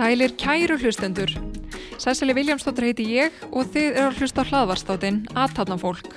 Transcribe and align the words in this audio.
Sælir 0.00 0.32
kæru 0.40 0.78
hlustendur. 0.80 1.30
Sæsali 2.00 2.32
Viljámsdóttir 2.32 2.86
heiti 2.88 3.04
ég 3.20 3.34
og 3.52 3.68
þið 3.74 3.88
eru 3.90 4.06
að 4.08 4.16
hlusta 4.20 4.42
á 4.42 4.48
hlaðvarstáttinn 4.48 5.18
Aðtáðna 5.36 5.76
fólk. 5.82 6.08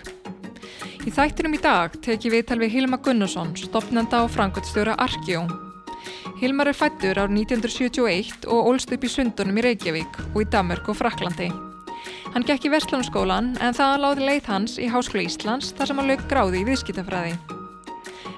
Í 1.04 1.12
þættinum 1.12 1.58
í 1.58 1.62
dag 1.66 2.00
teki 2.06 2.32
við 2.32 2.48
tal 2.48 2.62
við 2.64 2.78
Hilma 2.78 3.02
Gunnarsson, 3.04 3.52
stopnanda 3.60 4.24
og 4.24 4.32
frangöldstjóra 4.38 4.96
Arkjó. 5.04 5.44
Hilmar 6.44 6.68
er 6.68 6.76
fættur 6.76 7.16
ár 7.16 7.32
1971 7.32 8.50
og 8.52 8.66
ólst 8.68 8.90
upp 8.92 9.06
í 9.08 9.08
Sundunum 9.08 9.56
í 9.62 9.62
Reykjavík 9.64 10.18
og 10.26 10.42
í 10.42 10.46
Damörg 10.52 10.90
og 10.92 10.98
Fraklandi. 11.00 11.46
Hann 12.34 12.44
gekk 12.44 12.66
í 12.68 12.72
Vestlunarskólan 12.74 13.54
en 13.64 13.78
það 13.78 14.02
láði 14.04 14.26
leið 14.28 14.50
hans 14.52 14.74
í 14.76 14.90
Háskóla 14.92 15.24
Íslands 15.24 15.70
þar 15.78 15.88
sem 15.88 16.02
hann 16.02 16.12
lög 16.12 16.26
gráði 16.28 16.60
í 16.60 16.66
viðskiptafræði. 16.68 17.38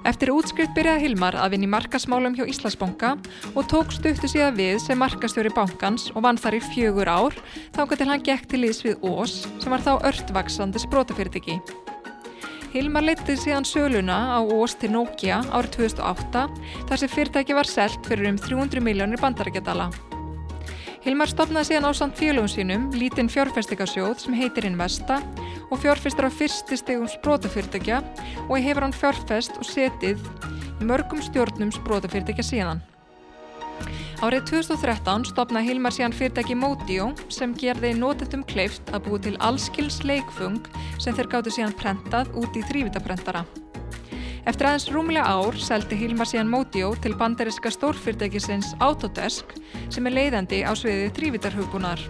Eftir 0.06 0.30
útskrift 0.36 0.76
byrjaði 0.78 1.08
Hilmar 1.08 1.40
að 1.42 1.56
vinni 1.56 1.72
markasmálum 1.72 2.38
hjá 2.38 2.46
Íslandsbanka 2.46 3.16
og 3.56 3.66
tók 3.74 3.90
stuttu 3.96 4.30
síðan 4.30 4.60
við 4.60 4.78
sem 4.84 5.02
markastjóri 5.02 5.50
bankans 5.58 6.12
og 6.14 6.28
vann 6.28 6.38
þar 6.38 6.60
í 6.60 6.62
fjögur 6.68 7.10
ár 7.10 7.40
þángar 7.74 8.04
til 8.04 8.10
hann 8.12 8.28
gekk 8.30 8.46
til 8.54 8.62
íðs 8.70 8.86
við 8.86 9.02
Ós 9.02 9.48
sem 9.58 9.74
var 9.74 9.82
þá 9.82 9.96
öllvaksandi 10.12 10.86
sprótafyrirtiki. 10.86 11.58
Hilmar 12.76 13.06
leytið 13.08 13.38
síðan 13.40 13.64
söluna 13.64 14.16
á 14.36 14.44
Ós 14.52 14.74
til 14.76 14.90
Nokia 14.92 15.38
árið 15.56 15.78
2008 15.96 16.42
þar 16.90 17.00
sem 17.00 17.12
fyrirtæki 17.14 17.56
var 17.56 17.70
selt 17.72 18.02
fyrir 18.04 18.28
um 18.28 18.36
300 18.36 18.84
miljónir 18.84 19.22
bandarækjadala. 19.22 19.86
Hilmar 21.06 21.32
stopnaði 21.32 21.70
síðan 21.70 21.88
á 21.88 21.92
samt 21.96 22.20
félögum 22.20 22.52
sínum 22.52 22.90
lítinn 22.92 23.32
fjárfestikasjóð 23.32 24.26
sem 24.26 24.36
heitir 24.36 24.68
Investa 24.68 25.22
og 25.70 25.80
fjárfestur 25.86 26.28
á 26.28 26.32
fyrsti 26.36 26.76
stegum 26.82 27.08
sprótafyrirtækja 27.08 28.02
og 28.50 28.60
hefur 28.60 28.84
hann 28.84 28.98
fjárfest 29.00 29.56
og 29.56 29.70
setið 29.72 30.20
mörgum 30.84 31.24
stjórnum 31.24 31.72
sprótafyrirtækja 31.80 32.44
síðan. 32.44 32.84
Árið 34.24 34.46
2013 34.48 35.26
stopnaði 35.28 35.74
Hilmar 35.74 35.92
síðan 35.92 36.14
fyrirtæki 36.16 36.56
Modio 36.56 37.10
sem 37.34 37.52
gerði 37.60 37.90
nótendum 37.98 38.46
kleift 38.48 38.88
að 38.96 39.10
búi 39.10 39.18
til 39.26 39.34
allskils 39.44 39.98
leikfung 40.08 40.62
sem 41.04 41.18
þeir 41.18 41.28
gáttu 41.34 41.52
síðan 41.52 41.76
prentað 41.76 42.32
út 42.40 42.56
í 42.56 42.64
þrývitaprentara. 42.70 43.42
Eftir 44.48 44.70
aðeins 44.70 44.88
rúmlega 44.94 45.26
ár 45.28 45.58
seldi 45.60 45.98
Hilmar 46.00 46.30
síðan 46.32 46.48
Modio 46.54 46.94
til 47.04 47.12
banderiska 47.20 47.74
stórfyrirtækisins 47.76 48.72
Autodesk 48.80 49.52
sem 49.92 50.08
er 50.08 50.16
leiðandi 50.16 50.62
á 50.64 50.72
sviðið 50.72 51.12
þrývitarhugbúnar. 51.20 52.08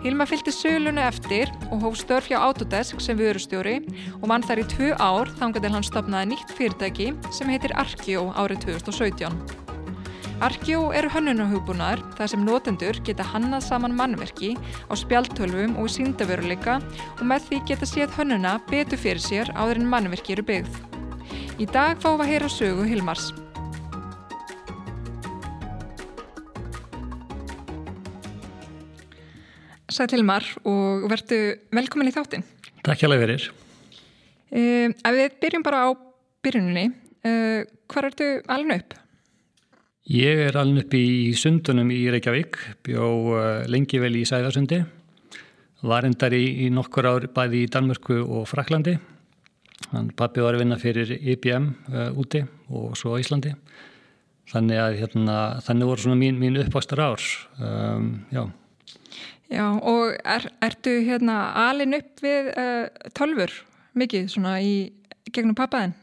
Hilmar 0.00 0.30
fylgti 0.30 0.54
sölunu 0.54 1.04
eftir 1.04 1.52
og 1.68 1.84
hóf 1.84 2.00
störf 2.00 2.30
hjá 2.30 2.38
Autodesk 2.40 3.04
sem 3.04 3.20
vörustjóri 3.20 3.82
og 4.22 4.26
vann 4.32 4.48
þar 4.48 4.64
í 4.64 4.66
tvö 4.72 4.90
ár 4.96 5.28
þangar 5.36 5.66
til 5.66 5.74
hann 5.76 5.90
stopnaði 5.92 6.32
nýtt 6.32 6.56
fyrirtæki 6.56 7.12
sem 7.34 7.52
heitir 7.52 7.76
Arkjó 7.76 8.30
árið 8.32 8.70
2017. 8.70 9.65
Arkjó 10.36 10.90
eru 10.92 11.08
hönnunahugbunar 11.08 12.02
þar 12.18 12.28
sem 12.28 12.42
notendur 12.44 12.98
geta 13.06 13.24
hannað 13.24 13.62
saman 13.64 13.94
mannverki 13.96 14.50
á 14.84 14.92
spjaltölvum 14.92 15.78
og 15.80 15.88
síndaveruleika 15.88 16.74
og 17.14 17.22
með 17.24 17.46
því 17.46 17.60
geta 17.70 17.86
séð 17.88 18.12
hönnuna 18.18 18.58
betur 18.68 19.00
fyrir 19.00 19.22
sér 19.24 19.48
áður 19.56 19.80
en 19.80 19.88
mannverki 19.88 20.34
eru 20.34 20.44
byggð. 20.44 20.76
Í 21.56 21.64
dag 21.72 21.96
fáum 22.02 22.20
við 22.20 22.26
að 22.26 22.32
heyra 22.34 22.50
sögu 22.52 22.84
Hilmars. 22.84 23.30
Sæt 29.88 30.12
Hilmar 30.12 30.44
og 30.68 31.08
verðu 31.14 31.40
velkomin 31.80 32.12
í 32.12 32.14
þáttin. 32.18 32.44
Takk 32.84 33.00
hjá 33.00 33.08
fyrir. 33.08 33.48
Uh, 34.52 34.92
ef 34.92 35.16
við 35.16 35.40
byrjum 35.40 35.64
bara 35.64 35.88
á 35.88 35.96
byrjunni, 36.44 36.86
uh, 37.24 37.64
hvað 37.88 38.12
ertu 38.12 38.32
alveg 38.52 38.84
upp? 38.84 39.00
Ég 40.06 40.44
er 40.46 40.56
alveg 40.60 40.86
upp 40.86 40.94
í 40.94 41.34
sundunum 41.34 41.90
í 41.90 42.04
Reykjavík, 42.14 42.60
bjó 42.86 43.10
uh, 43.34 43.42
lengi 43.66 43.98
vel 43.98 44.14
í 44.14 44.22
Sæðarsundi, 44.28 44.84
var 45.86 46.06
endar 46.06 46.34
í, 46.36 46.44
í 46.66 46.70
nokkur 46.70 47.10
ár 47.10 47.28
bæði 47.34 47.64
í 47.64 47.70
Danmörku 47.74 48.22
og 48.22 48.46
Fraklandi 48.50 48.96
Hann 49.92 50.08
pappi 50.16 50.42
var 50.42 50.56
að 50.56 50.64
vinna 50.64 50.78
fyrir 50.80 51.12
IBM 51.14 51.68
uh, 51.92 52.08
úti 52.18 52.42
og 52.72 52.96
svo 52.98 53.16
Íslandi. 53.20 53.52
Þannig 54.50 54.80
að 54.80 54.98
hérna, 55.00 55.36
þannig 55.66 55.90
voru 55.90 56.04
svona 56.04 56.18
mín, 56.20 56.38
mín 56.40 56.58
uppvastar 56.62 57.02
ár. 57.02 57.22
Um, 57.58 58.10
já. 58.32 58.46
Já 59.50 59.66
og 59.76 60.16
er, 60.26 60.48
ertu 60.64 60.96
hérna 61.06 61.38
alin 61.66 61.98
upp 61.98 62.22
við 62.22 62.50
uh, 62.54 63.10
tölfur 63.14 63.52
mikið 63.98 64.30
svona 64.32 64.56
í 64.62 64.76
gegnum 65.30 65.56
pappaðin? 65.58 65.94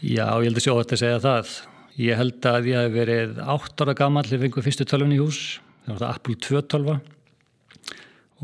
Já, 0.00 0.28
ég 0.40 0.48
held 0.48 0.60
að 0.60 0.64
sjá 0.64 0.72
þetta 0.74 0.96
að 0.96 1.02
segja 1.02 1.24
það. 1.24 1.56
Ég 1.96 2.18
held 2.18 2.44
að 2.44 2.70
ég 2.72 2.82
hef 2.82 2.92
verið 2.92 3.38
átt 3.40 3.80
ára 3.80 3.96
gammal 3.96 4.26
ég 4.28 4.42
fengið 4.42 4.66
fyrstu 4.66 4.84
tölvun 4.88 5.14
í 5.16 5.20
hús. 5.20 5.60
Það 5.86 5.94
var 5.94 6.02
það 6.02 6.16
Apple 6.16 6.40
2 6.46 6.64
tölva 6.72 6.96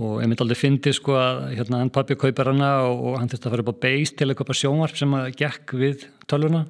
og 0.01 0.23
ég 0.23 0.29
myndi 0.29 0.41
aldrei 0.41 0.57
fyndi 0.57 0.93
sko 0.97 1.17
að 1.21 1.41
hérna 1.59 1.83
hann 1.83 1.91
pappi 1.93 2.17
kaupar 2.17 2.49
hana 2.49 2.71
og, 2.89 3.19
hann 3.21 3.29
þurfti 3.29 3.49
að 3.49 3.55
fara 3.55 3.65
upp 3.65 3.75
á 3.77 3.83
beist 3.85 4.17
til 4.17 4.31
að 4.31 4.39
kaupa 4.39 4.57
sjónvarp 4.57 4.97
sem 4.97 5.17
að 5.19 5.27
gekk 5.37 5.75
við 5.77 6.07
tölvuna 6.31 6.63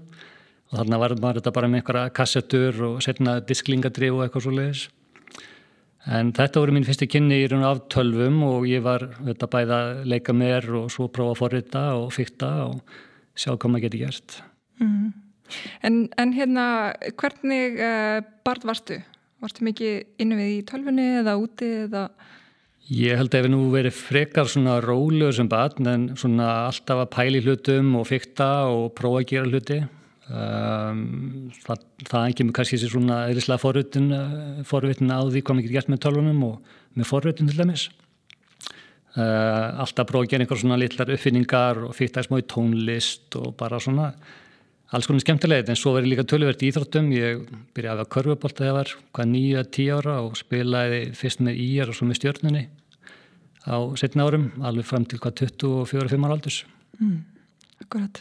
og 0.72 0.80
þarna 0.80 0.98
var 0.98 1.14
þetta 1.38 1.54
bara 1.54 1.70
með 1.70 1.82
einhverja 1.82 2.14
kassettur 2.16 2.82
og 2.88 2.98
setna 3.04 3.36
disklingadrif 3.46 4.16
og 4.16 4.24
eitthvað 4.24 4.46
svo 4.46 4.54
leiðis 4.56 4.82
en 6.18 6.32
þetta 6.34 6.64
voru 6.64 6.74
mín 6.74 6.86
fyrstu 6.88 7.06
kynni 7.06 7.44
í 7.44 7.48
raun 7.52 7.66
af 7.68 7.84
tölvum 7.94 8.42
og 8.48 8.66
ég 8.66 8.82
var 8.82 9.06
þetta 9.20 9.50
bæða 9.54 9.78
að 9.78 10.04
leika 10.10 10.34
mér 10.34 10.66
og 10.80 10.90
svo 10.90 11.06
prófa 11.06 11.36
að 11.36 11.42
forrita 11.44 11.84
og 12.00 12.08
fyrta 12.16 12.50
og 12.66 12.96
sjá 13.38 13.52
hvað 13.52 13.70
maður 13.70 13.86
geti 13.86 14.02
gert 14.02 14.40
mm. 14.82 15.12
En, 15.86 16.04
en 16.18 16.36
hérna 16.36 16.66
hvernig 17.20 17.80
uh, 17.80 18.20
barð 18.46 18.68
varstu? 18.70 19.00
Varstu 19.42 19.66
mikið 19.66 20.22
innu 20.22 20.38
við 20.38 20.52
í 20.52 20.60
tölvunni 20.68 21.08
eða 21.22 21.38
úti 21.40 21.70
eða 21.86 22.06
Ég 22.90 23.14
held 23.16 23.30
að 23.30 23.38
ef 23.38 23.44
við 23.46 23.52
nú 23.54 23.62
verið 23.70 23.94
frekar 23.94 24.48
svona 24.50 24.80
rólegur 24.82 25.34
sem 25.36 25.48
batn 25.48 25.86
en 25.88 26.06
svona 26.18 26.48
alltaf 26.66 27.04
að 27.04 27.12
pæli 27.14 27.42
hlutum 27.44 27.94
og 28.00 28.08
fykta 28.08 28.48
og 28.72 28.88
prófa 28.98 29.22
að 29.22 29.28
gera 29.30 29.48
hluti. 29.48 29.78
Um, 30.32 31.50
það, 31.62 31.84
það 32.08 32.26
engir 32.26 32.48
mig 32.48 32.56
kannski 32.56 32.78
þessi 32.78 32.90
svona 32.90 33.22
eðlislega 33.30 33.62
forvitin 33.62 35.14
á 35.14 35.20
því 35.22 35.42
hvað 35.44 35.58
mikið 35.60 35.76
gert 35.76 35.92
með 35.92 36.02
tölvunum 36.04 36.44
og 36.48 36.76
með 36.98 37.08
forvitin 37.08 37.50
til 37.50 37.60
dæmis. 37.62 37.86
Uh, 39.12 39.80
alltaf 39.84 40.08
prófa 40.08 40.26
að 40.26 40.32
gera 40.32 40.46
einhver 40.46 40.62
svona 40.64 40.80
litlar 40.80 41.14
uppfinningar 41.14 41.82
og 41.86 41.94
fykta 41.94 42.26
smá 42.26 42.40
í 42.40 42.46
tónlist 42.50 43.38
og 43.38 43.54
bara 43.60 43.80
svona 43.82 44.10
alls 44.92 45.08
konar 45.08 45.24
skemmtilegt 45.24 45.70
en 45.72 45.78
svo 45.78 45.94
verið 45.96 46.12
líka 46.12 46.26
tölverkt 46.28 46.62
í 46.62 46.68
Íþróttum. 46.68 47.08
Ég 47.16 47.46
byrjaði 47.76 48.04
að 48.04 48.10
körfubólta 48.12 48.60
þegar 48.60 48.72
ég 48.72 48.78
var 48.78 48.94
hvað 49.16 49.30
nýja, 49.32 49.64
tíu 49.72 49.98
ára 49.98 50.16
og 50.26 50.36
spilaði 50.40 51.02
fyrst 51.16 51.40
með 51.44 51.60
íjar 51.64 51.92
og 51.92 51.96
svo 51.96 52.08
með 52.08 52.20
stjórnunni 52.20 52.64
á 53.62 53.76
setna 53.98 54.26
árum, 54.26 54.50
alveg 54.62 54.88
fram 54.88 55.06
til 55.06 55.20
hvað 55.22 55.46
24-5 55.46 56.26
ára 56.26 56.36
aldurs. 56.36 56.58
Mm, 56.98 57.22
akkurat. 57.84 58.20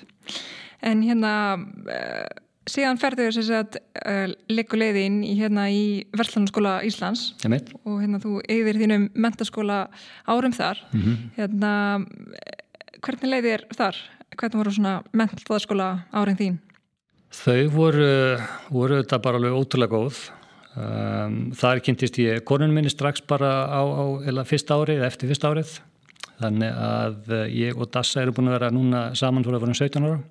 En 0.85 1.01
hérna, 1.05 1.33
uh, 1.57 2.29
síðan 2.69 3.01
ferðu 3.01 3.27
þess 3.33 3.51
að 3.57 3.79
uh, 3.81 4.35
leikuleiðin 4.53 5.21
í, 5.25 5.33
hérna, 5.41 5.67
í 5.73 5.83
Verslanarskóla 6.13 6.77
Íslands 6.87 7.31
og 7.41 7.99
hérna 8.03 8.21
þú 8.21 8.37
eigðir 8.45 8.81
þínum 8.83 9.09
mentaskóla 9.17 9.83
árum 10.29 10.55
þar. 10.55 10.85
Mm 10.93 11.01
-hmm. 11.01 11.29
Hérna, 11.37 11.71
hvernig 13.01 13.33
leiðir 13.33 13.67
þar? 13.75 13.97
Hvernig 14.37 14.59
voru 14.61 14.73
svona 14.73 14.93
mentaskóla 15.13 15.89
árin 16.15 16.39
þín? 16.39 16.59
Þau 17.31 17.71
voru, 17.71 18.11
voru 18.71 18.99
þetta 19.01 19.19
bara 19.23 19.39
alveg 19.39 19.55
ótrúlega 19.55 19.91
góð. 19.95 20.19
Um, 20.71 21.51
þar 21.55 21.81
kynntist 21.83 22.19
ég 22.19 22.43
konunum 22.47 22.77
minni 22.79 22.91
strax 22.91 23.23
bara 23.27 23.51
á, 23.67 23.81
á 23.83 24.03
eða 24.23 24.45
fyrsta 24.47 24.77
árið 24.79 25.03
eftir 25.07 25.31
fyrsta 25.31 25.51
árið. 25.51 25.73
Þannig 26.41 26.77
að 26.81 27.33
eh, 27.37 27.47
ég 27.67 27.77
og 27.77 27.89
Dassa 27.93 28.23
eru 28.23 28.33
búin 28.33 28.49
að 28.49 28.55
vera 28.57 28.71
núna 28.73 29.01
saman 29.19 29.43
fyrir 29.45 29.59
að 29.59 29.65
vera 29.65 29.75
um 29.75 29.79
17 29.79 30.07
ára. 30.07 30.21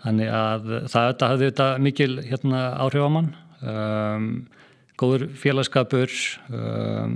Þannig 0.00 0.32
að 0.36 0.66
það 0.90 1.06
þetta 1.10 1.30
hafði 1.30 1.48
þetta 1.50 1.68
mikil 1.86 2.10
hérna, 2.24 2.60
áhrif 2.82 3.06
á 3.06 3.10
mann. 3.14 3.30
Um, 3.60 4.28
góður 5.00 5.28
félagskapur 5.38 6.12
um, 6.52 7.14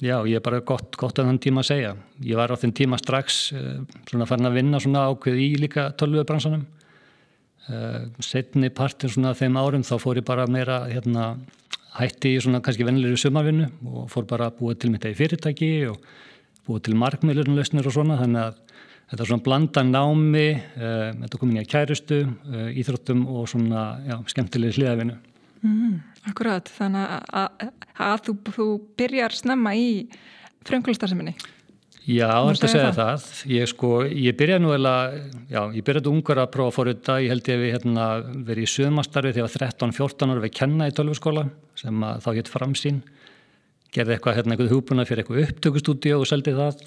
já 0.00 0.16
ég 0.28 0.38
er 0.38 0.44
bara 0.44 0.62
gott, 0.64 0.96
gott 0.98 1.18
að 1.20 1.30
þann 1.30 1.42
tíma 1.42 1.62
að 1.62 1.70
segja. 1.70 1.92
Ég 2.24 2.38
var 2.38 2.52
á 2.52 2.56
þinn 2.60 2.74
tíma 2.76 2.98
strax 3.00 3.40
uh, 3.56 3.82
svona 4.08 4.28
farin 4.28 4.48
að 4.48 4.58
vinna 4.60 4.80
svona 4.82 5.06
ákveð 5.10 5.42
í 5.44 5.50
líka 5.60 5.90
tölvubransanum. 6.00 6.64
Uh, 7.66 8.06
setni 8.24 8.70
partin 8.72 9.12
svona 9.12 9.34
þeim 9.36 9.58
árum 9.60 9.84
þá 9.86 9.96
fór 10.00 10.20
ég 10.20 10.28
bara 10.28 10.46
meira 10.48 10.84
hérna, 10.88 11.34
hætti 11.96 12.36
í 12.36 12.42
svona 12.44 12.62
kannski 12.64 12.86
vennilegri 12.86 13.18
sumarvinnu 13.20 13.70
og 13.90 14.08
fór 14.12 14.28
bara 14.28 14.50
að 14.50 14.60
búa 14.60 14.76
til 14.76 14.92
mitt 14.92 15.04
eða 15.08 15.18
fyrirtæki 15.18 15.70
og 15.90 16.00
búa 16.68 16.82
til 16.84 16.96
markmiðlurnulösnir 17.00 17.88
og 17.88 17.96
svona 17.96 18.20
þannig 18.20 18.42
að 18.44 18.60
þetta 19.10 19.22
er 19.22 19.30
svona 19.30 19.46
blanda 19.48 19.84
námi 19.86 20.48
uh, 20.56 21.08
þetta 21.24 21.40
komin 21.40 21.58
í 21.58 21.64
að 21.64 21.72
kærustu 21.72 22.20
íþróttum 22.82 23.24
og 23.32 23.48
svona 23.50 23.88
já, 24.06 24.20
skemmtilegi 24.30 24.80
hliðavinnu 24.80 25.16
Mm, 25.64 26.00
akkurat, 26.30 26.70
þannig 26.78 27.12
að, 27.42 27.68
að, 27.96 28.16
þú, 28.26 28.36
þú 28.56 28.70
byrjar 28.98 29.36
snemma 29.36 29.74
í 29.78 29.90
frumkvöldastarseminni. 30.66 31.36
Já, 32.06 32.28
þetta 32.46 32.68
segja 32.70 32.90
það. 32.94 32.98
það. 33.00 33.38
Ég, 33.50 33.70
sko, 33.72 33.88
ég 34.06 34.36
byrjaði 34.38 34.62
nú 34.62 34.72
eða, 34.76 34.92
já, 35.50 35.60
ég 35.74 35.86
byrjaði 35.86 36.10
ungar 36.12 36.38
að 36.38 36.52
prófa 36.54 36.70
að 36.70 36.76
fóra 36.76 36.92
þetta. 36.94 37.16
Ég 37.24 37.32
held 37.34 37.48
ég 37.50 37.58
við 37.62 37.72
hérna, 37.74 38.04
verið 38.46 38.66
í 38.66 38.70
sögmastarfi 38.70 39.32
þegar 39.32 39.42
ég 39.42 39.48
var 39.48 39.64
13-14 39.64 40.34
ára 40.34 40.44
við 40.44 40.52
kenna 40.60 40.86
í 40.86 40.94
tölvurskóla 40.94 41.42
sem 41.78 42.04
þá 42.22 42.28
hétt 42.36 42.52
framsýn. 42.52 43.00
Gerði 43.96 44.14
eitthvað, 44.14 44.38
hérna, 44.38 44.54
eitthvað 44.54 44.76
húbuna 44.76 45.06
fyrir 45.08 45.24
eitthvað 45.24 45.48
upptökustúdíu 45.48 46.20
og 46.20 46.30
seldi 46.30 46.54
það. 46.54 46.84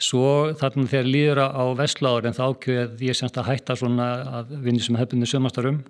Svo 0.00 0.30
þarna 0.56 0.88
þegar 0.88 1.10
líður 1.10 1.42
á 1.44 1.64
Vestláður 1.76 2.30
en 2.30 2.38
þá 2.38 2.42
ákveð 2.48 3.04
ég 3.04 3.18
semst 3.18 3.36
að 3.38 3.50
hætta 3.52 3.76
svona 3.78 4.08
að 4.40 4.56
vinni 4.64 4.80
sem 4.82 4.96
hefðbunni 4.98 5.28
sögmastarum 5.28 5.84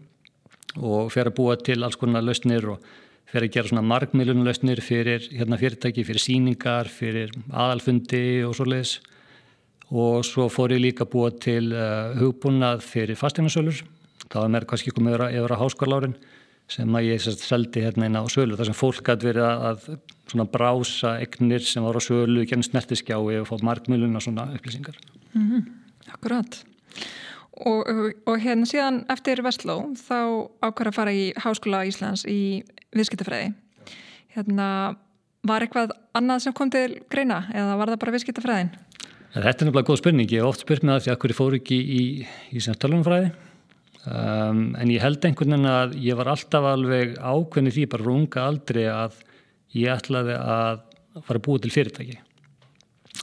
og 0.77 1.11
fer 1.15 1.31
að 1.31 1.37
búa 1.39 1.57
til 1.57 1.83
alls 1.85 1.99
konar 2.01 2.25
lausnir 2.25 2.67
og 2.75 2.85
fer 3.31 3.47
að 3.47 3.55
gera 3.55 3.71
svona 3.71 3.87
markmiðlunlausnir 3.89 4.83
fyrir 4.85 5.27
hérna, 5.31 5.59
fyrirtæki, 5.59 6.05
fyrir 6.07 6.23
síningar, 6.23 6.91
fyrir 6.91 7.33
aðalfundi 7.51 8.45
og 8.47 8.55
svo 8.59 8.69
leiðis 8.69 8.99
og 9.95 10.25
svo 10.27 10.49
fór 10.53 10.75
ég 10.75 10.83
líka 10.83 11.05
að 11.05 11.13
búa 11.13 11.31
til 11.31 11.73
uh, 11.73 12.15
hugbúnað 12.19 12.83
fyrir 12.87 13.19
fasteinarsölur 13.19 13.83
það 14.31 14.41
var 14.41 14.55
mér 14.55 14.67
kannski 14.69 14.95
komið 14.95 15.27
yfir 15.29 15.55
á 15.55 15.63
háskólárin 15.63 16.17
sem 16.71 16.97
að 16.97 17.09
ég 17.11 17.23
sérst, 17.23 17.45
seldi 17.45 17.83
hérna 17.85 18.09
inn 18.09 18.17
á 18.17 18.25
sölu 18.33 18.57
þar 18.57 18.71
sem 18.71 18.79
fólk 18.79 19.03
gæti 19.05 19.29
verið 19.29 19.49
að, 19.53 19.89
að 20.33 20.47
brása 20.53 21.17
egnir 21.21 21.65
sem 21.65 21.85
var 21.85 21.99
á 22.01 22.03
sölu, 22.03 22.47
genið 22.49 22.71
snertiskjái 22.71 23.41
og 23.43 23.51
fá 23.51 23.59
markmiðlun 23.69 24.17
og 24.17 24.25
svona 24.25 24.47
upplýsingar. 24.57 24.97
Mm 25.35 25.51
-hmm. 25.51 25.67
Akkurat 26.15 26.65
Og, 27.55 27.87
og 28.27 28.41
hérna 28.43 28.67
síðan 28.67 29.05
eftir 29.13 29.39
Vestló 29.47 29.77
þá 29.95 30.51
ákvæða 30.65 30.91
að 30.91 30.97
fara 30.97 31.13
í 31.15 31.29
Háskóla 31.39 31.85
Íslands 31.87 32.25
í 32.27 32.65
viðskiptafræði. 32.97 33.53
Hérna, 34.35 34.67
var 35.47 35.63
eitthvað 35.63 35.95
annað 36.19 36.47
sem 36.47 36.57
kom 36.57 36.73
til 36.75 36.99
greina 37.13 37.45
eða 37.55 37.77
var 37.79 37.93
það 37.93 38.01
bara 38.03 38.15
viðskiptafræðin? 38.17 38.73
Þetta 39.35 39.51
er 39.51 39.69
nefnilega 39.69 39.87
góð 39.87 40.01
spurning. 40.01 40.31
Ég 40.31 40.43
hef 40.43 40.51
oft 40.51 40.65
spurt 40.65 40.83
með 40.83 40.97
það 40.97 41.05
því 41.05 41.13
að 41.13 41.21
hverju 41.23 41.39
fór 41.39 41.57
ekki 41.61 41.79
í, 41.79 42.03
í, 42.25 42.59
í 42.59 42.79
tölunumfræði 42.83 43.31
um, 44.11 44.61
en 44.79 44.93
ég 44.93 45.03
held 45.05 45.25
einhvern 45.25 45.57
veginn 45.57 45.71
að 45.71 45.97
ég 46.05 46.19
var 46.19 46.31
alltaf 46.35 46.69
alveg 46.75 47.17
ákveðni 47.19 47.75
því 47.75 47.87
bara 47.95 48.09
runga 48.09 48.45
aldrei 48.49 48.85
að 48.91 49.19
ég 49.75 49.91
ætlaði 49.95 50.39
að 50.39 50.85
fara 51.25 51.41
að 51.41 51.45
búa 51.47 51.63
til 51.63 51.75
fyrirtæki 51.75 52.19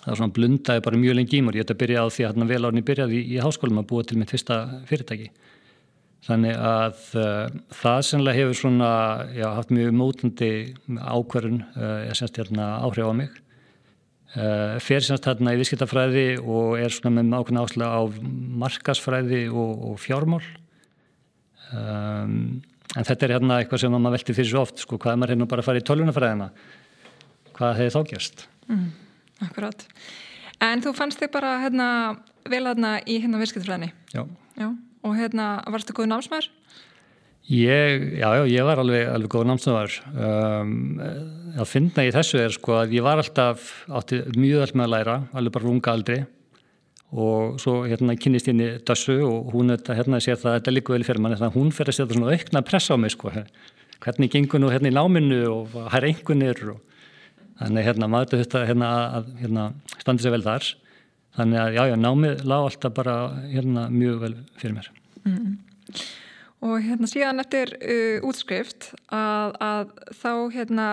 það 0.01 0.18
svona 0.18 0.36
blundaði 0.36 0.83
bara 0.86 1.00
mjög 1.01 1.18
lengi 1.18 1.38
í 1.38 1.44
mér. 1.45 1.59
Ég 1.59 1.65
ætti 1.65 1.75
að 1.75 1.81
byrja 1.83 2.03
á 2.03 2.07
því 2.12 2.25
að 2.27 2.44
vel 2.51 2.65
árni 2.68 2.83
byrjaði 2.86 3.21
í, 3.21 3.38
háskólum 3.42 3.81
að 3.81 3.88
búa 3.92 4.06
til 4.07 4.18
mitt 4.19 4.33
fyrsta 4.33 4.57
fyrirtæki. 4.89 5.30
Þannig 6.21 6.57
að 6.57 7.06
uh, 7.18 7.53
það 7.74 8.01
sennilega 8.06 8.38
hefur 8.38 8.57
svona 8.59 8.89
já, 9.33 9.48
haft 9.57 9.71
mjög 9.74 9.95
mótandi 9.98 10.51
ákverðun 11.01 11.63
uh, 11.74 12.12
semst 12.18 12.38
hérna 12.38 12.68
áhrif 12.86 13.09
á 13.09 13.13
mig. 13.18 13.39
Uh, 14.31 14.77
fer 14.80 15.03
semst 15.03 15.25
hérna 15.27 15.56
í 15.56 15.62
visskiptafræði 15.62 16.25
og 16.42 16.77
er 16.80 16.94
svona 16.94 17.24
með 17.24 17.39
ákveðna 17.39 17.63
ásla 17.65 17.89
á 17.89 18.01
markasfræði 18.65 19.48
og, 19.50 19.88
og 19.89 19.98
fjármál. 20.01 20.44
Um, 21.71 22.62
en 22.92 23.07
þetta 23.07 23.25
er 23.25 23.33
hérna 23.38 23.57
eitthvað 23.62 23.86
sem 23.86 23.94
maður 23.95 24.19
velti 24.19 24.36
fyrir 24.36 24.51
svo 24.51 24.63
oft 24.65 24.81
sko, 24.83 25.00
hvað 25.01 25.15
er 25.15 25.19
maður 25.21 25.33
hérna 25.33 25.50
bara 25.51 25.63
að 25.63 25.69
fara 25.69 25.81
í 25.81 25.86
tölunafræðina 25.88 26.50
hvað 27.62 27.77
hefur 27.80 27.94
þá 27.94 28.12
gerst? 28.12 28.45
Mm. 28.68 28.88
Akkurát. 29.41 29.85
En 30.61 30.81
þú 30.83 30.93
fannst 30.97 31.21
þig 31.21 31.31
bara 31.33 31.57
hérna, 31.63 31.88
vel 32.49 32.63
aðna 32.69 32.97
í 33.09 33.19
hérna 33.23 33.41
virketfræðinni? 33.41 33.91
Já. 34.13 34.25
Já. 34.59 34.67
Og 35.01 35.15
hérna, 35.17 35.53
varstu 35.73 35.95
góð 35.97 36.11
námsmaður? 36.11 36.51
Ég, 37.51 38.03
já, 38.21 38.27
já, 38.38 38.43
ég 38.45 38.67
var 38.67 38.79
alveg, 38.83 39.07
alveg 39.09 39.31
góð 39.33 39.47
námsmaður. 39.49 39.95
Um, 40.13 40.75
að 41.57 41.71
finna 41.71 42.05
í 42.05 42.13
þessu 42.13 42.43
er 42.43 42.53
sko 42.53 42.77
að 42.83 42.93
ég 42.99 43.05
var 43.07 43.23
alltaf, 43.23 43.71
átti 43.89 44.21
mjög 44.38 44.67
allt 44.67 44.77
með 44.77 44.88
að 44.88 44.93
læra, 44.93 45.17
alveg 45.33 45.57
bara 45.57 45.67
runga 45.67 45.95
aldrei 45.95 46.21
og 47.11 47.57
svo 47.59 47.81
hérna 47.83 48.15
kynist 48.15 48.47
ég 48.47 48.55
í 48.55 48.67
Dassu 48.88 49.17
og 49.27 49.51
hún 49.51 49.73
hérna 49.75 50.21
sér 50.23 50.39
það 50.39 50.51
að 50.51 50.57
þetta 50.59 50.73
líka 50.75 50.93
vel 50.93 51.03
fyrir 51.03 51.19
mann, 51.19 51.35
þannig 51.35 51.51
að 51.51 51.57
hún 51.59 51.73
fyrir 51.75 51.91
að 51.91 51.97
setja 51.97 52.15
svona 52.15 52.35
aukna 52.38 52.61
pressa 52.63 52.95
á 52.95 52.97
mig 53.03 53.11
sko, 53.11 53.33
hvernig 54.01 54.31
gengur 54.31 54.63
nú 54.63 54.69
hérna 54.71 54.91
í 54.91 54.95
náminu 54.95 55.41
og 55.51 55.75
hær 55.91 56.07
einhvernir 56.07 56.63
og 56.71 56.79
þannig 57.61 57.87
hérna 57.87 58.09
maður 58.09 58.41
þetta 58.41 58.63
hérna 58.69 58.89
að 59.17 59.29
hérna, 59.41 59.67
standi 60.01 60.25
sér 60.25 60.35
vel 60.35 60.45
þar. 60.45 60.71
Þannig 61.37 61.61
að 61.61 61.77
já 61.77 61.83
já 61.87 61.95
námið 61.99 62.41
lág 62.43 62.65
alltaf 62.67 62.95
bara 62.97 63.15
hérna 63.47 63.85
mjög 63.91 64.17
vel 64.25 64.33
fyrir 64.59 64.75
mér. 64.75 64.89
Mm. 65.23 65.53
Og 66.61 66.75
hérna 66.85 67.09
síðan 67.09 67.41
eftir 67.41 67.71
uh, 67.79 68.27
útskrift 68.27 68.91
að, 69.09 69.55
að 69.63 69.93
þá 70.19 70.31
hérna 70.53 70.87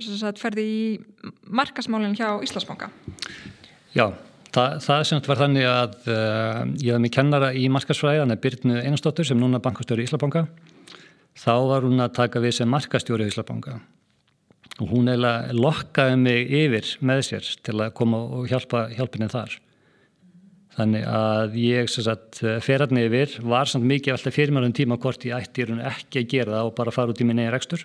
uh, 0.00 0.30
ferði 0.40 0.64
í 0.64 0.86
markasmálinn 1.46 2.16
hjá 2.18 2.40
Íslandsbanka. 2.42 2.88
Já, 3.94 4.08
það, 4.50 4.80
það 4.88 5.04
sem 5.10 5.22
var 5.28 5.42
þannig 5.44 5.68
að 5.70 5.94
uh, 6.08 6.62
ég 6.80 6.96
hef 6.96 7.04
mig 7.04 7.14
kennara 7.14 7.52
í 7.54 7.68
markasfræði, 7.70 8.24
þannig 8.24 8.40
að 8.40 8.44
Byrnu 8.48 8.80
Einarstóttur 8.82 9.28
sem 9.28 9.38
núna 9.38 9.62
bankastjóri 9.62 10.02
í 10.02 10.08
Íslandsbanka. 10.08 10.48
Þá 11.38 11.54
var 11.68 11.86
hún 11.86 12.02
að 12.02 12.16
taka 12.16 12.42
við 12.42 12.58
sem 12.58 12.70
markastjóri 12.70 13.28
í 13.28 13.34
Íslandsbanka 13.34 13.78
og 14.82 14.90
hún 14.90 15.10
eiginlega 15.10 15.54
lokkaði 15.54 16.16
mig 16.18 16.50
yfir 16.50 16.88
með 17.06 17.20
sér 17.28 17.50
til 17.62 17.76
að 17.78 17.92
koma 17.94 18.18
og 18.38 18.48
hjálpa 18.50 18.88
hjálpinni 18.96 19.30
þar. 19.30 19.58
Þannig 20.74 21.04
að 21.06 21.58
ég 21.62 21.90
ferðarni 22.64 23.04
yfir. 23.06 23.36
Var 23.46 23.70
samt 23.70 23.86
mikið 23.86 24.16
alltaf 24.16 24.34
fyrir 24.34 24.54
mjög 24.54 24.64
um 24.66 24.72
tíma 24.74 24.98
hvort 24.98 25.26
ég 25.28 25.36
ætti 25.36 25.66
ekki 25.70 26.24
að 26.24 26.32
gera 26.32 26.56
það 26.56 26.70
og 26.70 26.74
bara 26.80 26.94
fara 26.94 27.14
út 27.14 27.20
í 27.22 27.26
minni 27.28 27.44
rekstur. 27.52 27.84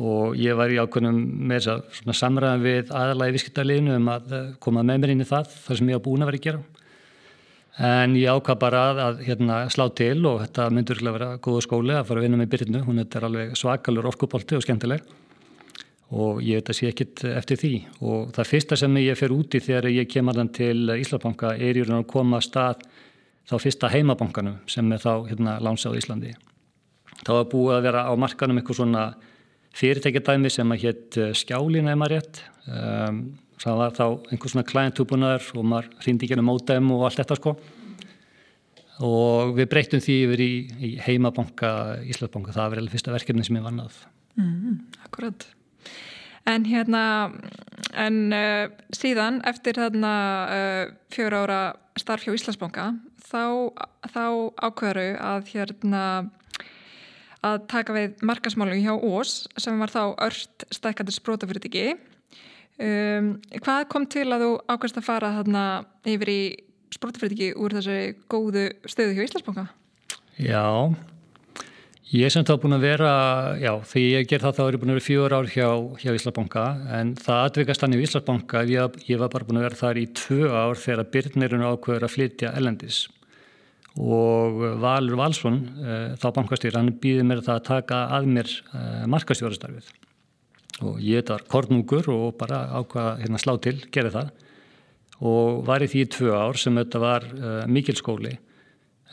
Og 0.00 0.32
ég 0.40 0.56
var 0.58 0.72
í 0.72 0.78
ákveðnum 0.80 1.18
með 1.50 1.66
þess 1.66 2.06
að 2.08 2.16
samræða 2.18 2.62
við 2.62 2.94
aðalægi 2.96 3.36
visskiptarleginu 3.36 3.98
um 3.98 4.08
að 4.14 4.32
koma 4.64 4.82
með 4.82 5.02
mér 5.02 5.12
inn 5.12 5.22
í 5.22 5.28
það 5.28 5.52
þar 5.66 5.80
sem 5.80 5.92
ég 5.92 6.00
á 6.00 6.06
búin 6.06 6.24
að 6.24 6.32
vera 6.32 6.40
að 6.40 6.46
gera. 6.48 6.62
En 7.84 8.16
ég 8.16 8.30
ákvað 8.30 8.58
bara 8.64 8.80
að, 8.88 9.02
að 9.04 9.20
hérna, 9.28 9.60
slá 9.70 9.84
til 9.98 10.24
og 10.30 10.40
þetta 10.46 10.70
myndur 10.72 11.04
að 11.04 11.16
vera 11.18 11.30
góða 11.42 11.66
skóli 11.66 11.94
að 11.94 12.08
fara 12.08 12.22
að 12.22 12.26
vinna 12.28 12.40
með 12.40 12.50
byrjunu, 12.54 12.82
hún 12.86 13.02
er 13.02 13.28
alveg 13.28 13.54
svakalur 13.58 14.10
orkupolti 14.12 14.56
og 14.56 14.64
skemmtileg 14.64 15.04
og 16.12 16.42
ég 16.44 16.60
veit 16.60 16.70
að 16.70 16.78
sé 16.78 16.90
ekkit 16.90 17.24
eftir 17.32 17.60
því 17.60 17.74
og 18.04 18.34
það 18.36 18.50
fyrsta 18.50 18.76
sem 18.78 18.96
ég 19.00 19.18
fer 19.18 19.32
úti 19.32 19.60
þegar 19.64 19.88
ég 19.90 20.10
kemur 20.10 20.36
þann 20.36 20.52
til 20.54 20.78
Íslandsbanka 20.98 21.54
er 21.56 21.80
í 21.80 21.84
raun 21.86 22.02
að 22.02 22.10
koma 22.12 22.40
að 22.40 22.48
stað 22.48 22.84
þá 23.48 23.54
fyrsta 23.60 23.92
heimabankanu 23.92 24.56
sem 24.70 24.92
er 24.92 25.02
þá 25.02 25.28
hérna 25.28 25.56
lánsáð 25.64 25.98
Íslandi. 26.00 26.34
Þá 27.24 27.30
var 27.30 27.46
búið 27.52 27.76
að 27.76 27.86
vera 27.88 28.04
á 28.08 28.12
markanum 28.20 28.60
eitthvað 28.60 28.80
svona 28.80 29.04
fyrirtækjadæmi 29.74 30.52
sem 30.52 30.74
að 30.74 30.84
hétt 30.84 31.18
eh, 31.20 31.32
skjálin 31.36 31.88
eða 31.88 32.00
maður 32.00 32.16
rétt. 32.18 32.42
Um, 32.64 33.22
það 33.60 33.80
var 33.80 33.96
þá 33.96 34.04
einhvers 34.32 34.54
svona 34.54 34.68
klæntúpunar 34.68 35.48
og 35.54 35.66
maður 35.68 35.90
hrýndi 36.04 36.28
ekki 36.28 36.38
um 36.40 36.48
mótem 36.48 36.92
og 36.94 37.06
allt 37.08 37.20
þetta 37.22 37.38
sko. 37.40 37.54
Og 39.04 39.54
við 39.56 39.70
breytum 39.72 40.02
því 40.04 40.18
yfir 40.28 40.44
í, 40.44 40.52
í 40.78 40.90
heimabanka 41.02 41.72
Íslandsbanka. 42.06 42.54
Það 42.54 42.70
var 42.70 42.82
alveg 42.82 42.94
fyrsta 42.94 43.14
verkefni 43.14 43.46
sem 43.46 43.58
ég 43.58 43.66
vannað. 43.66 43.98
Mm, 44.38 44.78
akkurat. 45.06 45.46
En 46.50 46.66
hérna, 46.68 47.32
en 47.96 48.16
uh, 48.36 48.68
síðan 48.92 49.40
eftir 49.48 49.78
þarna 49.80 50.14
uh, 50.44 50.94
fjóra 51.14 51.44
ára 51.44 51.60
starf 51.96 52.26
hjá 52.26 52.34
Íslandsbanka 52.36 52.90
þá, 53.24 53.72
þá 54.12 54.24
ákveðru 54.60 55.06
að 55.24 55.52
hérna 55.54 56.02
að 57.44 57.62
taka 57.68 57.94
við 57.96 58.20
markasmálu 58.24 58.76
hjá 58.80 58.92
Ós 58.96 59.44
sem 59.60 59.80
var 59.80 59.92
þá 59.92 60.02
örst 60.26 60.66
stækkandur 60.72 61.16
sprótafyrirtiki. 61.16 61.94
Um, 62.74 63.34
hvað 63.62 63.88
kom 63.92 64.06
til 64.10 64.26
að 64.34 64.46
þú 64.46 64.52
ákveðst 64.72 65.00
að 65.00 65.08
fara 65.08 65.34
þarna 65.36 65.64
yfir 66.10 66.32
í 66.32 66.40
sprótafyrirtiki 66.94 67.52
úr 67.60 67.76
þessu 67.76 67.98
góðu 68.32 68.68
stöðu 68.88 69.16
hjá 69.16 69.26
Íslandsbanka? 69.28 69.66
Já, 70.40 70.64
Ég 72.12 72.26
er 72.28 72.32
sem 72.34 72.44
þá 72.44 72.58
búin 72.60 72.76
að 72.76 72.82
vera, 72.84 73.10
já, 73.56 73.70
þegar 73.88 74.10
ég 74.10 74.26
ger 74.28 74.42
það 74.42 74.56
þá 74.58 74.62
er 74.64 74.74
ég 74.76 74.80
búin 74.82 74.92
að 74.92 74.98
vera 74.98 75.06
fjóður 75.06 75.34
ár 75.38 75.46
hjá, 75.48 75.68
hjá 76.02 76.10
Íslandsbanka 76.12 76.64
en 76.98 77.12
það 77.16 77.44
atvikast 77.48 77.84
hann 77.84 77.96
í 77.96 78.00
Íslandsbanka 78.04 78.64
ég, 78.68 78.98
ég 79.08 79.20
var 79.22 79.32
bara 79.32 79.48
búin 79.48 79.60
að 79.62 79.64
vera 79.70 79.80
þar 79.80 80.00
í 80.02 80.04
tvö 80.20 80.50
ár 80.52 80.80
þegar 80.82 81.08
Byrnirinn 81.14 81.64
ákveður 81.64 82.04
að 82.04 82.12
flytja 82.12 82.52
ellendis 82.60 83.06
og 83.94 84.60
Valur 84.82 85.16
Valsson, 85.16 85.60
uh, 85.80 86.06
þá 86.20 86.26
bankastýr, 86.36 86.76
hann 86.76 86.92
býði 87.00 87.24
mér 87.24 87.44
það 87.46 87.60
að 87.60 87.66
taka 87.70 88.00
að 88.18 88.32
mér 88.36 88.50
uh, 88.52 89.04
markastjórastarfið 89.14 89.92
og 90.82 90.98
ég 91.00 91.22
var 91.28 91.44
kornungur 91.48 92.08
og 92.10 92.34
bara 92.38 92.64
ákvaða 92.74 93.20
hérna 93.20 93.40
slá 93.40 93.54
til, 93.62 93.76
gerði 93.94 94.16
það. 94.16 94.32
Og 95.24 95.60
var 95.68 95.84
í 95.84 95.88
því 95.90 96.02
tvö 96.10 96.34
ár 96.34 96.58
sem 96.58 96.74
þetta 96.80 97.00
var 97.02 97.26
uh, 97.30 97.62
mikil 97.70 97.94
skóli. 97.96 98.34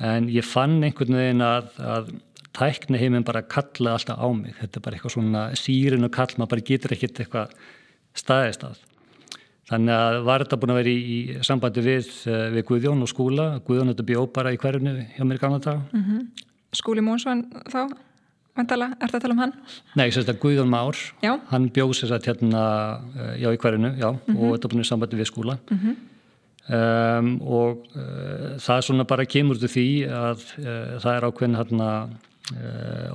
En 0.01 0.25
ég 0.33 0.47
fann 0.47 0.79
einhvern 0.81 1.19
veginn 1.19 1.45
að, 1.45 1.69
að 1.77 2.09
tækni 2.57 2.99
heiminn 2.99 3.27
bara 3.27 3.41
kalla 3.41 3.95
alltaf 3.95 4.19
á 4.19 4.27
mig 4.35 4.55
þetta 4.59 4.79
er 4.79 4.85
bara 4.85 4.97
eitthvað 4.97 5.15
svona 5.15 5.43
sírin 5.55 6.07
og 6.07 6.11
kall 6.11 6.33
maður 6.37 6.53
bara 6.55 6.67
getur 6.71 6.95
ekkert 6.95 7.23
eitthvað 7.23 7.55
staðist 8.17 8.65
að 8.67 8.77
þannig 9.71 9.95
að 9.95 10.19
var 10.27 10.43
þetta 10.43 10.59
búin 10.59 10.73
að 10.73 10.79
vera 10.81 10.91
í, 10.91 11.01
í 11.01 11.41
sambandi 11.47 11.83
við, 11.85 12.13
eh, 12.27 12.47
við 12.57 12.67
Guðjón 12.67 13.03
og 13.05 13.11
skúla 13.11 13.49
Guðjón 13.67 13.93
þetta 13.93 14.07
bjó 14.11 14.25
bara 14.35 14.51
í 14.51 14.59
hverjunu 14.59 14.95
hjá 15.15 15.23
mér 15.27 15.39
gamla 15.39 15.59
dag 15.63 15.83
mm 15.91 16.03
-hmm. 16.03 16.47
Skúli 16.75 17.03
Mónsvann 17.03 17.45
þá? 17.71 17.87
Vandala, 18.51 18.89
er 18.99 19.07
þetta 19.07 19.17
að 19.17 19.23
tala 19.23 19.35
um 19.35 19.41
hann? 19.45 19.53
Nei, 19.95 20.05
ég 20.09 20.15
sést 20.15 20.29
að 20.29 20.39
Guðjón 20.43 20.71
Már, 20.71 20.97
já. 21.23 21.39
hann 21.47 21.69
bjóð 21.71 21.93
sér 21.95 22.15
að 22.17 22.25
hérna, 22.27 22.63
já, 23.39 23.47
í 23.47 23.57
hverjunu, 23.57 23.91
já, 23.95 24.09
mm 24.11 24.19
-hmm. 24.27 24.39
og 24.39 24.55
þetta 24.55 24.67
er 24.67 24.73
búin 24.73 24.83
í 24.83 24.89
sambandi 24.89 25.19
við 25.19 25.29
skóla. 25.31 25.57
Mm 25.69 25.77
-hmm. 25.77 25.95
um, 26.75 27.41
og 27.41 27.87
uh, 27.95 28.57
það 28.59 28.81
svona 28.81 29.05
bara 29.07 29.25
kemur 29.25 29.55
til 29.55 29.71
því 29.71 29.87
að 30.07 30.39
uh, 30.59 30.99
það 30.99 31.15
er 31.15 31.27
ákveðin 31.27 31.55
hérna 31.55 31.87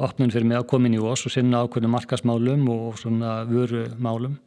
opnun 0.03 0.33
fyrir 0.33 0.47
mig 0.49 0.59
að 0.59 0.69
koma 0.71 0.89
inn 0.89 0.99
í 0.99 1.03
oss 1.03 1.27
og 1.27 1.35
sinna 1.35 1.65
ákveðin 1.65 1.93
markasmálum 1.93 2.69
og 2.73 2.99
svona 3.01 3.45
vörumálum. 3.49 4.39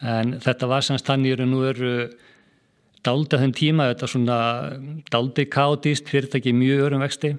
En 0.00 0.38
þetta 0.40 0.66
var 0.70 0.82
semst 0.86 1.06
þannig 1.06 1.38
að 1.38 1.50
nú 1.50 1.62
eru 1.68 1.94
dálta 3.04 3.38
þenn 3.40 3.54
tíma, 3.56 3.90
þetta 3.92 4.08
svona 4.08 4.40
dálti 5.12 5.46
káttist 5.48 6.08
fyrirtæki 6.10 6.52
mjög 6.56 6.86
örum 6.88 7.04
vexti 7.04 7.34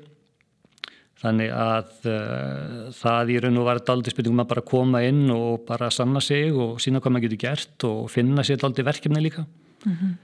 þannig 1.21 1.51
að 1.53 2.07
uh, 2.09 2.89
það 2.97 3.31
í 3.33 3.37
raun 3.43 3.61
og 3.61 3.67
var 3.67 3.81
dálti 3.85 4.13
spurningum 4.13 4.41
að 4.43 4.51
bara 4.55 4.65
koma 4.71 5.03
inn 5.05 5.27
og 5.33 5.65
bara 5.67 5.91
sanna 5.93 6.21
sig 6.23 6.49
og 6.49 6.79
sína 6.81 7.01
hvað 7.01 7.15
maður 7.15 7.27
getur 7.27 7.41
gert 7.43 7.85
og 7.87 8.09
finna 8.13 8.45
sér 8.47 8.61
dálti 8.61 8.85
verkefni 8.85 9.21
líka 9.21 9.45
mm 9.45 9.93
-hmm. 9.93 10.15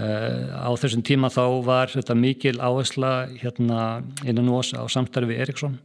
uh, 0.00 0.64
á 0.64 0.70
þessum 0.80 1.04
tíma 1.04 1.28
þá 1.28 1.64
var 1.64 1.92
þetta 1.92 2.14
mikil 2.14 2.56
áhersla 2.60 3.28
hérna 3.42 4.02
innan 4.24 4.48
ós 4.48 4.72
á 4.72 4.88
samstarfi 4.88 5.36
Eriksson 5.36 5.78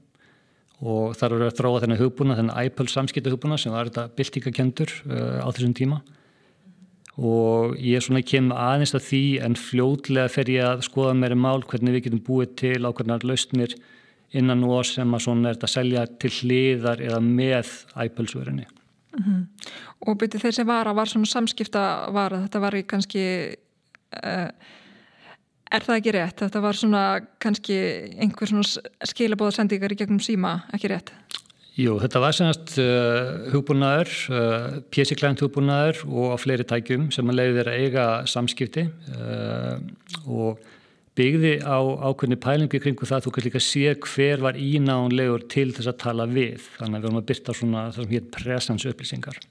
og 0.83 1.15
þar 1.15 1.37
voru 1.37 1.47
að 1.47 1.57
þróa 1.59 1.83
þennan 1.83 2.01
hugbúna, 2.01 2.35
þennan 2.39 2.67
iPul 2.67 2.89
samskipta 2.91 3.31
hugbúna 3.31 3.57
sem 3.57 3.71
var 3.71 3.89
þetta 3.89 4.09
byltingakendur 4.17 4.91
uh, 5.07 5.39
á 5.43 5.47
þessum 5.53 5.77
tíma 5.77 6.01
og 7.13 7.75
ég 7.77 7.99
er 7.99 8.01
svona 8.01 8.23
kem 8.25 8.49
aðeins 8.49 8.95
að 8.97 9.05
því 9.07 9.23
en 9.45 9.57
fljóðlega 9.59 10.31
fer 10.33 10.49
ég 10.49 10.65
að 10.65 10.85
skoða 10.87 11.13
meira 11.17 11.37
mál 11.37 11.61
hvernig 11.61 11.93
við 11.93 12.07
getum 12.07 12.23
búið 12.25 12.55
til 12.63 12.79
ákveðnar 12.81 13.25
lausnir 13.27 13.75
innan 14.33 14.63
og 14.65 14.85
sem 14.89 15.13
að 15.13 15.25
svona 15.27 15.51
er 15.51 15.57
þetta 15.57 15.69
að 15.69 15.75
selja 15.75 16.05
til 16.21 16.31
hliðar 16.39 17.03
eða 17.05 17.19
með 17.21 17.69
æpölsverðinni. 17.93 18.65
Mm 19.13 19.23
-hmm. 19.23 19.41
Og 20.07 20.17
byrju 20.17 20.39
þessi 20.41 20.65
vara 20.65 20.93
var 20.93 21.05
svona 21.07 21.29
samskipta 21.29 22.09
vara, 22.11 22.41
þetta 22.47 22.59
var 22.59 22.73
í 22.75 22.83
kannski, 22.83 23.55
uh, 24.25 24.49
er 25.73 25.85
það 25.85 25.99
ekki 25.99 26.13
rétt? 26.15 26.43
Þetta 26.43 26.61
var 26.63 26.77
svona 26.77 27.03
kannski 27.43 27.77
einhver 28.21 28.49
svona 28.49 29.09
skilabóðsendingar 29.09 29.95
í 29.95 29.99
gegnum 29.99 30.21
síma, 30.23 30.59
ekki 30.75 30.91
rétt? 30.93 31.13
Jú, 31.73 31.95
þetta 31.97 32.19
var 32.21 32.35
semast 32.37 32.75
uh, 32.77 33.49
hugbúnaður, 33.49 34.11
uh, 34.29 34.65
pjessiklænt 34.93 35.41
hugbúnaður 35.41 36.03
og 36.05 36.35
á 36.35 36.37
fleiri 36.37 36.67
tækjum 36.69 37.07
sem 37.15 37.31
að 37.31 37.39
leiði 37.39 37.55
þeirra 37.57 37.73
eiga 37.81 38.05
samskipti 38.29 38.83
uh, 39.17 39.79
og 40.29 40.61
byggði 41.17 41.55
á 41.65 41.77
ákveðni 41.81 42.37
pælingu 42.41 42.81
kringu 42.81 43.09
það 43.09 43.17
að 43.17 43.25
þú 43.25 43.33
kannski 43.33 43.49
líka 43.49 43.63
sé 43.65 43.95
hver 44.05 44.45
var 44.45 44.57
ínánlegur 44.57 45.47
til 45.49 45.71
þess 45.73 45.89
að 45.89 45.99
tala 46.05 46.29
við. 46.29 46.61
Þannig 46.77 46.93
að 46.93 47.01
við 47.01 47.07
vorum 47.09 47.21
að 47.21 47.27
byrta 47.31 47.57
svona 47.57 47.83
það 47.89 47.99
sem 47.99 48.13
hétt 48.13 48.31
presens 48.37 48.87
upplýsingar. 48.89 49.41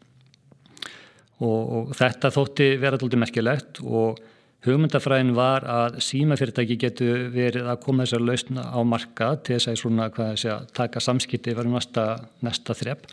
Og, 1.42 1.60
og 1.74 1.94
þetta 1.98 2.30
þótti 2.34 2.68
vera 2.82 2.98
alltaf 2.98 3.18
merkilegt 3.18 3.82
og 3.82 4.22
Hugmyndafræðin 4.62 5.32
var 5.34 5.64
að 5.66 5.96
símafyrirtæki 6.06 6.76
getur 6.78 7.24
verið 7.34 7.66
að 7.66 7.80
koma 7.82 8.04
þessar 8.04 8.22
lausna 8.22 8.66
á 8.70 8.78
marka 8.86 9.32
til 9.42 9.56
þess 9.56 9.70
að 9.72 9.78
svona, 9.80 10.06
segja, 10.38 10.58
taka 10.76 11.02
samskipti 11.02 11.54
verið 11.58 11.74
næsta, 11.74 12.04
næsta 12.46 12.76
þrepp. 12.78 13.08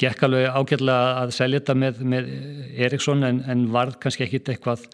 Gekk 0.00 0.24
alveg 0.24 0.46
ágjörlega 0.56 1.10
að 1.20 1.34
selja 1.36 1.60
þetta 1.60 1.76
með, 1.82 2.00
með 2.14 2.30
Eriksson 2.86 3.28
en, 3.28 3.42
en 3.44 3.66
varð 3.72 3.98
kannski 4.00 4.24
ekkit 4.24 4.48
eitthvað, 4.54 4.86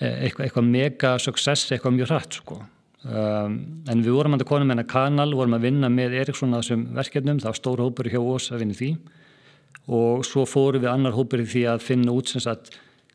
eitthvað, 0.00 0.48
eitthvað 0.48 0.66
mega 0.70 1.12
success, 1.22 1.70
eitthvað 1.70 1.94
mjög 2.00 2.10
hrætt. 2.10 2.38
Sko. 2.40 2.58
Um, 3.06 3.54
en 3.86 4.02
við 4.02 4.16
vorum 4.16 4.34
að 4.34 4.48
kona 4.50 4.66
með 4.66 4.80
hennar 4.80 4.90
kanal, 4.90 5.28
vorum 5.38 5.54
að 5.54 5.68
vinna 5.68 5.92
með 5.94 6.18
Eriksson 6.24 6.54
á 6.54 6.58
þessum 6.58 6.88
verkefnum, 6.96 7.38
var 7.44 7.54
stór 7.54 7.84
hópur 7.84 8.10
hjá 8.10 8.18
oss 8.18 8.50
að 8.50 8.64
vinna 8.64 8.78
því 8.80 8.90
og 9.86 10.24
svo 10.26 10.42
fórum 10.48 10.82
við 10.82 10.90
annar 10.90 11.14
hópur 11.14 11.44
í 11.44 11.46
því 11.46 11.62
að 11.70 11.84
finna 11.86 12.14
út 12.16 12.32
sem 12.32 12.42
sagt 12.42 12.72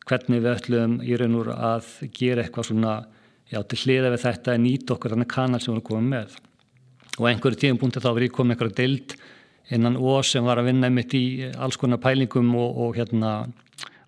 hvernig 0.08 0.42
við 0.42 0.52
ætlum 0.52 0.96
í 1.04 1.18
raun 1.18 1.36
og 1.40 1.50
að 1.52 1.90
gera 2.16 2.44
eitthvað 2.44 2.70
svona 2.70 2.94
já, 3.52 3.60
til 3.62 3.78
hliða 3.84 4.14
við 4.14 4.24
þetta 4.24 4.54
að 4.54 4.64
nýta 4.64 4.96
okkur 4.96 5.14
þannig 5.14 5.30
kanal 5.30 5.60
sem 5.60 5.72
við 5.72 5.78
erum 5.78 5.88
komið 5.90 6.08
með. 6.14 6.40
Og 7.18 7.28
einhverju 7.28 7.60
tíum 7.60 7.78
búin 7.80 7.94
þá 7.94 8.08
verið 8.08 8.28
ég 8.28 8.36
komið 8.36 8.56
einhverju 8.56 8.76
deild 8.80 9.16
innan 9.72 9.98
ós 10.00 10.32
sem 10.32 10.44
var 10.44 10.60
að 10.60 10.70
vinna 10.70 10.90
mitt 10.92 11.14
í 11.14 11.24
alls 11.54 11.78
konar 11.80 12.00
pælingum 12.02 12.50
og, 12.58 12.80
og, 12.86 12.96
hérna, 12.98 13.32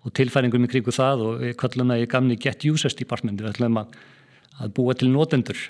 og 0.02 0.16
tilfæringum 0.16 0.66
í 0.66 0.70
kríku 0.72 0.92
það 0.94 1.24
og 1.28 1.38
við 1.44 1.56
kallum 1.60 1.92
það 1.94 2.02
í 2.02 2.10
gamni 2.16 2.40
Get 2.40 2.66
Users 2.68 2.96
Department. 2.98 3.40
Við 3.40 3.52
ætlum 3.54 3.80
að, 3.84 3.94
að 4.60 4.76
búa 4.76 4.96
til 4.98 5.12
nótendur 5.12 5.60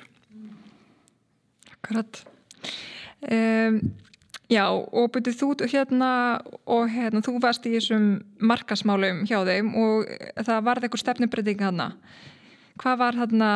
Akkurat. 1.84 2.22
Um, 3.28 3.80
Já 4.52 4.66
og 4.68 5.08
byrjuð 5.14 5.38
þú 5.40 5.68
hérna 5.72 6.10
og 6.68 6.90
hérna 6.92 7.22
þú 7.24 7.38
varst 7.40 7.64
í 7.64 7.72
þessum 7.78 8.08
markasmálum 8.44 9.22
hjá 9.24 9.38
þeim 9.48 9.70
og 9.80 10.10
það 10.36 10.66
varði 10.66 10.88
eitthvað 10.88 11.02
stefnubrytting 11.04 11.64
hana. 11.64 11.94
Hvað 12.80 12.98
var 13.00 13.16
hérna, 13.22 13.50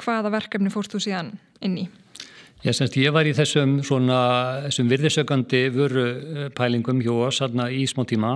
hvaða 0.00 0.32
verkefni 0.32 0.72
fórst 0.72 0.94
þú 0.94 1.02
síðan 1.04 1.34
inn 1.60 1.76
í? 1.82 1.84
Já, 2.64 2.72
semst 2.76 2.96
ég 3.00 3.12
var 3.12 3.28
í 3.28 3.36
þessum 3.36 3.78
þessum 3.84 4.88
virðisökandi 4.88 5.62
vörupælingum 5.76 7.04
hjá 7.04 7.12
oss 7.26 7.44
hérna 7.44 7.68
í 7.72 7.84
smá 7.88 8.04
tíma. 8.08 8.34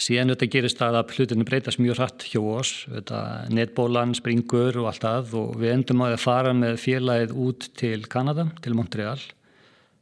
Síðan 0.00 0.32
þetta 0.32 0.52
gerist 0.52 0.80
að 0.84 1.00
hlutinu 1.16 1.44
breytast 1.44 1.80
mjög 1.80 1.98
hratt 2.00 2.24
hjá 2.28 2.40
oss, 2.40 2.86
þetta 2.88 3.48
netbólan, 3.52 4.16
springur 4.16 4.76
og 4.80 4.88
allt 4.92 5.04
að 5.08 5.34
og 5.40 5.58
við 5.60 5.74
endum 5.74 6.04
að 6.04 6.16
fara 6.20 6.52
með 6.56 6.80
félagið 6.80 7.36
út 7.36 7.68
til 7.76 8.00
Kanada, 8.08 8.48
til 8.64 8.76
Montreal 8.76 9.20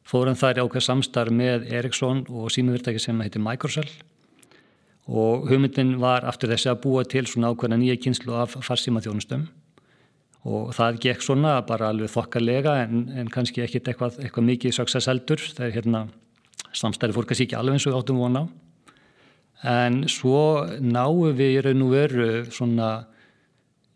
fórum 0.09 0.37
þær 0.39 0.63
ákveð 0.65 0.85
samstarf 0.87 1.35
með 1.35 1.69
Ericsson 1.73 2.25
og 2.29 2.53
símufyrirtæki 2.55 3.03
sem 3.03 3.19
heitir 3.21 3.43
Microcell 3.45 3.91
og 5.09 5.49
hugmyndin 5.49 5.97
var 6.01 6.27
aftur 6.29 6.53
þessi 6.53 6.71
að 6.73 6.83
búa 6.85 7.05
til 7.09 7.27
svona 7.29 7.53
ákveðna 7.53 7.81
nýja 7.81 7.99
kynslu 8.01 8.37
af 8.37 8.57
farsíma 8.65 9.03
þjónustum 9.05 9.47
og 10.49 10.73
það 10.77 11.01
gekk 11.05 11.25
svona 11.25 11.59
bara 11.67 11.91
alveg 11.93 12.13
þokkalega 12.13 12.77
en, 12.85 13.05
en 13.21 13.29
kannski 13.33 13.65
ekkit 13.65 13.91
eitthvað, 13.91 14.21
eitthvað 14.23 14.49
mikið 14.49 14.77
success 14.77 15.11
eldur, 15.11 15.43
það 15.43 15.67
er 15.67 15.77
hérna 15.77 16.07
samstæri 16.77 17.17
fór 17.17 17.29
kannski 17.29 17.49
ekki 17.49 17.59
alveg 17.59 17.79
eins 17.79 17.89
og 17.91 17.99
áttum 17.99 18.21
vona 18.23 18.47
en 19.69 20.05
svo 20.13 20.65
náum 20.81 21.37
við 21.37 21.57
í 21.57 21.63
raun 21.67 21.85
og 21.89 21.95
veru 21.97 22.29
svona 22.55 22.91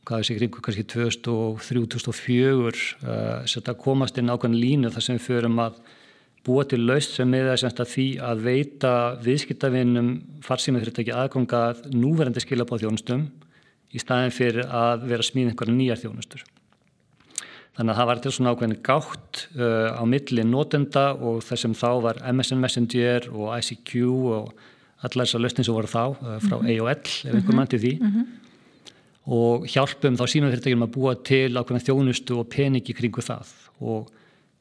hvað 0.02 0.23
þessi 0.23 0.38
kringu 0.40 0.62
kannski 0.64 0.85
2003-2004 0.90 2.62
uh, 2.66 3.45
setja 3.47 3.76
komast 3.78 4.19
inn 4.19 4.33
ákveðin 4.33 4.59
línu 4.59 4.90
þar 4.90 5.07
sem 5.07 5.21
við 5.21 5.28
förum 5.28 5.61
að 5.62 5.78
búa 6.46 6.64
til 6.66 6.80
laust 6.87 7.14
sem 7.16 7.28
með 7.30 7.52
þess 7.52 7.68
að 7.80 7.92
því 7.92 8.06
að 8.30 8.42
veita 8.46 8.94
viðskiptavinnum 9.22 10.11
farsímið 10.42 10.87
fyrirtæki 10.87 11.14
aðgangað 11.14 11.84
núverandi 11.94 12.42
skilabáð 12.42 12.82
þjónustum 12.87 13.28
í 13.92 14.02
staðin 14.02 14.34
fyrir 14.34 14.66
að 14.66 15.06
vera 15.12 15.26
smíð 15.26 15.52
einhverja 15.52 15.76
nýjar 15.76 16.02
þjónustur. 16.02 16.42
Þannig 17.72 17.92
að 17.94 17.99
það 18.00 18.08
var 18.11 18.20
til 18.20 18.32
svona 18.37 18.52
ákveðin 18.52 18.80
gátt 18.84 19.42
uh, 19.56 19.88
á 19.96 20.02
milli 20.04 20.44
notenda 20.44 21.04
og 21.14 21.40
þessum 21.46 21.76
þá 21.78 21.88
var 22.04 22.20
MSN 22.28 22.61
Messenger 22.61 23.28
og 23.32 23.54
ICQ 23.56 23.92
og 24.11 24.50
allar 25.02 25.25
þessar 25.25 25.44
lausnin 25.44 25.66
sem 25.66 25.76
voru 25.76 25.88
þá 25.88 26.02
uh, 26.11 26.34
frá 26.42 26.58
mm 26.58 26.66
-hmm. 26.66 26.72
AOL 26.75 26.90
ef 26.90 27.25
einhver 27.25 27.49
mhm. 27.49 27.56
mann 27.56 27.70
til 27.72 27.80
því 27.80 27.92
mm 28.00 28.11
-hmm. 28.11 28.26
og 29.38 29.66
hjálpum 29.66 30.18
þá 30.18 30.25
símið 30.26 30.52
fyrirtækjum 30.52 30.82
að 30.82 30.94
búa 30.96 31.14
til 31.14 31.56
ákveðin 31.56 31.87
þjónustu 31.87 32.38
og 32.38 32.49
peningi 32.49 32.92
kringu 32.92 33.22
það 33.22 33.49
og 33.80 34.11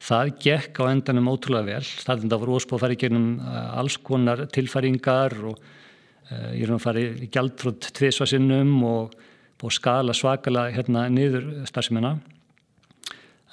Það 0.02 0.32
gekk 0.42 0.80
á 0.82 0.84
endanum 0.90 1.30
ótrúlega 1.30 1.76
vel. 1.76 1.86
Það 2.02 2.34
voru 2.34 2.58
óspóð 2.58 2.78
að 2.78 2.84
fara 2.84 2.96
í 2.96 3.00
gegnum 3.04 3.28
eh, 3.38 3.78
alls 3.78 3.98
konar 4.02 4.44
tilfæringar 4.50 5.36
og 5.46 5.60
uh, 5.60 6.50
ég 6.56 6.64
er 6.66 6.74
að 6.74 6.82
fara 6.82 7.02
í 7.02 7.28
gjaldtrótt 7.30 7.92
tviðsvarsinnum 7.98 8.72
og, 8.88 9.14
og 9.62 9.74
skala 9.74 10.14
svakala 10.16 10.66
hérna 10.74 11.06
niður 11.12 11.46
starfseminna. 11.70 12.16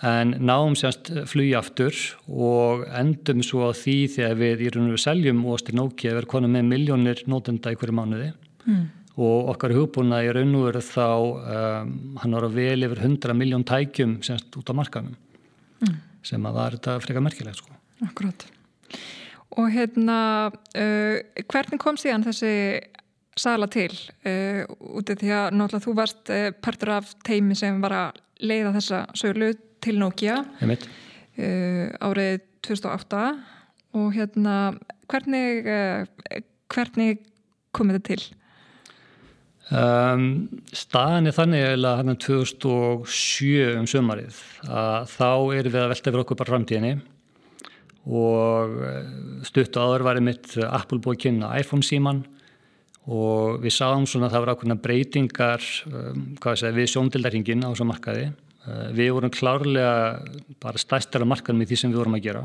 En 0.09 0.31
náum 0.39 0.77
sérst 0.79 1.11
flugi 1.29 1.53
aftur 1.59 1.93
og 2.31 2.85
endum 2.97 3.43
svo 3.45 3.67
á 3.69 3.71
því 3.75 3.97
þegar 4.15 4.37
við 4.39 4.63
í 4.63 4.73
raun 4.73 4.87
og 4.87 4.95
við 4.95 5.03
seljum 5.03 5.45
Óstir 5.51 5.75
Nóki 5.75 6.09
að 6.09 6.21
vera 6.21 6.33
konum 6.33 6.55
með 6.55 6.69
miljónir 6.71 7.23
nótenda 7.29 7.75
í 7.75 7.77
hverju 7.77 7.97
mánuði 7.99 8.29
mm. 8.63 8.85
og 9.19 9.51
okkar 9.53 9.75
hugbúna 9.75 10.23
í 10.23 10.31
raun 10.33 10.55
og 10.55 10.69
veru 10.69 10.85
þá 10.87 11.09
um, 11.11 11.95
hann 12.23 12.37
að 12.39 12.53
vel 12.55 12.87
yfir 12.87 13.03
100 13.11 13.37
miljón 13.43 13.67
tækjum 13.67 14.21
sérst 14.23 14.55
út 14.55 14.71
á 14.71 14.73
markanum. 14.79 15.19
Mm 15.83 15.97
sem 16.25 16.45
að 16.45 16.57
var 16.59 16.77
þetta 16.77 16.95
freka 17.03 17.23
merkilegt 17.23 17.61
sko. 17.61 17.75
Akkurát. 18.05 18.45
Og 19.59 19.69
hérna, 19.73 20.19
uh, 20.77 21.43
hvernig 21.49 21.81
kom 21.81 21.97
síðan 21.99 22.25
þessi 22.27 22.53
sala 23.39 23.69
til? 23.71 23.91
Uh, 24.27 24.63
út 24.99 25.09
af 25.11 25.19
því 25.21 25.31
að 25.35 25.47
náttúrulega 25.55 25.85
þú 25.85 25.95
varst 25.97 26.33
uh, 26.33 26.49
partur 26.63 26.93
af 26.99 27.13
teimi 27.27 27.57
sem 27.57 27.79
var 27.83 27.95
að 27.95 28.21
leiða 28.39 28.75
þessa 28.77 29.01
söglu 29.19 29.53
til 29.83 29.97
Nokia 29.99 30.41
uh, 30.63 31.87
árið 32.03 32.41
2008 32.67 33.23
og 33.99 34.11
hérna, 34.13 34.55
hvernig, 35.09 35.65
uh, 35.65 36.41
hvernig 36.71 37.23
kom 37.75 37.91
þetta 37.91 38.13
til? 38.13 38.38
Um, 39.69 40.47
staðan 40.73 41.29
er 41.29 41.35
þannig 41.37 41.67
að 41.67 41.99
hann 41.99 42.09
er 42.15 42.19
2007 42.23 43.75
um 43.77 43.85
sömarið 43.89 44.39
að 44.65 45.11
þá 45.11 45.29
erum 45.59 45.73
við 45.75 45.81
að 45.83 45.91
velta 45.91 46.09
fyrir 46.09 46.23
okkur 46.23 46.39
bara 46.39 46.53
framtíðinni 46.55 46.93
og 48.09 48.77
eh, 48.87 49.09
stutt 49.45 49.77
áður 49.77 50.05
var 50.07 50.17
einmitt 50.17 50.55
Apple 50.65 50.97
búið 51.03 51.43
að 51.45 51.59
iPhone 51.61 51.85
síman 51.85 52.23
og 53.09 53.59
við 53.63 53.73
sáum 53.75 54.07
svona 54.09 54.27
að 54.27 54.35
það 54.35 54.43
var 54.43 54.51
ákveðna 54.53 54.77
breytingar 54.83 55.67
um, 55.89 56.23
segja, 56.43 56.73
við 56.75 56.89
sjóndildarhingin 56.93 57.65
á 57.65 57.69
þessu 57.71 57.87
markaði. 57.89 58.25
Uh, 58.65 58.89
við 58.93 59.11
vorum 59.15 59.33
klárlega 59.33 59.93
bara 60.61 60.81
stæstara 60.81 61.27
markaðum 61.29 61.63
í 61.63 61.69
því 61.69 61.79
sem 61.79 61.93
við 61.93 62.01
vorum 62.03 62.17
að 62.17 62.25
gera. 62.27 62.43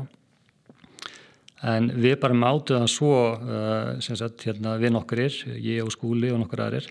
En 1.65 1.89
við 1.93 2.17
bara 2.21 2.37
mátuðan 2.37 2.89
svo, 2.89 3.13
uh, 3.37 4.01
sagt, 4.01 4.47
hérna 4.47 4.77
við 4.81 4.95
nokkurir, 4.95 5.37
ég 5.61 5.85
og 5.85 5.93
skúli 5.93 6.31
og 6.33 6.41
nokkur 6.41 6.65
aðrir, 6.65 6.89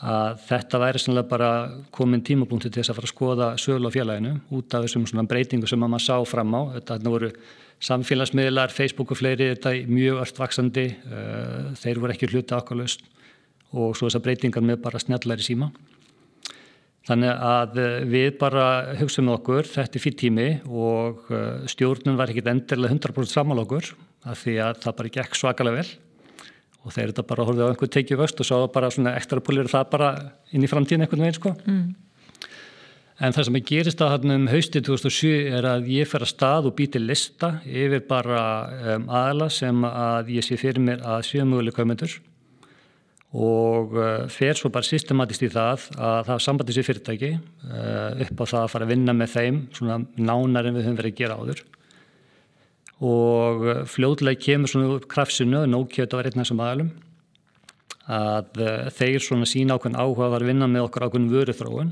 að 0.00 0.38
þetta 0.46 0.80
væri 0.80 1.00
sannlega 1.00 1.28
bara 1.28 1.48
komin 1.92 2.22
tímapunkti 2.24 2.70
til 2.70 2.80
þess 2.80 2.92
að 2.92 2.98
fara 3.00 3.08
að 3.08 3.12
skoða 3.12 3.48
sögul 3.60 3.90
á 3.92 3.96
félaginu 3.96 4.32
út 4.56 4.74
af 4.76 4.86
þessum 4.86 5.04
svona 5.08 5.28
breytingu 5.28 5.68
sem 5.68 5.80
maður 5.82 6.04
sá 6.06 6.16
fram 6.28 6.56
á. 6.56 6.60
Þetta 6.78 6.98
voru 7.04 7.30
samfélagsmiðlar, 7.84 8.72
Facebook 8.72 9.12
og 9.12 9.20
fleiri, 9.20 9.52
þetta 9.54 9.74
er 9.76 9.92
mjög 9.92 10.22
öll 10.24 10.34
vaksandi, 10.40 10.86
uh, 11.04 11.70
þeir 11.80 12.00
voru 12.00 12.16
ekki 12.16 12.28
hluti 12.32 12.56
ákvæmlaust 12.56 13.06
og 13.70 13.94
svo 13.96 14.08
þessar 14.08 14.24
breytingar 14.24 14.64
með 14.64 14.82
bara 14.84 15.00
snjallæri 15.00 15.44
síma. 15.44 15.70
Þannig 17.08 17.32
að 17.50 17.80
uh, 17.80 17.96
við 18.08 18.30
bara 18.40 18.66
hugsaum 19.00 19.28
með 19.28 19.38
okkur, 19.38 19.72
þetta 19.76 20.00
er 20.00 20.04
fyrir 20.04 20.20
tími 20.24 20.50
og 20.68 21.26
uh, 21.28 21.64
stjórnum 21.68 22.20
var 22.20 22.32
ekki 22.32 22.44
endilega 22.48 22.96
100% 22.96 23.32
samal 23.36 23.60
okkur 23.66 23.92
af 24.28 24.44
því 24.44 24.60
að 24.64 24.80
það 24.84 24.96
bara 25.00 25.18
gekk 25.20 25.36
svakalega 25.36 25.82
vel 25.82 25.90
og 26.80 26.94
þeir 26.94 27.10
þetta 27.10 27.26
bara 27.28 27.46
horfið 27.48 27.66
á 27.66 27.70
einhver 27.70 27.90
tekið 27.92 28.22
vöxt 28.22 28.40
og 28.40 28.48
svo 28.48 28.60
bara 28.72 28.92
svona 28.92 29.16
ekstra 29.18 29.42
púlir 29.44 29.68
það 29.70 29.90
bara 29.92 30.12
inn 30.54 30.64
í 30.64 30.70
framtíðin 30.70 31.04
einhvern 31.04 31.26
veginn 31.26 31.36
sko. 31.36 31.52
Mm. 31.66 31.90
En 33.20 33.34
það 33.36 33.46
sem 33.46 33.58
ég 33.58 33.66
gerist 33.68 34.00
að 34.00 34.14
hann 34.14 34.32
um 34.32 34.46
hausti 34.48 34.80
2007 34.80 35.32
er 35.58 35.66
að 35.68 35.90
ég 35.92 36.08
fer 36.08 36.24
að 36.24 36.30
stað 36.30 36.70
og 36.70 36.76
býti 36.78 37.02
lista 37.02 37.58
yfir 37.68 38.06
bara 38.08 38.42
um, 38.94 39.04
aðla 39.12 39.50
sem 39.52 39.84
að 39.84 40.30
ég 40.38 40.46
sé 40.46 40.56
fyrir 40.60 40.80
mér 40.80 41.04
að 41.04 41.26
séu 41.28 41.44
möguleg 41.44 41.76
kaumendur 41.76 42.14
og 43.36 43.92
uh, 43.94 44.24
fer 44.32 44.56
svo 44.58 44.72
bara 44.72 44.88
systematist 44.88 45.44
í 45.44 45.50
það 45.52 45.84
að 46.00 46.30
það 46.30 46.40
sambandi 46.46 46.74
sér 46.78 46.88
fyrirtæki 46.88 47.30
uh, 47.36 48.24
upp 48.24 48.40
á 48.40 48.44
það 48.54 48.62
að 48.62 48.72
fara 48.72 48.88
að 48.88 48.94
vinna 48.94 49.16
með 49.20 49.36
þeim 49.36 49.60
svona 49.76 50.00
nánar 50.16 50.70
en 50.70 50.80
við 50.80 50.88
höfum 50.88 50.98
verið 51.02 51.12
að 51.12 51.20
gera 51.20 51.36
áður 51.36 51.62
og 53.00 53.64
fljóðlega 53.88 54.42
kemur 54.44 54.68
svona 54.68 54.98
upp 54.98 55.06
krafsinu 55.08 55.62
Nokia 55.68 56.04
þetta 56.04 56.18
var 56.18 56.28
einn 56.28 56.36
af 56.36 56.44
þessum 56.44 56.64
aðalum 56.64 56.90
að 58.10 58.60
eh, 58.60 58.86
þeir 58.96 59.24
svona 59.24 59.48
sína 59.48 59.76
ákveðin 59.76 59.98
áhuga 60.00 60.30
að 60.34 60.46
vinna 60.48 60.68
með 60.70 60.88
okkur 60.88 61.06
ákveðin 61.06 61.32
vöruþróun. 61.32 61.90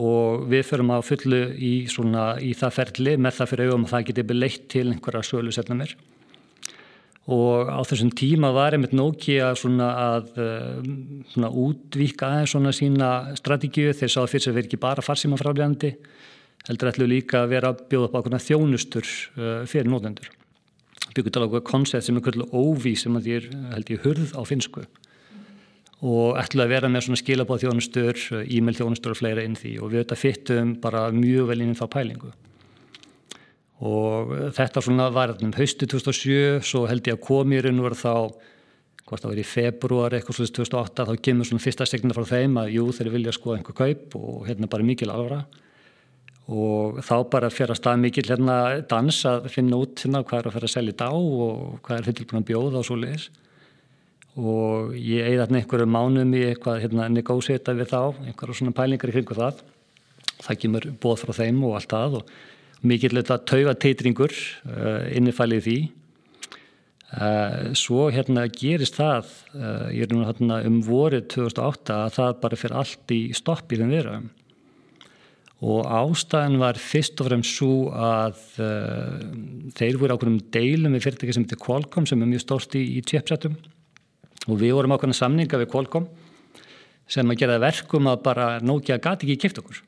Og 0.00 0.46
við 0.48 0.64
förum 0.68 0.92
að 0.94 1.06
fullu 1.10 1.40
í, 1.60 1.72
svona, 1.90 2.32
í 2.40 2.54
það 2.56 2.76
ferli 2.78 3.16
með 3.20 3.36
það 3.36 3.50
fyrir 3.50 3.68
auðvum 3.68 3.86
að 3.86 3.92
það 3.94 4.06
geti 4.08 4.24
beleitt 4.30 4.66
til 4.72 4.86
einhverja 4.88 5.26
sölu 5.26 5.52
setnumir 5.54 5.96
og 7.30 7.68
á 7.68 7.78
þessum 7.86 8.08
tíma 8.16 8.48
var 8.54 8.74
einmitt 8.74 8.94
Nokia 8.96 9.52
svona 9.58 9.90
að 10.16 10.30
eh, 10.40 10.78
svona 11.30 11.50
útvíka 11.62 12.26
aðeins 12.26 12.54
svona 12.54 12.72
sína 12.74 13.10
strategíu. 13.38 13.92
Þeir 13.94 14.14
sáðu 14.14 14.32
fyrir 14.32 14.50
að 14.50 14.56
vera 14.58 14.70
ekki 14.70 14.80
bara 14.80 15.04
farsíma 15.04 15.38
frálegandi 15.38 15.92
heldur 16.68 16.90
ætlu 16.90 17.08
líka 17.08 17.44
að 17.44 17.54
vera 17.54 17.72
að 17.72 17.84
bjóða 17.90 18.08
upp 18.08 18.16
ákveðna 18.18 18.42
þjónustur 18.44 19.06
uh, 19.06 19.62
fyrir 19.70 19.88
nótendur. 19.90 20.28
Byggur 21.14 21.34
tala 21.34 21.48
okkur 21.48 21.64
koncept 21.66 22.06
sem 22.06 22.18
er 22.18 22.24
kvöldur 22.24 22.52
óví 22.52 22.94
sem 22.98 23.16
að 23.18 23.26
því 23.26 23.36
er 23.38 23.48
held 23.74 23.94
ég 23.94 24.04
hurð 24.04 24.34
á 24.36 24.42
finsku 24.46 24.84
og 26.00 26.38
ætlu 26.40 26.62
að 26.64 26.70
vera 26.72 26.88
með 26.88 27.02
svona 27.04 27.20
skilabóð 27.20 27.64
þjónustur, 27.64 28.20
uh, 28.36 28.44
e-mail 28.44 28.76
þjónustur 28.78 29.14
og 29.14 29.20
fleira 29.20 29.44
inn 29.44 29.58
því 29.58 29.74
og 29.80 29.92
við 29.92 30.04
þetta 30.04 30.20
fyttum 30.20 30.76
bara 30.84 31.08
mjög 31.16 31.50
vel 31.50 31.60
inn 31.64 31.74
í 31.74 31.80
þá 31.80 31.86
pælingu. 31.92 32.30
Og 33.80 34.32
þetta 34.56 34.82
svona 34.84 35.06
var 35.12 35.32
um 35.40 35.52
haustu 35.56 35.86
2007, 35.88 36.60
svo 36.68 36.84
held 36.88 37.06
ég 37.08 37.16
að 37.16 37.22
komýrun 37.24 37.80
voru 37.80 37.96
þá, 37.96 38.12
hvort 39.08 39.24
það 39.24 39.30
var 39.30 39.40
í 39.40 39.46
februar 39.48 40.16
eitthvað 40.16 40.36
slúðist 40.36 40.58
2008, 40.58 41.06
þá 41.08 41.22
kemur 41.24 41.48
svona 41.48 41.64
fyrsta 41.64 41.86
segna 41.88 42.16
frá 42.16 42.28
þeim 42.28 42.58
að 42.60 42.74
jú 42.76 42.84
þeir 42.92 43.12
vilja 43.14 43.32
skoða 43.32 43.56
einhver 43.56 43.78
kaup 43.78 44.18
og 44.20 44.42
hérna 44.50 44.68
bara 44.68 44.84
mikil 44.84 45.08
alvara 45.08 45.40
og 46.48 47.02
þá 47.06 47.16
bara 47.30 47.50
fyrir 47.52 47.74
að 47.74 47.80
stað 47.82 48.00
mikil 48.02 48.26
hérna 48.26 48.56
dans 48.90 49.20
að 49.28 49.50
finna 49.52 49.78
út 49.78 50.00
hérna 50.02 50.24
hvað 50.24 50.40
er 50.40 50.48
að 50.48 50.56
fyrir 50.56 50.70
að 50.70 50.74
selja 50.74 50.94
í 50.94 50.98
dag 51.02 51.14
og 51.14 51.78
hvað 51.84 51.98
er 51.98 52.08
fyrir 52.08 52.30
búin 52.30 52.42
að 52.42 52.48
bjóða 52.48 52.80
og 52.80 52.88
svo 52.88 52.96
leiðis 52.98 53.28
og 54.38 54.94
ég 54.94 55.26
eigði 55.26 55.40
þarna 55.42 55.60
einhverju 55.60 55.90
mánum 55.90 56.34
í 56.38 56.42
eitthvað 56.48 56.82
hérna 56.84 57.08
negósita 57.10 57.74
við 57.76 57.90
þá, 57.90 58.02
einhverju 58.30 58.56
svona 58.56 58.74
pælingar 58.76 59.10
í 59.10 59.14
kringu 59.16 59.36
það. 59.36 59.62
Það 60.40 60.58
kemur 60.62 60.86
bóð 61.02 61.22
frá 61.24 61.32
þeim 61.36 61.64
og 61.66 61.76
allt 61.76 61.90
það 61.90 62.18
og 62.20 62.34
mikil 62.86 63.12
þetta 63.18 63.40
tauga 63.50 63.74
teitringur 63.74 64.32
uh, 64.32 65.08
innifælið 65.12 65.64
því. 65.66 65.78
Uh, 67.10 67.72
svo 67.74 68.06
hérna 68.14 68.46
gerist 68.54 69.00
það 69.00 69.26
uh, 69.58 69.88
ég 69.90 70.06
er 70.06 70.14
nú 70.14 70.22
hérna 70.28 70.60
um 70.68 70.78
vorið 70.86 71.26
2008 71.34 71.96
að 72.06 72.12
það 72.20 72.36
bara 72.44 72.60
fyrir 72.60 72.76
allt 72.78 73.14
í 73.16 73.22
stopp 73.34 73.74
í 73.74 73.80
þeim 73.80 73.90
veruðum 73.96 74.28
og 75.60 75.84
ástæðan 75.84 76.56
var 76.60 76.78
fyrst 76.80 77.20
og 77.20 77.28
fremst 77.28 77.58
svo 77.58 77.90
að 77.92 78.38
uh, 78.64 79.20
þeir 79.76 79.98
voru 80.00 80.16
ákveðum 80.16 80.40
deilum 80.54 80.96
við 80.96 81.04
fyrirtæki 81.04 81.36
sem 81.36 81.44
heitir 81.44 81.60
Qualcomm 81.60 82.08
sem 82.08 82.22
er 82.22 82.30
mjög 82.30 82.46
stórt 82.46 82.76
í, 82.80 82.84
í 82.96 83.04
chipsetum 83.04 83.58
og 84.48 84.56
við 84.56 84.72
vorum 84.78 84.96
ákveðna 84.96 85.18
samninga 85.18 85.60
við 85.60 85.70
Qualcomm 85.74 86.08
sem 87.10 87.28
að 87.28 87.42
gera 87.42 87.60
verkum 87.60 88.08
að 88.08 88.24
bara 88.24 88.48
Nokia 88.64 88.96
gati 89.02 89.26
ekki 89.28 89.44
kipt 89.44 89.60
okkur. 89.60 89.82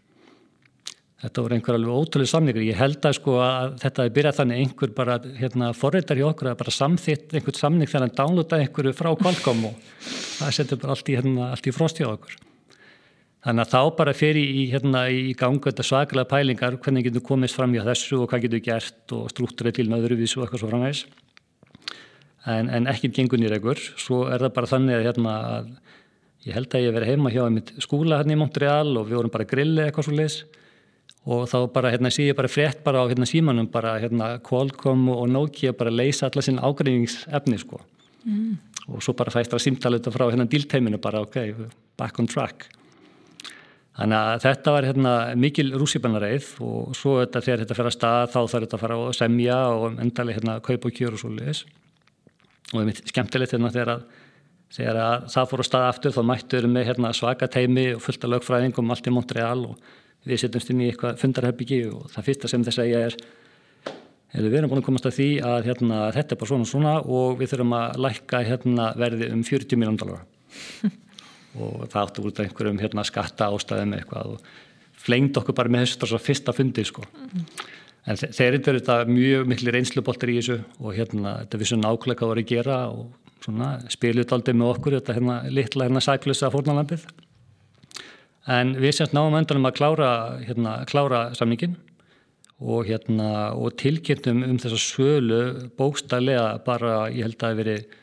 Þetta 1.23 1.43
voru 1.45 1.55
einhver 1.55 1.77
alveg 1.79 1.99
ótrúlega 2.03 2.33
samningar. 2.33 2.65
Ég 2.67 2.79
held 2.83 3.05
að 3.07 3.17
sko 3.21 3.37
að 3.41 3.77
þetta 3.85 4.05
er 4.05 4.15
byrjað 4.17 4.39
þannig 4.41 4.63
einhver 4.65 4.95
bara 4.97 5.19
hérna 5.39 5.69
forreitar 5.79 6.19
í 6.19 6.25
okkur 6.27 6.51
að 6.51 6.63
bara 6.65 6.75
samþitt 6.75 7.37
einhvern 7.39 7.61
samning 7.61 7.89
þegar 7.89 8.09
hann 8.09 8.17
downloadaði 8.19 8.67
einhverju 8.67 8.97
frá 8.99 9.13
Qualcomm 9.21 9.69
og 9.71 9.93
það 10.03 10.57
setur 10.59 10.83
bara 10.83 10.97
allt 10.97 11.13
í, 11.13 11.21
hérna, 11.21 11.53
allt 11.55 11.71
í 11.71 11.75
frosti 11.77 12.03
á 12.05 12.11
okkur. 12.11 12.41
Þannig 13.43 13.65
að 13.65 13.73
þá 13.73 13.97
bara 13.99 14.15
fer 14.15 14.39
í, 14.39 14.67
hérna, 14.71 15.01
í 15.11 15.33
gangu 15.35 15.67
þetta 15.67 15.85
svakalega 15.87 16.31
pælingar, 16.31 16.77
hvernig 16.83 17.09
getur 17.09 17.25
komist 17.27 17.59
fram 17.59 17.73
í 17.75 17.81
þessu 17.83 18.21
og 18.23 18.29
hvað 18.31 18.45
getur 18.45 18.63
gert 18.63 19.15
og 19.17 19.33
struktúrið 19.33 19.81
til 19.81 19.87
með 19.91 20.07
öðruvísu 20.07 20.39
og 20.39 20.45
eitthvað 20.45 20.63
svo 20.63 20.71
framvegs. 20.71 21.01
En, 22.53 22.69
en 22.71 22.87
ekkert 22.91 23.17
gengur 23.19 23.41
nýra 23.43 23.59
ykkur. 23.59 23.83
Svo 23.99 24.21
er 24.31 24.45
það 24.45 24.55
bara 24.61 24.71
þannig 24.71 24.99
að, 24.99 25.07
hérna, 25.09 25.35
að 25.57 25.73
ég 26.47 26.55
held 26.55 26.75
að 26.75 26.85
ég 26.87 26.95
verið 26.95 27.11
heima 27.13 27.33
hjá 27.35 27.43
mitt 27.55 27.73
skúla 27.83 28.19
hérna 28.21 28.37
í 28.37 28.39
Montreal 28.39 28.93
og 28.97 29.09
við 29.09 29.19
vorum 29.19 29.33
bara 29.35 29.47
grillið 29.51 29.89
eitthvað 29.89 30.07
svo 30.09 30.15
leis 30.19 30.37
og 31.23 31.47
þá 31.47 31.57
bara 31.75 31.93
hérna, 31.95 32.11
sé 32.11 32.27
ég 32.27 32.39
bara 32.39 32.51
frétt 32.51 32.83
bara 32.83 33.03
á 33.03 33.07
hérna, 33.07 33.29
símanum 33.31 33.69
bara 33.71 33.95
hérna, 34.03 34.37
Qualcomm 34.43 35.09
og 35.15 35.29
Nokia 35.31 35.75
bara 35.79 35.91
leysa 35.95 36.27
alla 36.27 36.43
sín 36.43 36.59
ágreiningsefni 36.59 37.59
sko. 37.63 37.79
Mm. 38.27 38.55
Og 38.91 39.03
svo 39.03 39.15
bara 39.19 39.35
fæst 39.35 39.55
það 39.55 39.65
símtalið 39.67 40.11
frá 40.15 40.27
hérna 40.29 40.49
dílteiminu 40.51 40.99
bara 41.03 41.23
ok, 41.23 41.39
back 41.99 42.19
on 42.19 42.31
track. 42.31 42.67
Þannig 43.93 44.17
að 44.17 44.43
þetta 44.47 44.73
var 44.73 44.87
hérna, 44.89 45.13
mikil 45.37 45.67
rússipannareið 45.77 46.47
og 46.65 46.95
svo 46.97 47.19
þetta, 47.21 47.43
þegar 47.45 47.63
þetta 47.63 47.77
fer 47.77 47.89
að 47.91 47.95
stað 47.99 48.23
þá 48.33 48.39
þarf 48.39 48.63
þetta 48.65 48.79
að 48.79 48.85
fara 48.87 48.97
að 48.97 49.17
semja 49.19 49.59
og 49.69 49.99
endalega 50.01 50.39
hérna, 50.39 50.55
kaupa 50.65 50.89
og 50.89 50.97
kjör 50.97 51.17
og 51.17 51.21
svo 51.21 51.33
leiðis. 51.35 51.61
Og 52.71 52.79
það 52.79 52.83
er 52.83 52.89
mitt 52.89 53.03
skemmtilegt 53.13 53.53
hérna, 53.53 53.73
þegar, 53.75 53.91
að, 53.93 54.31
þegar 54.79 55.01
að 55.03 55.27
það 55.35 55.51
fór 55.51 55.65
að 55.65 55.69
stað 55.69 55.85
aftur 55.91 56.17
þá 56.17 56.23
mættur 56.31 56.69
með 56.73 56.89
hérna, 56.89 57.13
svaka 57.19 57.51
teimi 57.53 57.87
og 57.99 58.01
fullta 58.07 58.33
lögfræðingum 58.33 58.97
allt 58.97 59.13
í 59.13 59.13
Montreal 59.13 59.67
og 59.69 59.93
við 60.25 60.41
setjumst 60.41 60.73
inn 60.73 60.81
í 60.81 60.89
eitthvað 60.89 61.21
fundarherbyggi 61.21 61.83
og 61.93 62.09
það 62.15 62.29
fyrsta 62.31 62.49
sem 62.49 62.65
þess 62.65 62.81
að 62.81 62.91
ég 62.95 63.07
er, 63.11 63.19
er 64.33 64.49
við 64.49 64.59
erum 64.63 64.73
búin 64.73 64.81
að 64.81 64.89
komast 64.89 65.11
að 65.11 65.19
því 65.19 65.31
að 65.53 65.69
hérna, 65.69 66.03
þetta 66.17 66.33
er 66.33 66.41
bara 66.41 66.55
svona 66.55 66.65
og 66.65 66.73
svona 66.73 66.97
og 67.05 67.39
við 67.43 67.53
þurfum 67.53 67.79
að 67.83 68.03
lækka 68.07 68.45
hérna, 68.49 68.91
verði 69.05 69.33
um 69.35 69.45
40 69.53 69.83
miljón 69.83 70.01
dólar. 70.01 70.25
Og 71.59 71.87
það 71.93 72.03
áttu 72.03 72.27
út 72.27 72.41
af 72.41 72.47
einhverjum 72.47 72.81
hérna, 72.81 73.05
skatta 73.05 73.51
ástæðum 73.53 73.97
eitthvað 73.99 74.35
og 74.37 74.53
flengd 75.03 75.39
okkur 75.41 75.57
bara 75.57 75.73
með 75.73 75.89
þessu 75.91 76.21
fyrsta 76.23 76.55
fundi 76.57 76.85
sko. 76.87 77.05
Mm. 77.05 77.47
En 78.11 78.19
þeir 78.19 78.57
eru 78.57 78.63
þetta 78.67 78.97
mjög 79.07 79.51
miklu 79.51 79.75
reynsluboltar 79.75 80.31
í 80.33 80.39
þessu 80.41 80.59
og 80.81 80.97
hérna 80.97 81.37
þetta 81.43 81.61
við 81.61 81.71
svona 81.71 81.93
ákveðlega 81.93 82.19
hvað 82.19 82.33
voru 82.33 82.43
að 82.43 82.51
gera 82.51 82.79
og 82.91 83.43
svona 83.43 83.69
spiluð 83.93 84.35
aldrei 84.35 84.57
með 84.57 84.73
okkur 84.73 84.97
þetta 84.99 85.17
hérna 85.19 85.37
litla 85.51 85.87
hérna 85.87 86.03
sæklusa 86.03 86.51
fórnalampið. 86.55 87.07
En 88.51 88.75
við 88.83 88.97
semst 88.97 89.15
náum 89.15 89.37
öndanum 89.39 89.69
að 89.69 89.77
klára, 89.79 90.11
hérna, 90.43 90.81
klára 90.91 91.23
samningin 91.39 91.77
og, 92.59 92.89
hérna, 92.89 93.53
og 93.55 93.77
tilkynntum 93.79 94.43
um 94.47 94.59
þessa 94.63 94.81
sölu 94.83 95.43
bókstælega 95.79 96.57
bara 96.67 97.07
ég 97.15 97.29
held 97.29 97.37
að 97.37 97.43
það 97.45 97.53
hefur 97.53 97.63
verið 97.63 97.99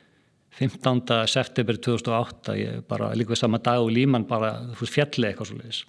15. 0.59 1.27
september 1.31 1.77
2008 1.79 2.55
ég 2.59 2.81
bara 2.87 3.13
líka 3.15 3.35
sama 3.35 3.61
dag 3.63 3.79
og 3.79 3.93
líman 3.95 4.27
bara 4.27 4.57
fjalli 4.75 5.29
eitthvað 5.29 5.51
svo 5.51 5.59
leiðis 5.59 5.85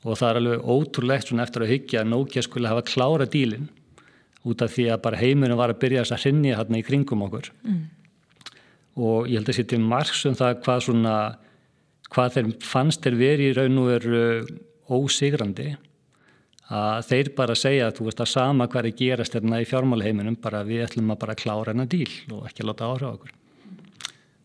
og 0.00 0.16
það 0.16 0.28
er 0.30 0.40
alveg 0.40 0.64
ótrúlegt 0.74 1.28
svona 1.28 1.44
eftir 1.44 1.64
að 1.64 1.72
hyggja 1.74 2.02
að 2.02 2.10
Nokia 2.10 2.42
skulle 2.42 2.70
hafa 2.70 2.86
klára 2.88 3.28
dílin 3.30 3.68
út 4.48 4.64
af 4.64 4.72
því 4.74 4.88
að 4.94 5.02
bara 5.04 5.20
heimurinn 5.20 5.60
var 5.60 5.74
að 5.74 5.82
byrja 5.82 6.06
að 6.06 6.24
hrinja 6.24 6.56
hérna 6.58 6.80
í 6.80 6.86
kringum 6.86 7.26
okkur 7.26 7.50
mm. 7.60 7.82
og 9.04 9.28
ég 9.28 9.38
held 9.38 9.52
að 9.52 9.60
setja 9.60 9.82
margs 9.84 10.24
um 10.26 10.38
það 10.38 10.56
hvað 10.64 10.84
svona 10.86 11.14
hvað 12.10 12.36
þeir 12.36 12.50
fannst 12.66 13.04
þeir 13.04 13.20
verið 13.20 13.50
í 13.50 13.56
raun 13.58 13.82
og 13.82 13.90
veru 13.92 14.24
ósigrandi 14.90 15.74
að 16.70 17.04
þeir 17.10 17.34
bara 17.36 17.58
segja 17.58 17.90
að 17.90 17.98
þú 17.98 18.08
veist 18.08 18.22
að 18.24 18.32
sama 18.32 18.66
hverju 18.70 18.96
gerast 18.98 19.36
hérna 19.36 19.60
í 19.62 19.68
fjármálaheiminum 19.68 20.38
bara 20.42 20.64
við 20.66 20.86
ætlum 20.86 21.12
að 21.12 21.20
bara 21.26 21.38
klára 21.38 21.74
hennar 21.74 21.90
díl 21.90 22.10
og 22.32 22.48
ekki 22.48 22.66
láta 22.66 22.88
áhrif 22.88 23.10
á 23.10 23.14
okkur 23.14 23.36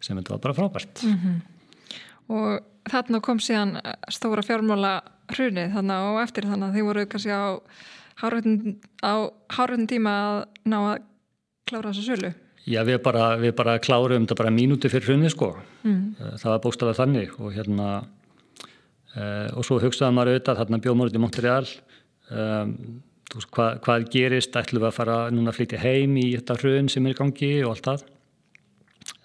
sem 0.06 0.22
þetta 0.22 0.36
var 0.36 0.46
bara 0.46 0.58
frábært 0.60 1.04
mm 1.04 1.20
-hmm. 1.20 1.44
Og 2.26 2.90
þarna 2.90 3.20
kom 3.22 3.38
síðan 3.40 3.76
stóra 4.10 4.42
fjármála 4.42 5.02
hrunið 5.34 5.76
þannig 5.76 6.08
og 6.10 6.22
eftir 6.24 6.48
þannig 6.50 6.70
að 6.70 6.76
þið 6.76 6.88
voru 6.88 7.06
kannski 7.06 7.32
á 7.34 9.14
háröðin 9.58 9.88
tíma 9.88 10.12
að 10.22 10.46
ná 10.66 10.78
að 10.80 10.98
klára 11.66 11.92
þessu 11.92 12.06
sölu 12.10 12.34
Já, 12.66 12.82
við 12.82 12.98
bara, 13.06 13.36
við 13.38 13.52
bara 13.54 13.78
klárum 13.78 14.24
þetta 14.26 14.38
bara 14.40 14.50
mínúti 14.54 14.90
fyrir 14.90 15.12
hrunni 15.12 15.30
sko. 15.30 15.52
Mm. 15.86 16.16
Það 16.18 16.50
var 16.50 16.62
bókstaflega 16.64 16.98
þannig 16.98 17.36
og 17.38 17.52
hérna 17.54 17.90
uh, 19.14 19.50
og 19.54 19.68
svo 19.68 19.78
hugsaði 19.84 20.16
maður 20.18 20.32
auðvitað 20.34 20.62
þarna 20.62 20.80
bjóðmórið 20.82 21.20
í 21.20 21.22
Montreal 21.22 21.68
um, 22.34 22.72
veist, 23.36 23.52
hva, 23.54 23.68
hvað 23.86 24.08
gerist, 24.16 24.58
ætlum 24.58 24.82
við 24.82 24.90
að 24.90 24.98
fara 24.98 25.20
núna 25.30 25.54
að 25.54 25.60
flytja 25.60 25.84
heim 25.84 26.18
í 26.18 26.26
þetta 26.40 26.58
hrun 26.64 26.90
sem 26.90 27.06
er 27.06 27.14
í 27.14 27.20
gangi 27.20 27.52
og 27.62 27.76
allt 27.76 27.90
það. 27.92 28.08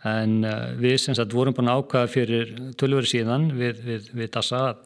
En 0.09 0.39
uh, 0.49 0.71
við 0.81 0.97
sem 1.03 1.17
sagt 1.17 1.35
vorum 1.37 1.55
búin 1.57 1.69
að 1.69 1.83
ákvaða 1.83 2.11
fyrir 2.13 2.53
tölvöru 2.81 3.09
síðan 3.09 3.51
við, 3.59 3.83
við, 3.85 4.07
við 4.17 4.31
DASA 4.37 4.61
að, 4.71 4.79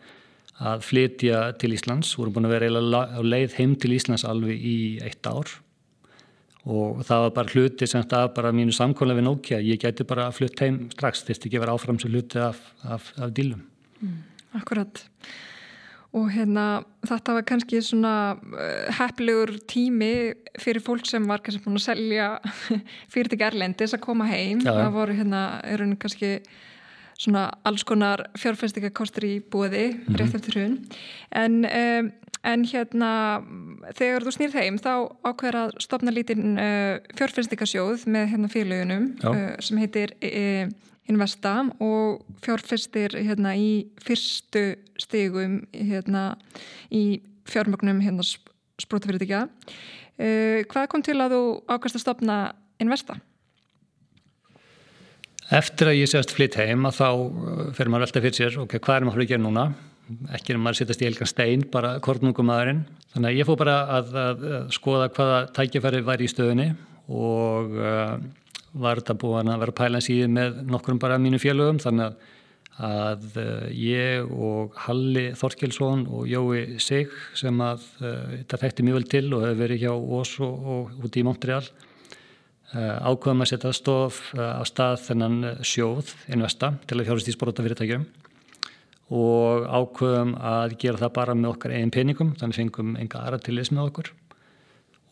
að 0.70 0.87
flytja 0.88 1.42
til 1.61 1.74
Íslands, 1.77 2.16
vorum 2.18 2.35
búin 2.35 2.48
að 2.48 2.57
vera 2.57 2.70
á 3.14 3.22
leið 3.22 3.55
heim 3.61 3.77
til 3.79 3.92
Íslands 3.94 4.27
alveg 4.27 4.59
í 4.59 4.79
eitt 5.07 5.31
ár. 5.31 5.53
Og 6.64 7.03
það 7.05 7.27
var 7.27 7.33
bara 7.37 7.53
hluti 7.53 7.87
sem 7.87 8.05
það 8.09 8.31
bara 8.38 8.53
mínu 8.57 8.72
samkvæmlega 8.72 9.20
við 9.20 9.27
Nokia, 9.29 9.59
ég 9.61 9.83
gæti 9.83 10.07
bara 10.09 10.31
flutt 10.33 10.62
heim 10.64 10.87
strax, 10.94 11.27
þetta 11.29 11.50
ekki 11.50 11.61
vera 11.61 11.74
áfram 11.77 11.98
sem 12.00 12.11
hluti 12.11 12.40
af, 12.40 12.62
af, 12.83 13.11
af 13.20 13.35
dílum. 13.37 13.61
Mm, 14.00 14.22
akkurat 14.62 15.05
og 16.14 16.29
hérna 16.31 16.66
þetta 17.07 17.37
var 17.37 17.46
kannski 17.48 17.81
svona 17.85 18.14
uh, 18.38 18.90
heflegur 18.98 19.57
tími 19.70 20.12
fyrir 20.61 20.85
fólk 20.85 21.09
sem 21.11 21.24
var 21.29 21.42
kannski 21.44 21.64
búin 21.64 21.81
að 21.81 21.88
selja 21.88 22.29
fyrirtæki 23.12 23.48
Erlendis 23.48 23.96
að 23.96 24.05
koma 24.07 24.29
heim, 24.31 24.62
Já, 24.64 24.72
það 24.72 24.92
voru 24.98 25.18
hérna 25.18 25.44
er 25.66 25.85
hún 25.85 25.96
kannski 26.00 26.37
svona 27.14 27.46
alls 27.66 27.85
konar 27.87 28.27
fjárfæstikakostur 28.38 29.27
í 29.29 29.35
búiði 29.40 29.87
mm 29.92 29.98
-hmm. 30.07 30.16
rétt 30.18 30.35
eftir 30.35 30.61
hún 30.62 30.79
en 31.31 31.64
um, 31.64 32.12
En 32.44 32.64
hérna, 32.68 33.11
þegar 33.96 34.27
þú 34.27 34.33
snýr 34.37 34.53
þeim, 34.53 34.79
þá 34.83 34.92
ákveður 35.24 35.57
að 35.62 35.70
stopna 35.81 36.12
lítinn 36.12 36.59
uh, 36.61 36.98
fjárfyrstikasjóð 37.16 38.05
með 38.12 38.27
hérna 38.35 38.50
félagunum 38.53 39.07
uh, 39.24 39.55
sem 39.64 39.81
heitir 39.81 40.12
uh, 40.20 40.68
Investa 41.10 41.58
og 41.84 42.24
fjárfyrstir 42.44 43.16
hérna 43.18 43.52
í 43.60 43.86
fyrstu 44.04 44.64
stegum 45.00 45.60
hérna 45.74 46.34
í 46.88 47.20
fjármögnum 47.50 48.00
hérna 48.04 48.24
sprótafyrirtækja. 48.80 49.44
Uh, 50.14 50.64
hvað 50.70 50.90
kom 50.92 51.04
til 51.04 51.18
að 51.20 51.36
þú 51.36 51.44
ákveðst 51.68 52.00
að 52.00 52.04
stopna 52.06 52.36
Investa? 52.82 53.18
Eftir 55.54 55.90
að 55.90 55.98
ég 56.00 56.08
sést 56.08 56.32
flytt 56.32 56.56
heim 56.56 56.86
að 56.88 57.00
þá 57.02 57.08
uh, 57.10 57.66
fer 57.76 57.90
maður 57.92 58.08
alltaf 58.08 58.24
fyrir 58.24 58.38
sér, 58.38 58.62
ok, 58.64 58.78
hvað 58.78 59.00
er 59.00 59.08
maður 59.10 59.26
að 59.26 59.34
gera 59.34 59.44
núna? 59.44 59.66
ekki 60.36 60.54
en 60.54 60.62
maður 60.62 60.82
sittast 60.82 61.02
í 61.02 61.08
helgan 61.08 61.28
stein 61.28 61.64
bara 61.72 61.96
kornungumæðurinn 62.04 62.82
þannig 63.14 63.30
að 63.30 63.38
ég 63.38 63.48
fór 63.48 63.60
bara 63.60 63.76
að, 63.96 64.10
að, 64.20 64.42
að 64.58 64.66
skoða 64.76 65.10
hvaða 65.16 65.38
tækifæri 65.56 66.02
var 66.04 66.20
í 66.20 66.28
stöðunni 66.30 66.66
og 67.08 67.76
uh, 67.78 68.18
var 68.74 69.00
þetta 69.00 69.18
búin 69.22 69.50
að 69.52 69.60
vera 69.62 69.76
pælans 69.80 70.08
í 70.12 70.20
með 70.30 70.62
nokkrum 70.70 70.98
bara 71.02 71.20
mínu 71.22 71.38
félögum 71.42 71.78
þannig 71.82 72.16
að, 72.82 73.26
uh, 73.38 73.66
ég 73.70 74.30
og 74.34 74.74
Halli 74.87 75.28
Þorkelsson 75.38 76.08
og 76.10 76.26
Jói 76.26 76.80
Sig 76.82 77.12
sem 77.38 77.60
að 77.62 77.84
uh, 78.02 78.34
þetta 78.40 78.60
þekkti 78.64 78.87
mjög 78.87 78.98
vel 78.98 79.08
til 79.12 79.26
og 79.30 79.44
hefur 79.44 79.60
verið 79.62 79.84
hjá 79.84 79.92
Ós 79.94 80.34
og, 80.42 80.66
og 80.74 81.06
út 81.06 81.18
í 81.20 81.22
Montreal 81.26 81.62
uh, 81.62 82.96
ákveðum 83.06 83.46
að 83.46 83.52
setja 83.52 83.74
stof 83.78 84.20
á 84.34 84.62
stað 84.66 84.98
þennan 85.06 85.38
sjóð 85.62 86.16
investa 86.34 86.74
til 86.88 86.98
að 86.98 87.10
hjálpast 87.10 87.30
í 87.30 87.37
sporta 87.37 87.66
fyrirtækjum 87.66 88.08
og 89.14 89.68
ákveðum 89.68 90.34
að 90.40 90.78
gera 90.80 91.04
það 91.04 91.16
bara 91.20 91.38
með 91.38 91.50
okkar 91.52 91.74
einn 91.76 91.92
peningum, 91.94 92.34
þannig 92.40 92.58
fengum 92.58 92.94
enga 92.98 93.20
aðra 93.22 93.38
til 93.44 93.58
þess 93.60 93.74
með 93.74 93.90
okkur 93.90 94.14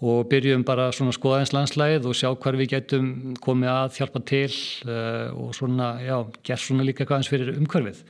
og 0.03 0.27
byrjum 0.31 0.65
bara 0.67 0.88
svona 0.95 1.15
skoðaðins 1.15 1.53
landslæð 1.55 2.09
og 2.11 2.17
sjá 2.19 2.33
hver 2.33 2.59
við 2.59 2.73
getum 2.75 3.37
komið 3.43 3.71
að 3.71 4.01
hjálpa 4.01 4.23
til 4.27 4.49
uh, 4.88 5.31
og 5.38 5.55
svona, 5.55 5.95
já, 6.03 6.17
gerð 6.43 6.65
svona 6.65 6.87
líka 6.88 7.05
eitthvað 7.05 7.23
eins 7.23 7.31
fyrir 7.31 7.55
umhverfið. 7.55 8.03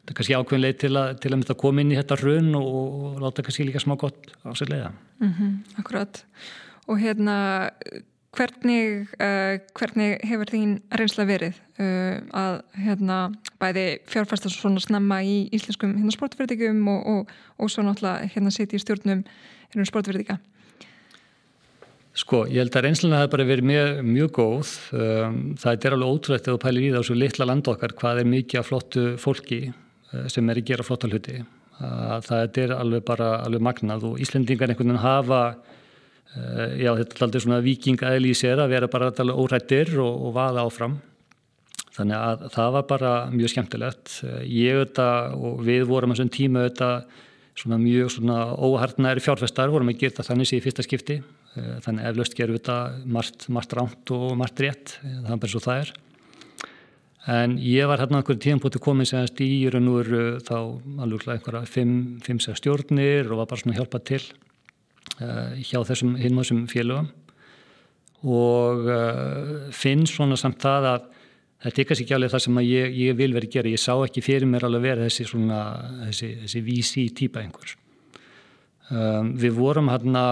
Það 0.00 0.12
er 0.12 0.18
kannski 0.18 0.36
ákveðin 0.36 0.64
leið 0.64 0.78
til 0.82 0.92
að, 1.00 1.10
til 1.22 1.32
að 1.38 1.56
koma 1.62 1.82
inn 1.84 1.94
í 1.94 1.98
þetta 1.98 2.20
raun 2.20 2.54
og, 2.58 2.68
og 2.76 3.24
láta 3.24 3.44
kannski 3.46 3.68
líka 3.68 3.82
smá 3.82 3.96
gott 4.00 4.30
á 4.44 4.52
sér 4.58 4.72
leiða. 4.74 4.92
Mm 5.20 5.32
-hmm, 5.32 5.80
akkurat. 5.80 6.24
Og 6.88 6.98
hérna, 6.98 7.36
Hvernig, 8.30 9.08
uh, 9.18 9.58
hvernig 9.74 10.20
hefur 10.22 10.46
þín 10.46 10.76
reynsla 10.94 11.24
verið 11.26 11.56
uh, 11.82 12.20
að 12.30 12.60
hérna, 12.78 13.16
bæði 13.58 13.98
fjárfæsta 14.06 14.52
svona 14.54 14.78
snemma 14.78 15.18
í 15.26 15.48
íslenskum 15.50 15.96
hérna, 15.96 16.14
sportverðingum 16.14 16.84
og, 16.92 17.00
og, 17.10 17.32
og 17.58 17.72
svo 17.72 17.82
náttúrulega 17.82 18.30
hérna 18.30 18.52
setja 18.54 18.78
í 18.78 18.84
stjórnum 18.84 19.24
hérna, 19.72 19.88
sportverðinga? 19.90 20.38
Sko, 22.20 22.42
ég 22.50 22.60
held 22.60 22.76
að 22.76 22.86
reynsluna 22.86 23.22
hefur 23.22 23.34
bara 23.36 23.48
verið 23.48 23.68
mjög, 23.70 24.00
mjög 24.04 24.32
góð. 24.36 24.74
Um, 24.92 25.38
það 25.60 25.86
er 25.86 25.96
alveg 25.96 26.14
ótrúlegt 26.14 26.48
að 26.48 26.56
þú 26.56 26.62
pælir 26.66 26.84
í 26.84 26.92
það 26.92 27.00
á 27.00 27.08
svo 27.08 27.16
litla 27.16 27.48
land 27.48 27.70
okkar 27.72 27.96
hvað 27.96 28.20
er 28.20 28.30
mikið 28.34 28.60
af 28.60 28.68
flottu 28.68 29.04
fólki 29.22 29.60
uh, 29.70 30.26
sem 30.28 30.50
er 30.52 30.60
að 30.60 30.70
gera 30.72 30.86
flotta 30.86 31.10
hluti. 31.10 31.40
Það 31.80 32.58
er 32.60 32.72
alveg 32.76 33.04
bara 33.08 33.38
alveg 33.40 33.62
magnað 33.64 34.02
og 34.04 34.18
Íslendingar 34.20 34.68
einhvern 34.68 34.90
veginn 34.90 35.00
hafa 35.00 35.44
Eh, 36.30 36.84
já, 36.84 36.92
þetta 36.94 37.16
er 37.16 37.24
aldrei 37.26 37.42
svona 37.42 37.62
vikingaðil 37.64 38.28
í 38.30 38.34
sér 38.38 38.60
að 38.62 38.74
vera 38.76 38.88
bara 38.90 39.08
alltaf 39.10 39.32
órættir 39.34 39.96
og, 39.98 40.28
og 40.28 40.36
vaða 40.36 40.62
áfram. 40.62 41.00
Þannig 41.96 42.16
að 42.20 42.44
það 42.54 42.76
var 42.76 42.84
bara 42.92 43.14
mjög 43.32 43.52
skemmtilegt. 43.54 44.12
Eh, 44.28 44.44
ég 44.46 44.78
auðvitað 44.78 45.34
og 45.48 45.64
við 45.66 45.82
vorum 45.90 46.14
svona 46.14 46.36
tíma 46.36 46.62
auðvitað 46.62 47.18
svona 47.60 47.80
mjög 47.82 48.12
svona 48.14 48.38
óhartnæri 48.54 49.24
fjárfestar, 49.24 49.72
vorum 49.74 49.90
að 49.90 50.04
gera 50.04 50.26
þannig 50.26 50.48
síðan 50.52 50.66
fyrsta 50.68 50.86
skipti. 50.86 51.18
Eh, 51.58 51.78
þannig 51.82 52.06
eflaust 52.12 52.36
gerum 52.38 52.54
við 52.54 52.62
þetta 52.62 52.78
margt, 53.10 53.48
margt 53.50 53.74
ránt 53.74 54.12
og 54.14 54.36
margt 54.38 54.62
rétt, 54.62 54.98
það 55.02 55.32
er 55.34 55.40
bara 55.42 55.50
svo 55.50 55.62
það 55.64 55.80
er. 55.82 55.92
En 57.30 57.56
ég 57.60 57.88
var 57.90 58.00
hérna 58.00 58.20
einhverjum 58.20 58.42
tíðan 58.44 58.62
búin 58.62 58.82
komið 58.84 59.10
segast 59.10 59.42
í 59.44 59.50
raun 59.70 59.90
og 59.90 59.96
veru 59.98 60.22
þá 60.46 60.56
alveg 61.04 61.26
einhverja 61.34 61.66
5-6 61.68 62.62
stjórnir 62.62 63.28
og 63.28 63.42
var 63.42 63.50
bara 63.50 63.60
svona 63.60 63.76
hjálpað 63.76 64.06
til. 64.12 64.22
Eh, 65.20 65.58
hjá 65.66 65.82
þessum 65.84 66.14
hinmásum 66.16 66.64
félögum 66.70 67.10
og 68.20 68.84
uh, 68.84 69.68
finn 69.72 70.04
svona 70.08 70.36
samt 70.36 70.60
það 70.60 70.86
að 70.90 71.04
þetta 71.64 71.80
er 71.80 71.86
kannski 71.88 72.04
ekki 72.04 72.16
alveg 72.16 72.32
það 72.34 72.42
sem 72.44 72.58
ég, 72.66 72.96
ég 73.00 73.16
vil 73.16 73.32
verið 73.36 73.54
gera 73.54 73.72
ég 73.72 73.80
sá 73.80 73.94
ekki 73.96 74.22
fyrir 74.24 74.48
mér 74.48 74.66
alveg 74.68 74.84
verið 74.84 75.06
þessi 75.06 75.26
svona 75.28 75.60
þessi, 76.02 76.28
þessi 76.42 76.62
VC 76.66 77.04
týpa 77.16 77.40
einhvers 77.40 77.76
um, 78.92 79.32
við 79.40 79.56
vorum 79.56 79.88
hérna 79.92 80.24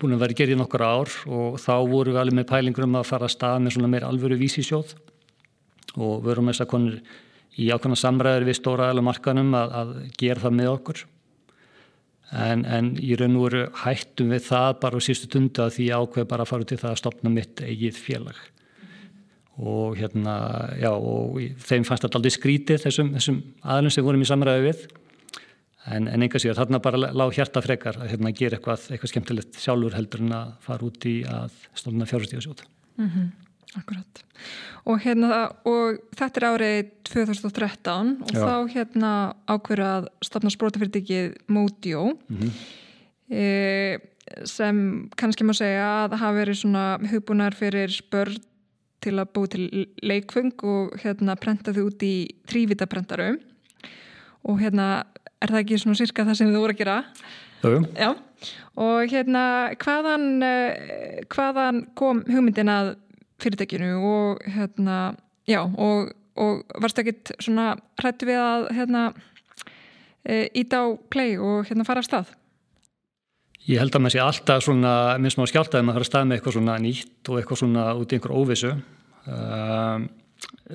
búin 0.00 0.16
að 0.16 0.24
vera 0.24 0.36
gerðið 0.38 0.58
nokkur 0.60 0.84
ár 0.84 1.12
og 1.26 1.58
þá 1.62 1.74
vorum 1.88 2.14
við 2.14 2.20
alveg 2.20 2.36
með 2.38 2.48
pælingur 2.50 2.86
um 2.86 2.98
að 3.00 3.08
fara 3.08 3.28
að 3.28 3.34
stað 3.36 3.60
með 3.64 3.76
svona 3.76 3.92
meir 3.92 4.06
alvöru 4.06 4.38
VC 4.40 4.64
sjóð 4.66 4.96
og 5.96 6.18
við 6.20 6.28
vorum 6.30 6.50
þess 6.50 6.64
að 6.64 6.72
konur 6.72 6.98
í 7.56 7.68
ákvæmna 7.72 7.98
samræður 8.00 8.48
við 8.48 8.58
stóra 8.58 8.90
aðla 8.90 9.04
markanum 9.06 9.54
að, 9.56 9.76
að 9.80 9.94
gera 10.20 10.42
það 10.42 10.58
með 10.58 10.72
okkur. 10.74 11.04
En, 12.36 12.66
en 12.66 12.90
í 13.00 13.14
raun 13.16 13.38
og 13.38 13.46
veru 13.46 13.62
hættum 13.84 14.34
við 14.34 14.44
það 14.48 14.68
bara 14.82 15.00
á 15.00 15.06
sístu 15.06 15.30
tundu 15.30 15.62
að 15.62 15.76
því 15.78 15.88
ákveð 15.94 16.28
bara 16.32 16.44
að 16.44 16.52
fara 16.52 16.68
til 16.68 16.80
það 16.82 16.92
að 16.92 17.00
stopna 17.00 17.32
mitt 17.32 17.62
eigið 17.64 18.00
félag. 18.02 18.40
Og 19.56 19.96
hérna, 19.96 20.36
já, 20.76 20.90
og 20.92 21.38
þeim 21.64 21.86
fannst 21.88 22.04
þetta 22.04 22.18
aldrei 22.18 22.34
skrítið 22.34 22.82
þessum, 22.82 23.14
þessum 23.14 23.38
aðlum 23.64 23.94
sem 23.94 24.04
vorum 24.04 24.26
í 24.26 24.28
samræðu 24.28 24.66
við 24.66 24.82
en, 25.94 26.08
en 26.08 26.22
enga 26.26 26.40
síðan, 26.42 26.58
þarna 26.60 26.80
bara 26.82 27.10
lág 27.14 27.34
hjarta 27.36 27.62
frekar 27.64 27.98
að 28.00 28.12
hérna, 28.14 28.32
gera 28.36 28.58
eitthvað, 28.58 28.88
eitthvað 28.90 29.12
skemmtilegt 29.12 29.58
sjálfur 29.62 29.96
heldur 29.96 30.24
en 30.24 30.32
að 30.36 30.54
fara 30.66 30.88
út 30.88 31.06
í 31.08 31.16
að 31.30 31.58
stofna 31.74 32.08
fjárhustíðasjóta. 32.10 32.66
Mm 32.96 33.10
-hmm. 33.10 33.28
Akkurat. 33.76 34.22
Og, 34.86 35.00
hérna, 35.02 35.50
og 35.68 35.98
þetta 36.16 36.40
er 36.40 36.46
árið 36.48 36.90
2013 37.10 38.12
og 38.22 38.32
Já. 38.32 38.40
þá 38.40 38.56
hérna 38.72 39.12
ákverðu 39.50 39.86
að 39.86 40.08
stafna 40.24 40.52
sprótafyrirtækið 40.54 41.34
Módió 41.48 42.16
mm 42.28 42.36
-hmm. 42.36 42.50
e, 43.30 43.98
sem 44.44 45.10
kannski 45.16 45.44
má 45.44 45.52
segja 45.52 46.06
að 46.06 46.16
hafa 46.16 46.38
verið 46.38 46.60
svona 46.62 46.98
hugbúnar 47.10 47.54
fyrir 47.54 47.90
börn 48.10 48.38
til 49.00 49.18
að 49.18 49.32
bú 49.34 49.46
til 49.46 49.86
leikfung 50.02 50.54
og 50.62 50.96
hérna 51.02 51.36
prenta 51.36 51.72
þau 51.72 51.86
út 51.90 52.02
í 52.02 52.28
þrývitaprentaru 52.48 53.36
og 54.42 54.60
hérna 54.60 55.04
er 55.42 55.52
það 55.52 55.62
ekki 55.62 55.80
svona 55.82 55.98
sirka 55.98 56.26
það 56.26 56.38
sem 56.38 56.52
þið 56.52 56.62
voru 56.62 56.76
að 56.76 56.80
gera? 56.80 56.96
Jú. 57.64 57.80
Já. 57.96 58.10
Og 58.76 59.10
hérna 59.10 59.42
hvaðan, 59.80 60.26
eh, 60.44 61.24
hvaðan 61.32 61.82
kom 61.98 62.22
hugmyndin 62.28 62.70
að 62.72 62.94
fyrirtækinu 63.42 63.92
og 64.00 64.44
hérna, 64.48 65.16
já, 65.48 65.62
og, 65.64 66.12
og 66.36 66.80
varst 66.80 67.00
ekkit 67.00 67.34
svona 67.40 67.74
hrættu 68.00 68.28
við 68.28 68.40
að 68.40 68.68
hérna 68.76 69.02
e, 70.24 70.48
íta 70.56 70.84
á 70.84 70.86
play 71.12 71.36
og 71.36 71.68
hérna 71.68 71.86
fara 71.88 72.02
af 72.04 72.08
stað? 72.08 72.34
Ég 73.66 73.82
held 73.82 73.96
að 73.96 74.04
maður 74.04 74.14
sé 74.14 74.22
alltaf 74.22 74.62
svona, 74.64 74.92
minn 75.18 75.32
smá 75.34 75.44
skjáltaði 75.50 75.84
maður 75.84 75.98
fara 75.98 76.06
að 76.06 76.10
staða 76.12 76.28
með 76.28 76.38
eitthvað 76.38 76.56
svona 76.56 76.78
nýtt 76.84 77.30
og 77.30 77.40
eitthvað 77.40 77.60
svona 77.62 77.86
út 77.98 78.12
í 78.12 78.18
einhver 78.18 78.36
óvissu. 78.36 78.72
Uh, 79.26 80.06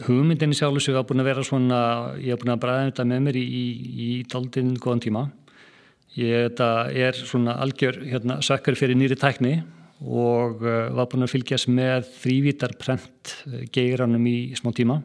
hugmyndinni 0.05 0.55
sjálfur 0.55 0.83
sem 0.83 0.93
ég 0.93 0.99
hafa 0.99 1.09
búin 1.11 1.23
að 1.23 1.29
vera 1.31 1.43
svona, 1.45 1.81
ég 2.21 2.33
hafa 2.33 2.43
búin 2.43 2.53
að 2.55 2.63
bræða 2.63 2.87
þetta 2.89 3.05
með 3.11 3.21
mér 3.27 3.39
í, 3.39 3.43
í, 3.43 3.65
í 4.05 4.09
daldinn 4.31 4.73
góðan 4.79 5.05
tíma. 5.05 5.27
Ég 6.19 6.59
er 6.59 7.15
svona 7.15 7.55
algjör 7.63 8.01
hérna, 8.03 8.41
sökkar 8.43 8.75
fyrir 8.79 8.97
nýri 8.99 9.15
tækni 9.19 9.61
og 10.01 10.63
uh, 10.65 10.89
var 10.95 11.07
búin 11.11 11.23
að 11.27 11.35
fylgjast 11.35 11.69
með 11.69 12.07
þrývítar 12.23 12.75
prent 12.81 13.35
geiranum 13.71 14.23
í 14.27 14.51
smá 14.57 14.71
tíma 14.73 14.97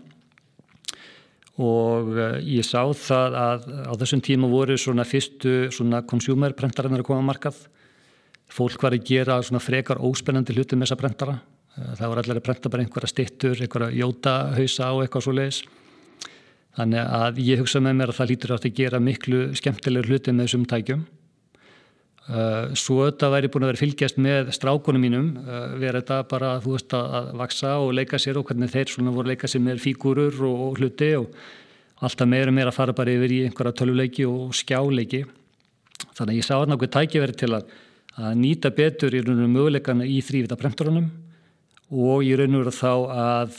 og 1.60 2.10
uh, 2.16 2.38
ég 2.40 2.64
sá 2.64 2.80
það 2.96 3.36
að 3.40 3.66
á 3.86 3.92
þessum 4.00 4.22
tíma 4.24 4.48
voru 4.48 4.76
svona 4.80 5.04
fyrstu 5.08 5.68
svona 5.72 6.02
consumer 6.08 6.56
prentarinnar 6.56 7.04
að 7.04 7.10
koma 7.10 7.20
að 7.22 7.28
markað 7.28 7.60
fólk 8.52 8.82
var 8.82 8.96
að 8.96 9.04
gera 9.08 9.38
svona 9.44 9.60
frekar 9.60 10.00
óspennandi 10.00 10.56
hluti 10.56 10.76
með 10.76 10.86
þessa 10.86 11.00
brentara. 11.00 11.36
Eh, 11.76 11.92
það 11.98 12.12
var 12.12 12.22
allir 12.22 12.40
að 12.40 12.46
brenta 12.46 12.72
bara 12.72 12.84
einhverja 12.84 13.10
stittur, 13.10 13.60
einhverja 13.60 13.92
jótahausa 14.00 14.92
og 14.94 15.04
eitthvað 15.04 15.26
svo 15.26 15.34
leiðis. 15.36 15.60
Þannig 16.76 17.12
að 17.18 17.38
ég 17.40 17.60
hugsa 17.62 17.80
með 17.80 17.94
mér 18.00 18.12
að 18.12 18.18
það 18.18 18.30
lítur 18.32 18.56
átt 18.56 18.66
að 18.68 18.80
gera 18.80 19.00
miklu 19.00 19.44
skemmtilegur 19.56 20.10
hluti 20.10 20.32
með 20.32 20.48
þessum 20.48 20.66
tækjum. 20.72 21.04
Eh, 22.26 22.74
svo 22.74 23.04
þetta 23.06 23.30
væri 23.32 23.50
búin 23.52 23.64
að 23.64 23.70
vera 23.70 23.82
fylgjast 23.84 24.16
með 24.18 24.50
strákunum 24.56 25.04
mínum, 25.04 25.28
eh, 25.38 25.76
vera 25.78 26.00
þetta 26.00 26.28
bara 26.28 26.56
þú 26.60 26.72
veist 26.74 26.96
að 26.96 27.30
vaksa 27.38 27.76
og 27.78 27.94
leika 27.94 28.18
sér 28.18 28.40
og 28.40 28.48
hvernig 28.48 28.72
þeir 28.72 28.88
svona 28.90 29.14
voru 29.14 29.28
að 29.28 29.36
leika 29.36 29.46
sér 29.46 29.62
með 29.62 29.84
fígúrur 29.84 30.40
og 30.42 30.80
hluti 30.80 31.14
og 31.16 31.30
alltaf 32.02 32.28
meira 32.28 32.50
meira 32.50 32.72
að 32.72 32.78
fara 32.80 32.92
bara 32.92 33.14
yfir 33.14 33.30
í 33.30 33.44
einhverja 33.46 33.76
töluleiki 33.78 34.26
og 34.26 34.52
skjáleiki. 34.52 35.24
Þannig 36.16 36.32
að 36.34 36.36
ég 36.40 36.44
sá 36.44 36.56
að 36.58 36.68
nákvæm 36.72 36.92
tæki 36.92 37.22
verið 37.22 37.36
til 37.36 37.52
að 37.54 37.64
að 38.16 38.34
nýta 38.40 38.72
betur 38.72 39.12
í 39.12 39.20
raun 39.20 39.44
og 39.44 39.50
möguleikana 39.52 40.04
í 40.08 40.22
þrývita 40.24 40.56
premturunum 40.56 41.10
og 41.86 42.24
í 42.26 42.32
raun 42.34 42.56
og 42.58 42.64
veru 42.64 42.74
þá 42.74 42.92
að 43.14 43.58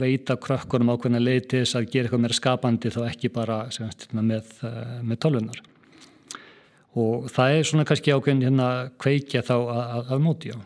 veita 0.00 0.36
krökkunum 0.40 0.94
ákveðna 0.94 1.20
leitis 1.20 1.74
að 1.76 1.90
gera 1.92 2.08
eitthvað 2.08 2.22
meira 2.24 2.36
skapandi 2.38 2.92
þá 2.94 3.00
ekki 3.10 3.32
bara 3.34 3.58
semst, 3.74 4.06
hérna, 4.06 4.24
með, 4.24 4.54
eh, 4.64 5.02
með 5.02 5.20
tölvunar. 5.24 5.60
Og 6.96 7.28
það 7.28 7.58
er 7.58 7.68
svona 7.68 7.84
kannski 7.84 8.14
ákveðin 8.16 8.46
hérna 8.46 8.68
kveikja 8.96 9.44
þá 9.44 9.56
að, 9.58 9.82
að, 9.84 10.12
að 10.14 10.24
móti 10.24 10.54
á. 10.56 10.58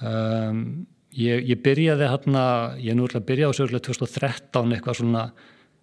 Um, 0.00 0.86
ég, 1.12 1.42
ég 1.50 1.58
byrjaði 1.60 2.06
hérna, 2.06 2.44
ég 2.78 2.94
er 2.94 2.96
nú 2.96 3.10
að 3.10 3.26
byrja 3.26 3.50
á 3.50 3.52
sörlega 3.58 3.90
2013 3.90 4.76
eitthvað 4.76 5.00
svona 5.02 5.26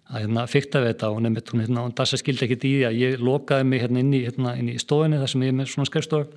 að 0.08 0.22
hérna, 0.24 0.48
fyrta 0.48 0.80
við 0.80 0.94
þetta 0.94 1.10
og 1.12 1.20
nefnir 1.20 1.52
hún 1.52 1.62
hérna, 1.66 1.84
og 1.84 1.94
Dassa 1.98 2.16
skildi 2.16 2.46
ekkert 2.46 2.64
í 2.64 2.74
því 2.78 2.84
að 2.88 3.00
ég 3.02 3.20
lokaði 3.20 3.68
mig 3.68 3.82
hérna 3.84 4.00
inn 4.00 4.14
í, 4.16 4.24
hérna, 4.24 4.56
í 4.56 4.80
stofinni 4.80 5.20
þar 5.20 5.32
sem 5.34 5.44
ég 5.44 5.52
er 5.52 5.58
með 5.58 5.68
svona 5.74 5.90
skrifstof 5.90 6.30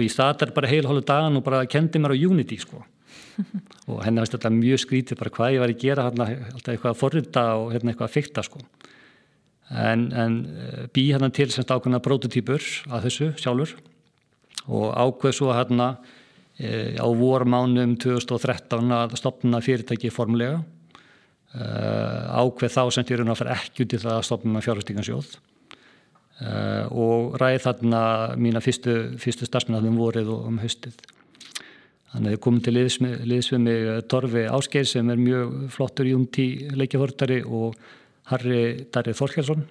og 0.00 0.06
ég 0.06 0.14
statar 0.14 0.54
bara 0.56 0.70
heil 0.70 0.88
hólu 0.88 1.04
dagan 1.06 1.38
og 1.38 1.44
bara 1.46 1.66
kendi 1.68 2.00
mér 2.00 2.16
á 2.16 2.18
Unity 2.18 2.58
sko. 2.60 2.82
Og 3.90 4.02
henni 4.04 4.20
veist 4.20 4.34
alltaf 4.36 4.52
mjög 4.52 4.82
skrítið 4.82 5.18
bara 5.18 5.32
hvað 5.34 5.54
ég 5.54 5.62
var 5.62 5.72
að 5.72 5.80
gera 5.80 6.06
hérna 6.06 6.26
alltaf 6.50 6.72
eitthvað 6.72 6.90
að 6.92 6.98
forrita 7.00 7.44
og 7.58 7.70
hérna 7.74 7.92
eitthvað 7.92 8.08
að 8.08 8.16
fyrta 8.16 8.44
sko. 8.46 8.60
En, 9.70 10.04
en 10.12 10.36
eh, 10.50 10.82
bý 10.92 11.06
hérna 11.12 11.30
til 11.34 11.48
semst 11.52 11.70
ákveðna 11.70 12.02
prototýpur 12.04 12.66
að 12.90 13.06
þessu 13.06 13.30
sjálfur 13.40 13.76
og 14.70 14.90
ákveð 14.92 15.36
svo 15.38 15.54
hérna 15.54 15.86
e, 16.58 16.98
á 17.00 17.06
vormánum 17.06 17.94
2013 18.02 18.92
að 18.92 19.16
stopna 19.18 19.62
fyrirtæki 19.64 20.10
formulega 20.12 20.60
Eh, 21.50 22.26
ákveð 22.30 22.70
þá 22.70 22.82
sem 22.94 23.06
þér 23.08 23.24
er 23.24 23.30
að 23.32 23.40
fara 23.40 23.54
ekki 23.56 23.82
út 23.82 23.94
í 23.96 23.98
það 23.98 24.16
að 24.20 24.26
stopna 24.28 24.60
fjárhustingansjóð 24.62 25.32
eh, 26.40 26.84
og 26.90 27.36
ræði 27.40 27.62
þarna 27.66 28.02
mína 28.40 28.62
fyrstu, 28.64 28.96
fyrstu 29.20 29.48
starfsmennaðum 29.48 29.98
vorið 30.00 30.32
og 30.34 30.46
um 30.50 30.60
haustið. 30.62 30.96
Þannig 32.10 32.26
að 32.26 32.34
ég 32.34 32.42
kom 32.42 32.58
til 32.58 32.74
liðs 32.74 33.52
við 33.52 33.60
mig 33.62 33.88
Torfi 34.10 34.46
Ásgeir 34.50 34.88
sem 34.88 35.10
er 35.12 35.20
mjög 35.20 35.52
flottur 35.70 36.08
í 36.10 36.14
umtí 36.16 36.46
leikjaförtari 36.74 37.44
og 37.46 37.78
Harri 38.30 38.88
Darrið 38.90 39.18
Þorkjálsson 39.20 39.62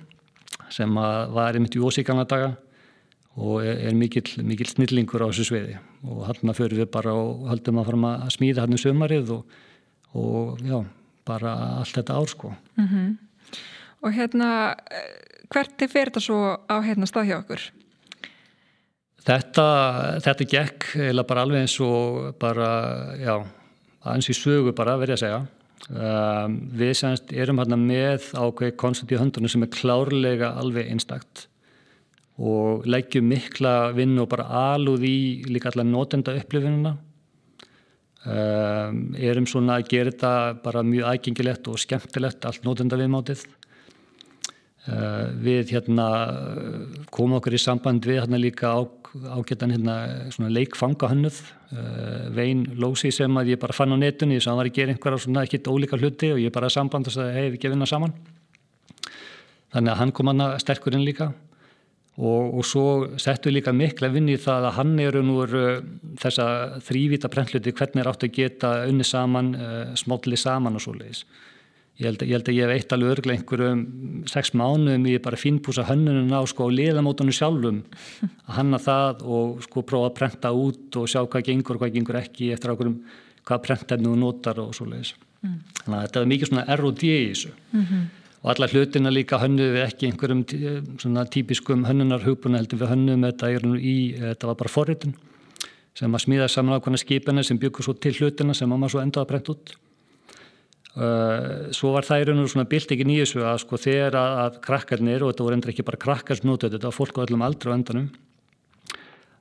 sem 0.71 0.95
var 0.95 1.57
einmitt 1.57 1.75
í 1.75 1.83
ósíkana 1.83 2.23
daga 2.29 2.53
og 3.39 3.63
er 3.63 3.95
mikill, 3.95 4.27
mikill 4.43 4.69
snillingur 4.71 5.23
á 5.23 5.31
þessu 5.31 5.49
sveiði 5.49 5.75
og 6.07 6.23
hann 6.27 6.51
að 6.51 6.61
fyrir 6.61 6.81
við 6.81 6.89
bara 6.93 7.15
og 7.15 7.49
höldum 7.51 7.81
að 7.81 7.91
fara 7.91 8.13
að 8.15 8.33
smíða 8.35 8.63
hann 8.63 8.75
um 8.75 8.81
sömarið 8.81 9.33
og, 9.35 9.59
og 10.15 10.63
já 10.63 10.79
bara 11.29 11.55
allt 11.79 11.99
þetta 11.99 12.17
ár 12.17 12.29
sko. 12.29 12.53
Mm 12.77 12.87
-hmm. 12.87 13.17
Og 14.01 14.13
hérna, 14.13 14.75
hvert 15.53 15.83
er 15.83 15.91
fyrir 15.91 16.11
þetta 16.11 16.23
svo 16.23 16.39
á 16.69 16.75
hérna 16.85 17.09
stað 17.09 17.29
hjá 17.29 17.37
okkur? 17.39 17.63
Þetta, 19.29 19.65
þetta 20.25 20.47
gekk 20.53 20.89
eða 21.09 21.25
bara 21.27 21.45
alveg 21.45 21.65
eins 21.65 21.75
og 21.83 22.35
bara, 22.41 22.69
já, 23.19 23.35
aðeins 24.05 24.29
í 24.31 24.37
sögu 24.37 24.73
bara 24.77 24.97
verið 25.01 25.17
að 25.17 25.23
segja. 25.25 25.41
Um, 25.89 26.55
við 26.77 26.93
semst 26.99 27.31
erum 27.33 27.59
hérna 27.61 27.77
með 27.79 28.29
ákveð 28.37 28.75
koncept 28.77 29.11
í 29.13 29.19
höndunum 29.19 29.51
sem 29.51 29.63
er 29.65 29.73
klárlega 29.73 30.53
alveg 30.61 30.91
einstakt 30.91 31.47
og 32.39 32.85
leggjum 32.87 33.25
mikla 33.27 33.91
vinn 33.97 34.13
og 34.21 34.29
bara 34.31 34.45
alúð 34.75 35.05
í 35.07 35.17
líka 35.49 35.71
allar 35.71 35.87
notenda 35.87 36.35
upplifinuna 36.37 36.93
Um, 38.27 39.13
erum 39.15 39.45
svona 39.47 39.77
að 39.79 39.85
gera 39.93 40.11
þetta 40.11 40.31
bara 40.59 40.81
mjög 40.83 41.05
ægengilegt 41.07 41.69
og 41.71 41.77
skemmtilegt 41.79 42.43
allt 42.43 42.65
nótenda 42.67 42.97
viðmátið 42.99 43.45
við 45.43 45.73
hérna 45.75 46.07
komum 47.13 47.37
okkur 47.39 47.57
í 47.57 47.61
samband 47.61 48.05
við 48.07 48.21
hérna 48.21 48.39
líka 48.41 48.71
á, 48.73 48.79
ágættan 49.37 49.73
hérna 49.75 50.49
leikfangahönnuð 50.55 51.41
Vein 52.33 52.63
Lósi 52.81 53.11
sem 53.13 53.37
að 53.37 53.53
ég 53.53 53.61
bara 53.61 53.75
fann 53.77 53.93
á 53.93 53.97
netunni 54.01 54.39
þess 54.39 54.47
að 54.47 54.51
hann 54.53 54.61
var 54.61 54.71
að 54.71 54.79
gera 54.79 54.95
einhverja 54.95 55.23
svona 55.25 55.43
ekkit 55.45 55.69
ólíka 55.69 55.99
hluti 55.99 56.31
og 56.33 56.41
ég 56.41 56.55
bara 56.55 56.71
samband 56.73 57.11
og 57.11 57.15
sagði 57.15 57.35
hei 57.37 57.51
við 57.53 57.61
gefum 57.65 57.85
það 57.85 57.91
saman 57.93 58.15
þannig 59.75 59.93
að 59.93 59.99
hann 60.01 60.15
kom 60.17 60.31
hann 60.31 60.47
að 60.47 60.57
sterkurinn 60.63 61.05
líka 61.05 61.29
Og, 62.19 62.55
og 62.59 62.65
svo 62.67 62.85
settu 63.21 63.51
líka 63.51 63.71
mikla 63.71 64.09
vinn 64.11 64.27
í 64.27 64.35
það 64.41 64.65
að 64.67 64.75
hann 64.75 64.97
eru 64.99 65.21
nú 65.23 65.37
þessa 66.19 66.47
þrývita 66.83 67.29
prentluti 67.31 67.71
hvernig 67.71 68.03
er 68.03 68.09
átt 68.11 68.25
að 68.27 68.33
geta 68.35 68.71
unni 68.89 69.05
saman, 69.07 69.53
eh, 69.55 69.93
smálli 69.95 70.35
saman 70.35 70.75
og 70.75 70.83
svo 70.83 70.97
leiðis. 70.97 71.23
Ég 71.99 72.07
held, 72.07 72.21
ég 72.23 72.35
held 72.37 72.49
að 72.49 72.55
ég 72.55 72.63
hef 72.63 72.75
eitt 72.77 72.93
alveg 72.95 73.13
örglega 73.17 73.37
einhverjum 73.41 73.79
sex 74.31 74.53
mánuðum 74.55 75.07
í 75.11 75.17
bara 75.23 75.39
fínpúsa 75.39 75.83
hönnunum 75.89 76.29
á 76.31 76.41
sko 76.47 76.69
á 76.71 76.75
liðamótunum 76.75 77.35
sjálfum 77.35 77.81
að 78.23 78.53
hanna 78.55 78.79
það 78.79 79.25
og 79.27 79.57
sko 79.65 79.83
prófa 79.83 80.07
að 80.07 80.15
prenta 80.21 80.53
út 80.55 80.99
og 81.01 81.09
sjá 81.11 81.25
hvað 81.25 81.49
gengur 81.49 81.75
og 81.75 81.83
hvað 81.83 81.97
gengur 81.97 82.21
ekki 82.21 82.53
eftir 82.55 82.71
ákveðum 82.71 83.01
hvað 83.49 83.65
prentefnu 83.65 84.15
notar 84.15 84.61
og 84.63 84.71
svo 84.77 84.87
leiðis. 84.87 85.11
Mm. 85.43 85.59
Þannig 85.81 85.97
að 85.97 86.05
þetta 86.05 86.21
er 86.21 86.31
mikið 86.31 86.51
svona 86.51 86.65
R&D 86.77 87.09
í 87.09 87.27
þessu. 87.33 87.51
Mm 87.73 87.83
-hmm 87.83 88.07
og 88.43 88.53
alla 88.53 88.69
hlutina 88.71 89.11
líka 89.11 89.39
hönnuðu 89.41 89.73
við 89.75 89.85
ekki 89.85 90.07
einhverjum 90.07 90.43
svona 91.01 91.25
típiskum 91.27 91.83
hönnunarhugbuna 91.87 92.61
heldur 92.61 92.79
við 92.79 92.93
hönnuðum 92.93 93.25
þetta 93.27 93.49
í, 93.79 93.97
þetta 94.15 94.49
var 94.51 94.59
bara 94.61 94.71
forritin 94.71 95.15
sem 95.97 96.15
að 96.15 96.23
smíða 96.23 96.47
saman 96.47 96.79
ákvæmna 96.79 97.01
skipina 97.01 97.43
sem 97.43 97.59
byggur 97.59 97.83
svo 97.83 97.97
til 97.99 98.13
hlutina 98.15 98.55
sem 98.55 98.71
maður 98.71 98.95
svo 98.95 99.03
endaði 99.03 99.25
að 99.25 99.31
brent 99.33 99.51
út 99.51 99.73
svo 101.75 101.93
var 101.93 102.07
það 102.07 102.21
í 102.21 102.25
raun 102.27 102.41
og 102.43 102.49
svona 102.51 102.69
bilt 102.69 102.91
ekki 102.91 103.05
nýjus 103.07 103.35
að 103.39 103.61
sko 103.63 103.77
þegar 103.79 104.17
að, 104.19 104.39
að 104.45 104.57
krakkarnir 104.65 105.23
og 105.23 105.31
þetta 105.31 105.45
voru 105.45 105.57
endur 105.59 105.73
ekki 105.73 105.85
bara 105.87 106.01
krakkars 106.01 106.41
nótöðu 106.43 106.75
þetta 106.75 106.89
var 106.89 106.97
fólk 106.97 107.21
á 107.21 107.23
öllum 107.25 107.45
aldra 107.45 107.71
á 107.71 107.77
endanum 107.77 108.09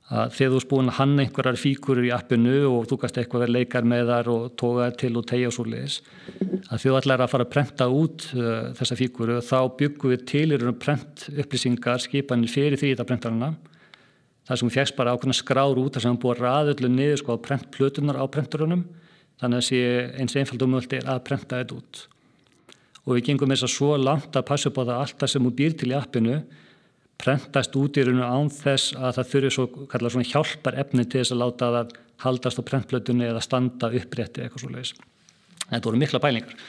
að 0.09 0.31
þegar 0.37 0.53
þú 0.55 0.59
spúin 0.63 0.89
að 0.89 0.97
hanna 0.97 1.23
einhverjar 1.25 1.59
fíkurur 1.61 2.07
í 2.07 2.13
appinu 2.13 2.53
og 2.71 2.87
þú 2.89 2.97
kannst 3.01 3.19
eitthvað 3.21 3.43
verið 3.43 3.57
leikar 3.59 3.89
með 3.91 4.07
þar 4.09 4.29
og 4.33 4.45
tóka 4.57 4.87
til 4.97 5.11
og 5.19 5.27
tegja 5.29 5.49
og 5.51 5.53
svo 5.53 5.65
leiðis 5.69 5.99
að 6.69 6.85
þú 6.85 6.95
ætlar 6.97 7.23
að 7.25 7.33
fara 7.33 7.45
að 7.45 7.51
prenta 7.53 7.89
út 7.93 8.25
uh, 8.33 8.71
þessa 8.79 8.97
fíkuru 8.97 9.37
þá 9.45 9.59
byggum 9.81 10.13
við 10.15 10.23
til 10.31 10.45
í 10.47 10.57
raun 10.57 10.73
og 10.73 10.79
prent 10.81 11.27
upplýsingar 11.35 12.01
skipanir 12.01 12.49
fyrir 12.49 12.81
því 12.81 12.95
þetta 12.95 13.07
prentarana 13.11 13.51
það 14.49 14.61
sem 14.61 14.71
við 14.71 14.79
fjækst 14.79 14.97
bara 14.97 15.13
ákveðna 15.13 15.37
skrár 15.37 15.77
út 15.83 15.93
þar 15.93 16.07
sem 16.07 16.15
við 16.15 16.23
búum 16.23 16.41
ræðullu 16.41 16.91
niður 16.95 17.21
sko 17.21 17.37
á 17.37 17.43
prentplutunar 17.45 18.17
á 18.17 18.25
prenturunum 18.33 18.87
þannig 19.39 19.61
að 19.61 19.67
sé 19.69 19.83
eins 20.19 20.37
einfald 20.39 20.65
og 20.65 20.73
mögult 20.73 20.95
er 20.97 21.09
að 21.09 21.25
prenta 21.27 21.61
þetta 21.61 21.79
út 21.79 22.05
og 23.05 23.15
við 23.15 23.29
gengum 23.29 23.53
þess 23.53 23.65
að 23.65 23.73
svo 23.73 23.93
langt 23.97 24.35
að 24.37 24.47
passa 24.49 24.69
upp 24.69 24.81
á 24.81 24.83
það 24.83 24.97
allt 24.97 25.21
það 25.21 25.31
sem 25.33 25.45
þú 25.47 25.53
býr 25.59 25.77
til 25.79 25.91
í 25.91 25.97
appinu 25.97 26.41
prentast 27.19 27.75
út 27.75 27.97
í 27.99 28.03
rauninu 28.05 28.25
án 28.25 28.51
þess 28.53 28.93
að 28.95 29.15
það 29.17 29.31
þurfi 29.33 29.53
svo, 29.55 29.65
svona 30.05 30.27
hjálpar 30.29 30.77
efni 30.83 31.05
til 31.05 31.23
þess 31.23 31.35
að 31.35 31.41
láta 31.41 31.71
það 31.75 31.95
haldast 32.23 32.59
á 32.59 32.63
prentblötunni 32.67 33.27
eða 33.27 33.43
standa 33.43 33.89
upprétti 33.95 34.43
eitthvað 34.43 34.63
svo 34.63 34.69
leiðis. 34.73 34.93
Þetta 35.69 35.87
voru 35.87 35.99
mikla 35.99 36.21
bælingar. 36.23 36.61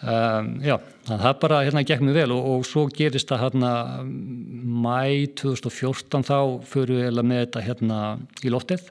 Um, 0.00 0.54
já, 0.64 0.78
það 1.04 1.34
bara 1.42 1.58
hérna 1.66 1.82
gekk 1.84 2.00
mjög 2.06 2.16
vel 2.16 2.32
og, 2.32 2.46
og 2.54 2.62
svo 2.64 2.86
gerist 2.88 3.28
það 3.28 3.42
hérna 3.44 3.72
mæ 4.00 5.28
2014 5.36 6.24
þá 6.24 6.38
fyrir 6.70 7.02
við 7.10 7.20
með 7.20 7.42
þetta 7.42 7.64
hérna 7.66 7.98
í 8.40 8.52
loftið 8.54 8.86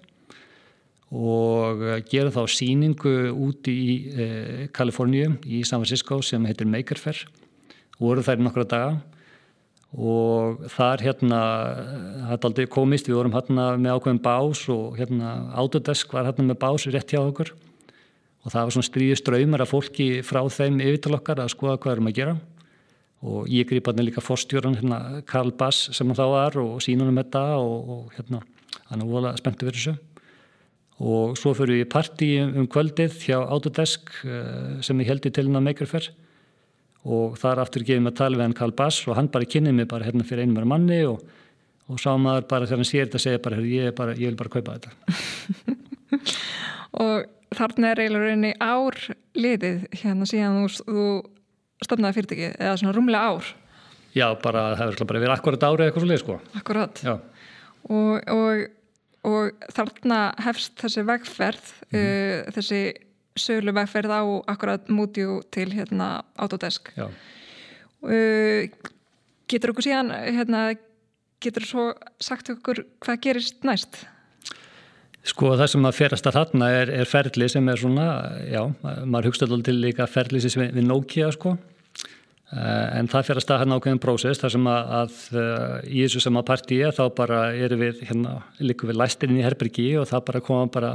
og 1.09 1.81
gerum 2.09 2.33
þá 2.33 2.43
síningu 2.53 3.13
úti 3.33 3.73
í 3.73 3.93
eh, 4.13 4.65
Kaliforníu 4.73 5.39
í 5.41 5.63
San 5.65 5.81
Francisco 5.81 6.19
sem 6.21 6.43
heitir 6.45 6.69
Maker 6.69 7.01
Fair. 7.01 7.23
Voru 7.99 8.21
þær 8.23 8.43
nokkra 8.43 8.67
daga. 8.69 8.91
Og 9.89 10.67
þar 10.69 11.01
hérna 11.01 11.39
þetta 12.29 12.49
aldrei 12.51 12.67
komist, 12.69 13.07
við 13.09 13.17
vorum 13.17 13.33
hérna 13.33 13.71
með 13.81 13.95
ákveðin 13.95 14.21
bás 14.21 14.61
og 14.69 14.99
hérna 14.99 15.49
Autodesk 15.57 16.13
var 16.13 16.29
hérna 16.29 16.51
með 16.51 16.59
bás 16.61 16.85
rétt 16.85 17.09
hjá 17.09 17.23
okkur. 17.23 17.55
Og 18.45 18.53
það 18.53 18.67
var 18.67 18.75
svona 18.75 18.89
stríðist 18.91 19.25
draumar 19.25 19.65
af 19.65 19.73
fólki 19.73 20.21
frá 20.23 20.43
þeim 20.45 20.77
yfirtalokkar 20.85 21.41
að 21.41 21.51
skoða 21.55 21.79
hvað 21.81 21.95
erum 21.95 22.11
að 22.11 22.19
gera. 22.21 22.37
Og 23.25 23.49
ég 23.51 23.65
grýpa 23.67 23.91
hérna 23.91 24.05
líka 24.05 24.23
fórstjóran 24.23 24.77
hérna 24.77 25.23
Karl 25.27 25.49
Bass 25.57 25.89
sem 25.89 26.05
hann 26.07 26.21
þá 26.21 26.27
var 26.37 26.61
og 26.61 26.77
sínunum 26.85 27.17
þetta 27.17 27.43
og, 27.57 27.89
og 27.97 28.13
hérna 28.13 28.45
hann 28.91 29.01
er 29.01 29.09
volað 29.09 29.41
spenntu 29.41 29.65
fyrir 29.65 29.81
þessu 29.81 29.97
og 30.99 31.37
svo 31.39 31.53
fyrir 31.55 31.81
við 31.81 31.91
partí 31.91 32.29
um 32.43 32.67
kvöldið 32.67 33.21
hjá 33.23 33.37
Autodesk 33.39 34.11
eh, 34.27 34.79
sem 34.83 34.99
ég 34.99 35.11
heldi 35.11 35.31
til 35.31 35.47
hann 35.47 35.59
að 35.61 35.67
Makerfair 35.69 36.09
og 37.07 37.37
þar 37.39 37.61
aftur 37.63 37.85
gefið 37.87 38.09
að 38.09 38.17
tala 38.19 38.39
við 38.39 38.47
hann 38.47 38.57
Karl 38.57 38.75
Bass 38.75 39.07
og 39.07 39.15
hann 39.15 39.31
bara 39.31 39.47
kynnið 39.47 39.77
mig 39.77 39.87
bara 39.91 40.07
hérna 40.07 40.27
fyrir 40.27 40.43
einum 40.43 40.67
manni 40.67 40.99
og, 41.07 41.21
og 41.87 42.01
sá 42.01 42.11
maður 42.19 42.49
bara 42.51 42.67
þegar 42.67 42.81
hann 42.81 42.91
sér 42.91 43.07
þetta 43.07 43.23
segja 43.23 43.43
bara, 43.43 43.61
ég, 43.63 43.93
bara, 43.95 44.17
ég 44.19 44.33
vil 44.33 44.39
bara 44.39 44.55
kaupa 44.57 44.75
þetta. 44.75 44.89
Og 46.99 47.27
þarna 47.53 47.91
er 47.91 47.99
eiginlega 48.01 48.29
reyni 48.31 48.49
ár 48.57 48.95
liðið 49.37 49.83
hérna 50.01 50.25
síðan 50.27 50.57
þú, 50.57 50.65
þú 50.89 51.03
stofnaði 51.85 52.15
fyrirtæki 52.17 52.47
eða 52.57 52.79
svona 52.81 52.95
rúmlega 52.97 53.27
ár. 53.29 53.45
Já 54.17 54.25
bara 54.41 54.63
það 54.73 54.81
hefur 54.81 55.09
bara 55.11 55.21
verið 55.21 55.35
akkurat 55.35 55.65
árið 55.67 55.85
eitthvað 55.85 56.03
svo 56.03 56.09
lið 56.09 56.21
sko 56.23 56.35
akkurat 56.57 56.93
og, 57.05 57.19
og, 57.93 58.63
og 59.27 59.69
þarna 59.75 60.19
hefst 60.45 60.77
þessi 60.79 61.03
vegferð 61.07 61.71
mm 61.89 61.99
-hmm. 61.99 62.03
uh, 62.47 62.51
þessi 62.55 62.81
sölu 63.39 63.73
vegferð 63.75 64.11
á 64.11 64.23
akkurat 64.47 64.87
mútjú 64.89 65.41
til 65.51 65.71
hérna 65.73 66.23
Autodesk 66.37 66.91
uh, 66.97 67.09
getur 69.49 69.73
okkur 69.73 69.83
síðan 69.83 70.13
hérna, 70.13 70.75
getur 71.41 71.65
svo 71.65 71.93
sagt 72.19 72.49
okkur 72.49 72.85
hvað 72.99 73.21
gerist 73.21 73.63
næst? 73.63 74.05
Sko 75.23 75.51
það 75.59 75.67
sem 75.73 75.85
að 75.85 75.97
ferast 75.97 76.27
að 76.27 76.37
þarna 76.37 76.69
er, 76.71 76.91
er 77.01 77.09
ferli 77.09 77.49
sem 77.51 77.67
er 77.69 77.79
svona, 77.79 78.05
já, 78.47 78.61
maður 79.03 79.29
hugst 79.29 79.43
alltaf 79.43 79.65
til 79.67 79.75
líka 79.81 80.07
ferli 80.07 80.41
sem 80.41 80.63
við, 80.63 80.79
Nokia 80.87 81.31
sko 81.35 81.57
en 82.49 83.09
það 83.09 83.27
ferast 83.27 83.51
að 83.53 83.59
hérna 83.61 83.75
ákveðin 83.77 83.99
prósess 84.01 84.39
þar 84.41 84.53
sem 84.55 84.69
að, 84.71 84.93
að 84.99 85.17
uh, 85.37 85.73
í 85.85 85.99
þessu 86.01 86.21
sem 86.23 86.39
að 86.39 86.47
partí 86.47 86.79
er 86.81 86.95
þá 86.97 87.03
bara 87.13 87.41
erum 87.53 87.83
við 87.83 87.99
hérna 88.07 88.39
líka 88.63 88.89
við 88.89 88.97
læstirinn 88.97 89.37
í 89.37 89.43
Herbergi 89.45 89.91
og 90.01 90.07
það 90.09 90.23
bara 90.31 90.41
koma 90.47 90.71
bara 90.73 90.89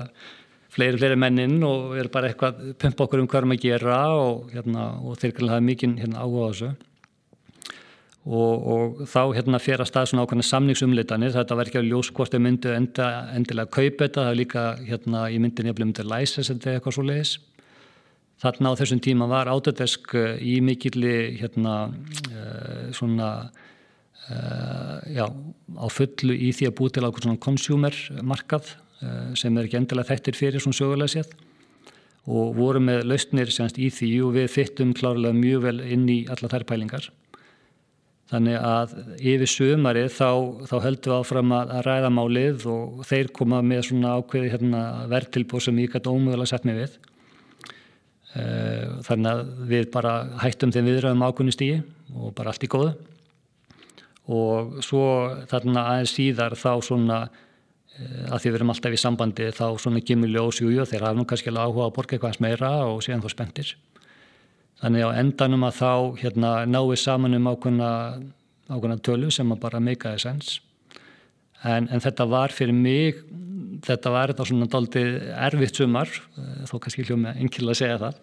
fleiri, 0.75 0.99
fleiri 0.99 1.21
mennin 1.21 1.63
og 1.63 1.95
er 2.01 2.11
bara 2.11 2.33
eitthvað 2.33 2.75
pumpa 2.83 3.07
okkur 3.07 3.23
um 3.23 3.31
hvað 3.31 3.45
erum 3.45 3.55
að 3.55 3.63
gera 3.69 4.01
og, 4.19 4.51
hérna, 4.51 4.89
og 4.99 5.23
þeir 5.23 5.37
kannar 5.37 5.55
hafa 5.55 5.67
mikið 5.69 5.95
hérna, 6.03 6.27
áhuga 6.27 6.43
á 6.43 6.51
þessu. 6.51 6.73
Og, 8.25 8.69
og 8.75 9.01
þá 9.05 9.21
hérna 9.37 9.61
fyrir 9.61 9.85
að 9.85 9.91
stað 9.93 10.11
svona 10.11 10.25
ákveðna 10.25 10.47
samningsumlitanir 10.49 11.35
þetta 11.35 11.59
verður 11.61 11.71
ekki 11.71 11.83
að 11.83 11.91
ljós 11.93 12.11
hvort 12.17 12.35
þau 12.35 12.43
myndu 12.49 12.71
enda, 12.73 13.09
endilega 13.37 13.69
að 13.69 13.75
kaupa 13.77 14.07
þetta, 14.09 14.23
það 14.23 14.31
er 14.31 14.39
líka 14.41 14.63
hérna 14.89 15.27
í 15.31 15.43
myndin 15.45 15.69
ég 15.69 15.83
myndi 15.83 16.03
að 16.03 16.15
læsa 16.17 16.47
þetta 16.49 16.73
eitthvað 16.73 16.97
svo 16.97 17.05
leiðis 17.05 17.35
þarna 18.43 18.75
á 18.75 18.79
þessum 18.81 19.03
tíma 19.05 19.29
var 19.31 19.51
Autodesk 19.53 20.15
eh, 20.19 20.39
í 20.43 20.59
mikilli 20.65 21.37
hérna 21.39 21.75
uh, 21.91 22.89
svona 22.97 23.29
uh, 24.31 24.99
já, 25.07 25.27
á 25.29 25.87
fullu 25.93 26.35
í 26.35 26.51
því 26.57 26.71
að 26.71 26.79
búið 26.81 26.97
til 26.97 27.07
ákveð 27.07 27.29
svona 27.29 27.45
consumer 27.45 28.01
markað 28.23 28.75
Eh, 29.05 29.35
sem 29.39 29.57
er 29.59 29.67
ekki 29.67 29.81
endilega 29.81 30.13
þettir 30.13 30.39
fyrir 30.39 30.63
svona 30.63 30.79
sögulega 30.79 31.13
séð 31.13 31.33
og 32.31 32.55
voru 32.57 32.81
með 32.81 33.03
lausnir 33.11 33.51
semst 33.53 33.77
í 33.83 33.91
því 33.93 34.11
og 34.25 34.37
við 34.39 34.47
fyttum 34.53 34.95
klárlega 34.97 35.37
mjög 35.37 35.65
vel 35.67 35.81
inn 35.83 36.07
í 36.09 36.23
alla 36.33 36.49
þær 36.53 36.65
pælingar. 36.71 37.09
Þannig 38.33 38.55
að 38.57 38.95
yfir 39.19 39.51
sömarið 39.51 40.07
þá, 40.15 40.31
þá 40.71 40.77
höldum 40.87 41.11
við 41.11 41.17
áfram 41.19 41.53
að 41.59 41.75
ræða 41.85 42.13
málið 42.17 42.65
og 42.73 43.03
þeir 43.11 43.29
koma 43.37 43.61
með 43.67 43.83
svona 43.91 44.15
ákveði 44.17 44.55
hérna, 44.55 44.85
verðtilbóð 45.13 45.67
sem 45.67 45.83
ég 45.83 45.93
gæti 45.93 46.15
ómögulega 46.15 46.53
sett 46.55 46.65
mig 46.65 46.81
við. 46.81 46.97
Eh, 48.35 48.85
þannig 49.07 49.31
að 49.31 49.43
við 49.71 49.91
bara 49.95 50.15
hættum 50.43 50.73
þeim 50.75 50.91
viðræðum 50.91 51.27
ákveðni 51.29 51.55
stíi 51.55 51.83
og 52.15 52.35
bara 52.35 52.51
allt 52.51 52.67
í 52.67 52.71
góðu. 52.71 52.95
Og 54.35 54.79
svo 54.83 55.05
þarna 55.51 55.89
aðeins 55.93 56.15
síðar 56.17 56.57
þá 56.59 56.71
svona 56.83 57.19
Eh, 57.95 58.27
að 58.27 58.41
því 58.43 58.51
við 58.51 58.57
erum 58.59 58.73
alltaf 58.73 58.95
í 58.95 58.99
sambandi 58.99 59.51
þá 59.55 59.67
svona 59.79 60.01
ljósjúju 60.03 60.81
og 60.83 60.89
þeir 60.91 61.05
hafa 61.07 61.15
nú 61.15 61.25
kannski 61.31 61.51
alveg 61.53 61.69
áhuga 61.69 61.85
að 61.87 61.95
borga 61.95 62.17
eitthvað 62.17 62.41
meira 62.43 62.71
og 62.91 63.03
séðan 63.07 63.23
þá 63.23 63.31
spendir. 63.31 63.75
Þannig 64.81 65.05
á 65.07 65.11
endanum 65.21 65.67
að 65.69 65.77
þá 65.79 65.93
hérna, 66.19 66.51
náðu 66.67 66.97
saman 66.99 67.39
um 67.39 67.47
ákveðna, 67.47 67.91
ákveðna 68.67 68.99
tölu 68.99 69.31
sem 69.31 69.53
að 69.55 69.61
bara 69.63 69.81
meikaði 69.81 70.25
sens. 70.25 70.57
En, 71.65 71.89
en 71.89 72.03
þetta 72.05 72.27
var 72.29 72.53
fyrir 72.53 72.77
mig, 72.77 73.21
þetta 73.85 74.13
var 74.13 74.33
þetta 74.33 74.49
svona 74.49 74.69
doldið 74.71 75.15
erfitt 75.33 75.79
sumar, 75.81 76.11
eh, 76.37 76.65
þó 76.69 76.75
kannski 76.83 77.07
hljóma 77.09 77.33
enkilega 77.41 77.73
að 77.73 77.81
segja 77.81 78.01
það, 78.03 78.19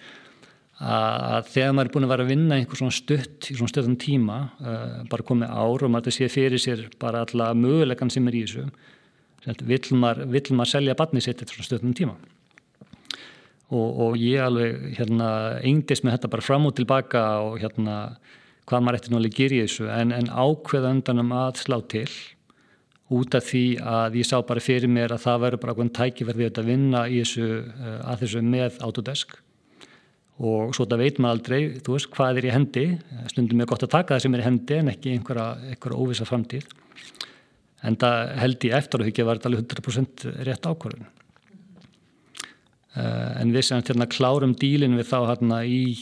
að 0.82 1.50
þegar 1.54 1.74
maður 1.76 1.88
er 1.88 1.94
búin 1.94 2.06
að 2.08 2.12
vera 2.12 2.26
að 2.26 2.32
vinna 2.32 2.58
einhver 2.58 2.80
svona 2.80 2.96
stutt 2.96 3.50
í 3.52 3.56
svona 3.58 3.70
stuttan 3.70 3.98
tíma, 4.02 4.38
uh, 4.66 5.02
bara 5.12 5.26
komið 5.28 5.54
ár 5.54 5.86
og 5.86 5.92
maður 5.94 6.16
sé 6.16 6.30
fyrir 6.32 6.62
sér 6.62 6.88
bara 7.02 7.22
alla 7.22 7.52
mögulegan 7.54 8.10
sem 8.10 8.28
er 8.28 8.38
í 8.40 8.42
þessu, 8.48 8.66
vill 9.70 10.00
maður, 10.02 10.26
vill 10.34 10.58
maður 10.58 10.72
selja 10.74 10.98
barni 10.98 11.22
sitt 11.22 11.42
eftir 11.42 11.60
svona 11.60 11.70
stöðnum 11.70 11.98
tíma. 11.98 12.18
Og, 13.72 14.02
og 14.04 14.18
ég 14.20 14.42
alveg 14.44 14.98
hérna 14.98 15.30
engdist 15.62 16.04
með 16.04 16.18
þetta 16.18 16.32
bara 16.34 16.44
fram 16.44 16.66
og 16.68 16.76
tilbaka 16.76 17.22
og 17.46 17.62
hérna 17.62 18.18
hvað 18.68 18.84
maður 18.84 18.98
eftir 18.98 19.14
náttúrulega 19.14 19.38
gerir 19.38 19.62
í 19.62 19.68
þessu 19.68 19.88
en, 19.94 20.12
en 20.18 20.28
ákveða 20.34 20.92
undanum 20.98 21.32
að 21.38 21.62
slá 21.62 21.78
til 21.94 22.10
út 23.12 23.36
af 23.36 23.46
því 23.50 23.64
að 23.84 24.18
ég 24.22 24.28
sá 24.28 24.38
bara 24.48 24.64
fyrir 24.64 24.92
mér 24.92 25.14
að 25.16 25.24
það 25.26 25.42
verður 25.46 25.62
bara 25.62 25.74
einhvern 25.74 25.94
tækifærði 25.98 26.50
að 26.50 26.68
vinna 26.70 27.06
í 27.08 27.22
þessu, 27.22 27.48
eh, 27.70 27.98
að 28.08 28.24
þessu 28.24 28.44
með 28.48 28.78
Autodesk. 28.88 29.38
Og 30.42 30.74
svo 30.74 30.86
þetta 30.86 30.98
veit 30.98 31.20
maður 31.20 31.36
aldrei, 31.38 31.62
þú 31.86 31.96
veist, 31.96 32.10
hvað 32.16 32.38
er 32.40 32.48
í 32.48 32.54
hendi. 32.56 32.86
Stundum 33.30 33.62
er 33.62 33.70
gott 33.70 33.84
að 33.84 33.94
taka 33.94 34.16
það 34.16 34.22
sem 34.22 34.36
er 34.36 34.42
í 34.42 34.48
hendi 34.48 34.78
en 34.80 34.92
ekki 34.94 35.14
einhverja, 35.14 35.48
einhverja 35.70 36.02
óvisa 36.02 36.26
framtíð. 36.26 36.66
En 37.84 37.96
það 37.96 38.36
held 38.42 38.66
ég 38.66 38.78
eftir 38.78 39.02
að 39.02 39.10
hugja 39.10 39.26
var 39.26 39.38
þetta 39.38 39.50
alveg 39.52 39.68
100% 39.68 40.26
rétt 40.48 40.66
ákvörðun. 40.66 41.10
Uh, 42.92 43.40
en 43.40 43.54
við 43.54 43.64
sem 43.64 43.80
hérna 43.80 44.10
klárum 44.10 44.56
dílinn 44.60 44.98
við 45.00 45.08
þá 45.08 45.20
hérna 45.30 45.62
í 45.64 45.96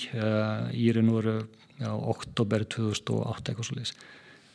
í 0.73 0.87
raun 0.95 1.11
og 1.11 1.19
veru 1.19 1.35
já, 1.79 1.91
oktober 1.93 2.65
2008 2.65 3.51
eitthvað 3.51 3.67
svo 3.67 3.77
leiðis 3.77 3.93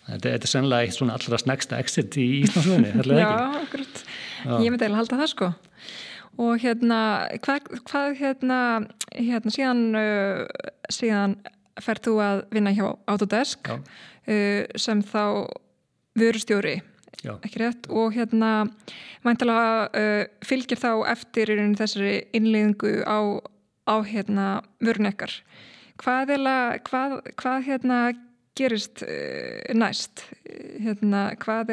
þetta, 0.09 0.35
þetta 0.35 0.47
er 0.47 0.53
sennilega 0.53 0.87
eitt 0.87 0.97
svona 0.97 1.17
allra 1.19 1.41
snegsta 1.41 1.81
exit 1.83 2.19
í 2.21 2.29
Íslandsvöginni 2.43 3.19
Já, 3.21 3.31
akkurat, 3.61 4.05
ég 4.63 4.71
myndi 4.73 4.89
að 4.89 4.99
halda 5.01 5.21
það 5.23 5.33
sko. 5.33 5.51
Og 6.45 6.65
hérna 6.65 7.01
hvað, 7.45 7.69
hvað 7.87 8.09
hérna, 8.19 8.61
hérna 9.15 9.53
síðan 9.55 9.85
uh, 9.99 10.71
síðan 10.93 11.37
ferð 11.83 12.09
þú 12.09 12.17
að 12.23 12.43
vinna 12.55 12.73
hjá 12.75 12.89
Autodesk 13.11 13.71
uh, 13.71 13.87
sem 14.75 15.03
þá 15.07 15.47
vörustjóri 16.19 16.81
Já. 17.25 17.37
ekki 17.39 17.63
rétt? 17.63 17.87
Og 17.91 18.15
hérna 18.17 18.67
mæntalega 19.25 19.87
uh, 19.89 20.25
fylgir 20.47 20.81
þá 20.81 20.91
eftir 21.15 21.55
í 21.55 21.71
þessari 21.79 22.17
innleðingu 22.37 22.97
á, 23.07 23.41
á 23.87 23.97
hérna 24.03 24.49
vörunekkar 24.83 25.39
hvað, 26.03 26.35
hvað, 26.89 27.19
hvað 27.39 27.67
hérna 27.69 27.99
gerist 28.59 29.03
uh, 29.07 29.75
næst? 29.75 30.27
Hérna, 30.85 31.31
hvað 31.43 31.73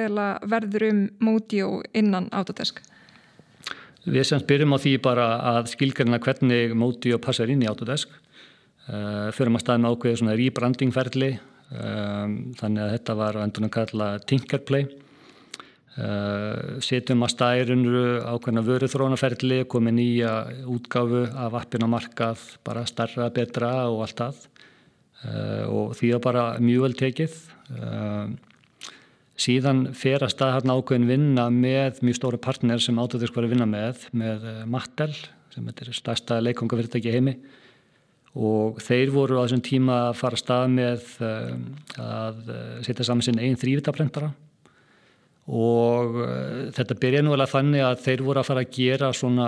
verður 0.50 0.88
um 0.90 1.04
móti 1.24 1.62
og 1.66 1.86
innan 1.98 2.30
Autodesk? 2.34 2.82
Við 4.02 4.26
semst 4.26 4.48
byrjum 4.50 4.74
á 4.74 4.82
því 4.82 4.96
bara 5.04 5.28
að 5.54 5.70
skilgarina 5.76 6.18
hvernig 6.22 6.74
móti 6.74 7.14
og 7.14 7.22
passar 7.22 7.52
inn 7.54 7.62
í 7.62 7.70
Autodesk. 7.70 8.10
Uh, 8.90 9.30
fyrir 9.36 9.54
maður 9.54 9.68
staðum 9.68 9.92
ákveðið 9.92 10.20
svona 10.24 10.38
rebrandingferðli 10.40 11.32
um, 11.38 12.34
þannig 12.58 12.82
að 12.84 12.94
þetta 12.96 13.16
var 13.20 13.38
að 13.38 13.46
endurna 13.46 13.70
kalla 13.76 14.08
Tinkerplay. 14.26 14.88
Uh, 15.92 16.80
setjum 16.82 17.22
að 17.28 17.34
stærunru 17.36 18.04
ákveðna 18.24 18.64
vöruþrónaferli 18.66 19.62
komið 19.70 19.98
nýja 20.00 20.34
útgáfu 20.72 21.26
af 21.30 21.58
appin 21.62 21.86
á 21.86 21.90
markað 21.94 22.46
bara 22.66 22.88
starra, 22.90 23.30
betra 23.36 23.74
og 23.92 24.06
allt 24.08 24.24
uh, 24.26 24.61
og 25.22 25.94
því 26.00 26.14
að 26.16 26.24
bara 26.24 26.46
mjög 26.62 26.86
vel 26.88 26.96
tekið. 26.98 27.38
Uh, 27.72 28.34
síðan 29.42 29.84
fer 29.98 30.24
að 30.26 30.34
stað 30.36 30.56
hérna 30.58 30.78
ákveðin 30.78 31.10
vinna 31.10 31.48
með 31.54 32.02
mjög 32.06 32.20
stóri 32.20 32.42
partner 32.42 32.82
sem 32.84 33.00
Autodesk 33.02 33.38
var 33.38 33.48
að 33.48 33.56
vinna 33.56 33.68
með 33.70 34.06
með 34.18 34.46
Mattel 34.70 35.14
sem 35.52 35.68
er 35.68 35.92
stærsta 35.96 36.40
leikongafyrirtæki 36.44 37.14
heimi. 37.14 37.36
Og 38.32 38.78
þeir 38.80 39.12
voru 39.12 39.42
á 39.42 39.44
þessum 39.44 39.64
tíma 39.66 39.98
að 40.08 40.20
fara 40.22 40.38
að 40.38 40.44
stað 40.46 40.68
með 40.72 41.08
að 42.00 42.52
setja 42.88 43.08
saman 43.08 43.26
sinn 43.26 43.42
einn 43.44 43.60
þrývitaprentara 43.60 44.30
og 45.52 46.20
þetta 46.78 46.96
byrja 47.02 47.24
nú 47.26 47.34
alveg 47.36 47.52
þannig 47.52 47.84
að 47.84 48.04
þeir 48.06 48.24
voru 48.24 48.40
að 48.40 48.48
fara 48.48 48.64
að 48.64 48.76
gera 48.78 49.10
svona 49.16 49.48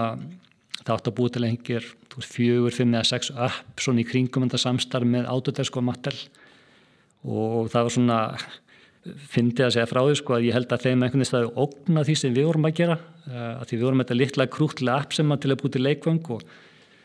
það 0.82 0.96
átt 0.96 1.10
að 1.10 1.16
búið 1.20 1.36
til 1.36 1.46
einhver 1.48 1.88
fjögur, 2.24 2.76
fimm 2.76 2.94
eða 2.94 3.10
sex 3.10 3.32
upp 3.32 3.82
svona 3.82 4.04
í 4.04 4.08
kringum 4.08 4.46
þetta 4.46 4.62
samstarf 4.62 5.10
með 5.10 5.30
Autodesk 5.32 5.78
og 5.80 5.88
Mattel. 5.88 6.18
Og 7.24 7.72
það 7.72 7.88
var 7.88 7.96
svona 7.96 8.20
fyndi 9.04 9.64
að 9.66 9.74
segja 9.76 9.90
frá 9.90 10.02
því 10.04 10.18
sko 10.20 10.36
að 10.38 10.46
ég 10.48 10.56
held 10.56 10.72
að 10.72 10.86
þeim 10.86 11.02
einhvern 11.04 11.24
veginn 11.24 11.30
staði 11.30 11.50
ógna 11.60 12.04
því 12.08 12.16
sem 12.20 12.36
við 12.36 12.48
vorum 12.50 12.68
að 12.68 12.78
gera. 12.80 13.00
Uh, 13.28 13.50
að 13.60 13.66
því 13.70 13.80
við 13.80 13.88
vorum 13.88 14.04
þetta 14.04 14.20
litla 14.20 14.50
krútlega 14.52 15.00
app 15.00 15.16
sem 15.16 15.34
að 15.34 15.42
til 15.44 15.54
að 15.54 15.64
búti 15.64 15.82
leikvang 15.82 16.30
og 16.36 16.46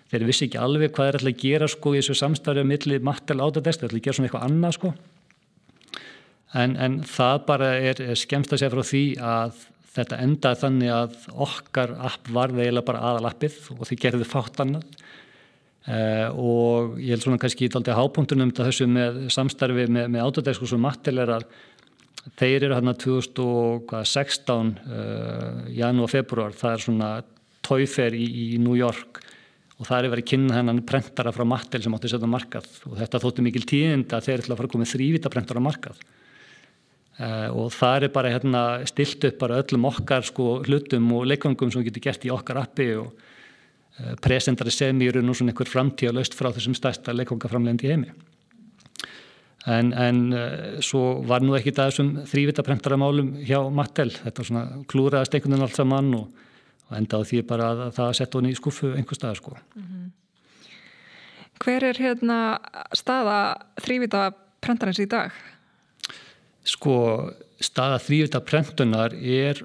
þeir 0.08 0.26
vissi 0.28 0.46
ekki 0.46 0.60
alveg 0.62 0.92
hvað 0.94 1.10
er 1.10 1.18
alltaf 1.18 1.32
að 1.32 1.42
gera 1.42 1.70
sko 1.70 1.94
í 1.94 2.00
þessu 2.00 2.18
samstæðu 2.18 2.64
milli 2.68 3.00
mattel 3.04 3.40
átadest, 3.44 3.82
þeir 3.82 3.90
ætla 3.90 4.00
að 4.00 4.06
gera 4.06 4.18
svona 4.18 4.30
eitthvað 4.30 4.46
annað 4.48 4.76
sko. 4.78 4.92
En, 6.58 6.76
en 6.80 7.00
það 7.04 7.42
bara 7.50 7.72
er, 7.76 8.00
er 8.00 8.18
skemst 8.18 8.54
að 8.54 8.62
segja 8.62 8.72
frá 8.72 8.86
því 8.88 9.02
að 9.20 9.66
þetta 9.98 10.18
endaði 10.24 10.60
þannig 10.62 10.92
að 10.94 11.16
okkar 11.46 11.94
app 12.08 12.30
var 12.34 12.52
eiginlega 12.54 12.86
bara 12.88 13.04
aðalappið 13.10 13.56
og 13.76 13.86
því 13.88 13.98
gerði 14.04 14.28
fátt 14.28 14.60
annað. 14.64 14.86
Uh, 15.88 16.28
og 16.36 16.98
ég 17.00 17.14
held 17.14 17.24
svona 17.24 17.40
kannski 17.40 17.64
í 17.64 17.70
daldi 17.72 17.94
hápunktunum 17.96 18.50
þessu 18.52 18.84
með 18.92 19.22
samstarfi 19.32 19.86
með, 19.88 20.10
með 20.12 20.24
Autodesk 20.26 20.66
og 20.66 20.68
svo 20.68 20.78
mattel 20.82 21.16
er 21.22 21.32
að 21.38 21.46
þeir 22.36 22.66
eru 22.66 22.76
hérna 22.76 22.92
2016 23.00 24.74
uh, 24.84 25.62
janúar, 25.72 26.12
februar, 26.12 26.52
það 26.52 26.74
er 26.74 26.84
svona 26.84 27.08
tóifer 27.64 28.12
í, 28.12 28.26
í 28.52 28.60
New 28.60 28.76
York 28.76 29.22
og 29.78 29.88
það 29.88 29.98
er 30.02 30.12
verið 30.12 30.28
kynna 30.34 30.58
hennan 30.58 30.84
prentara 30.84 31.32
frá 31.32 31.46
Mattel 31.48 31.80
sem 31.84 31.94
átti 31.94 32.10
að 32.10 32.16
setja 32.16 32.28
markað. 32.28 32.68
Og 32.90 32.98
þetta 32.98 33.22
þótti 33.22 33.44
mikil 33.46 33.64
tíðind 33.70 34.12
að 34.12 34.24
þeir 34.26 34.42
ætla 34.42 34.56
að 34.56 34.60
fara 34.60 34.68
að 34.68 34.74
koma 34.74 34.92
þrývita 34.92 35.32
prentara 35.32 35.62
markað 35.62 36.00
og 37.18 37.72
það 37.74 38.06
er 38.06 38.12
bara 38.14 38.30
hérna, 38.30 38.62
stilt 38.86 39.24
upp 39.26 39.40
bara 39.40 39.58
öllum 39.58 39.88
okkar 39.88 40.26
sko, 40.26 40.60
hlutum 40.68 41.10
og 41.16 41.26
leikvangum 41.26 41.72
sem 41.72 41.82
við 41.82 41.90
getum 41.90 42.04
gert 42.04 42.26
í 42.28 42.30
okkar 42.30 42.60
appi 42.62 42.92
og 42.94 43.08
uh, 43.10 44.12
presentari 44.22 44.70
sem 44.70 45.02
í 45.02 45.10
raun 45.10 45.32
og 45.32 45.38
svona 45.38 45.50
einhver 45.50 45.70
framtíð 45.70 46.12
og 46.12 46.18
laust 46.20 46.38
frá 46.38 46.52
þessum 46.54 46.76
stærsta 46.78 47.14
leikvangaframlegandi 47.16 47.90
heimi. 47.90 48.12
En, 49.66 49.90
en 49.90 50.22
uh, 50.30 50.78
svo 50.84 51.18
var 51.26 51.42
nú 51.42 51.58
ekki 51.58 51.74
það 51.74 51.90
þessum 51.90 52.14
þrývita 52.30 52.66
prentaramálum 52.70 53.34
hjá 53.42 53.58
Mattel, 53.74 54.14
þetta 54.14 54.46
svona 54.46 54.64
klúraðast 54.86 55.34
einhvern 55.34 55.56
veginn 55.56 55.66
allt 55.66 55.82
saman 55.82 56.14
og, 56.20 56.46
og 56.86 56.96
enda 57.02 57.18
á 57.18 57.26
því 57.26 57.44
bara 57.50 57.74
að 57.74 57.84
það 57.98 58.16
sett 58.20 58.38
honi 58.38 58.54
í 58.54 58.62
skuffu 58.62 58.94
einhver 58.94 59.18
stað 59.18 59.40
sko. 59.42 59.58
Mm 59.74 59.82
-hmm. 59.82 60.08
Hver 61.58 61.84
er 61.84 61.98
hérna 61.98 62.58
staða 62.94 63.38
þrývita 63.82 64.28
prentarins 64.62 65.02
í 65.02 65.10
dag? 65.10 65.34
Sko 66.68 66.96
staða 67.64 67.98
þrývita 68.02 68.42
prentunar 68.44 69.14
er 69.16 69.62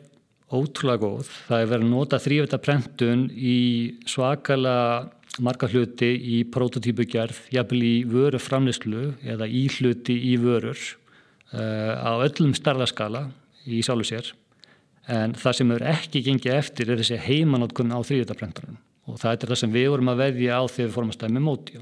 ótrúlega 0.54 1.02
góð. 1.02 1.30
Það 1.50 1.60
er 1.60 1.70
verið 1.72 1.86
að 1.86 1.92
nota 1.92 2.22
þrývita 2.22 2.60
prentun 2.64 3.26
í 3.34 3.58
svakala 4.10 4.76
marga 5.44 5.68
hluti 5.72 6.12
í 6.14 6.44
prototípugerð, 6.54 7.48
jafnvel 7.54 7.82
í 7.82 7.96
vöru 8.06 8.40
framleyslu 8.42 9.08
eða 9.26 9.50
í 9.50 9.66
hluti 9.80 10.14
í 10.30 10.36
vörur 10.42 10.78
uh, 10.78 11.94
á 11.98 12.22
öllum 12.22 12.54
starðaskala 12.54 13.26
í 13.66 13.82
sálu 13.86 14.06
sér. 14.06 14.30
En 15.10 15.34
það 15.36 15.58
sem 15.58 15.74
er 15.76 15.88
ekki 15.96 16.22
gengið 16.24 16.56
eftir 16.56 16.94
er 16.94 17.02
þessi 17.02 17.18
heimanótkun 17.26 17.92
á 17.92 18.00
þrýjöldabrendarinn 18.06 18.78
og 19.10 19.20
það 19.20 19.34
er 19.34 19.52
það 19.52 19.60
sem 19.60 19.74
við 19.74 19.90
vorum 19.92 20.12
að 20.14 20.22
veðja 20.22 20.60
á 20.60 20.64
þegar 20.64 20.88
við 20.88 20.96
fórum 20.96 21.12
að 21.12 21.18
stæða 21.18 21.36
með 21.36 21.46
móti 21.48 21.82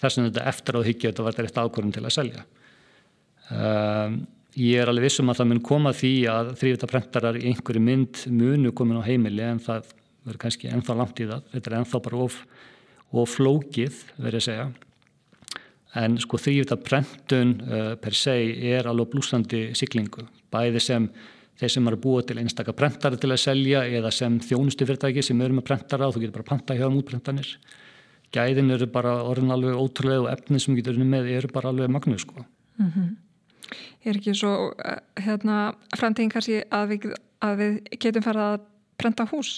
þess 0.00 0.18
að 0.18 0.28
þetta 0.28 0.44
eftir 0.50 0.78
á 0.78 0.80
hyggja 0.88 1.10
þetta 1.10 1.26
var 1.26 1.36
þetta 1.36 1.46
rétt 1.46 1.60
ákvörðum 1.60 1.94
til 1.94 2.04
að 2.04 2.14
selja 2.16 2.44
um, 3.50 4.22
ég 4.54 4.80
er 4.80 4.90
alveg 4.90 5.08
vissum 5.08 5.32
að 5.32 5.40
það 5.40 5.50
mun 5.50 5.64
koma 5.66 5.92
því 5.96 6.14
að 6.30 6.54
þrýjöldabrendarar 6.60 7.40
í 7.40 7.48
einhverju 7.50 7.82
mynd 7.82 8.24
munu 8.30 8.72
komin 8.76 9.02
á 9.02 9.08
heimili 9.08 9.44
en 9.44 9.60
það 9.62 9.90
verður 10.24 10.40
kannski 10.46 10.70
ennþá 10.72 10.96
langt 10.98 11.20
í 11.20 11.28
það, 11.28 11.44
þetta 11.52 11.70
er 11.70 11.78
ennþá 11.80 12.00
bara 12.06 12.24
of, 12.24 12.40
of 13.12 13.36
flókið 13.36 14.00
verður 14.16 14.40
að 14.40 14.46
segja. 14.48 14.66
En 15.94 16.16
sko 16.18 16.40
því 16.42 16.56
að 16.64 16.82
prentun 16.86 17.54
uh, 17.68 17.92
per 18.02 18.16
se 18.18 18.34
er 18.74 18.88
alveg 18.90 19.12
blúsandi 19.12 19.68
siklingu, 19.78 20.24
bæði 20.50 20.82
sem 20.82 21.08
þeir 21.60 21.70
sem 21.70 21.88
eru 21.90 22.00
búið 22.02 22.30
til 22.30 22.40
einstakar 22.42 22.74
prentara 22.78 23.18
til 23.20 23.30
að 23.30 23.42
selja 23.44 23.84
eða 23.86 24.10
sem 24.14 24.40
þjónustu 24.42 24.88
fyrirtæki 24.88 25.22
sem 25.22 25.42
eru 25.44 25.58
með 25.58 25.68
prentara 25.68 26.08
og 26.08 26.16
þú 26.16 26.24
getur 26.24 26.38
bara 26.40 26.48
panta 26.48 26.74
hjá 26.78 26.88
um 26.88 26.98
útprentanir. 26.98 27.52
Gæðin 28.34 28.74
eru 28.74 28.88
bara 28.90 29.20
orðin 29.22 29.54
alveg 29.54 29.78
ótrúlega 29.78 30.24
og 30.24 30.32
efni 30.32 30.58
sem 30.58 30.74
getur 30.74 30.98
unni 30.98 31.06
með 31.06 31.30
eru 31.36 31.52
bara 31.54 31.70
alveg 31.70 31.92
magnu 31.94 32.18
sko. 32.18 32.42
Mm 32.80 32.90
-hmm. 32.90 33.12
Er 34.04 34.18
ekki 34.18 34.34
svo 34.36 34.52
uh, 34.70 34.96
hérna 35.24 35.58
framtíðin 35.96 36.32
kannski 36.32 36.62
að 36.68 36.94
við, 36.94 37.10
að 37.44 37.60
við 37.62 37.76
getum 38.04 38.24
farið 38.26 38.46
að 38.46 38.56
prenta 39.00 39.26
hús? 39.30 39.52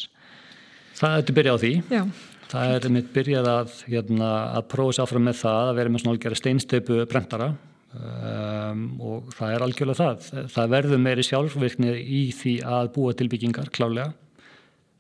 Það 0.96 1.16
er 1.18 1.36
byrjað 1.38 1.56
á 1.56 1.62
því. 1.62 1.72
Já. 1.92 2.02
Það 2.46 2.74
er 2.76 2.92
mitt 2.94 3.08
byrjað 3.14 3.48
að, 3.50 3.72
hérna, 3.90 4.28
að 4.54 4.68
prófa 4.70 4.96
sér 4.96 5.06
áfram 5.06 5.24
með 5.26 5.40
það 5.40 5.70
að 5.70 5.78
vera 5.80 5.92
með 5.92 6.02
svona 6.02 6.14
algjörða 6.14 6.38
steinstöpu 6.38 7.00
brentara 7.10 7.48
um, 7.96 8.84
og 9.02 9.32
það 9.34 9.54
er 9.54 9.64
algjörlega 9.66 9.98
það. 9.98 10.46
Það 10.54 10.70
verður 10.76 11.02
meiri 11.02 11.26
sjálfvirknið 11.26 11.98
í 11.98 12.22
því 12.38 12.54
að 12.76 12.92
búa 12.94 13.16
til 13.18 13.28
byggingar 13.32 13.72
klálega 13.74 14.12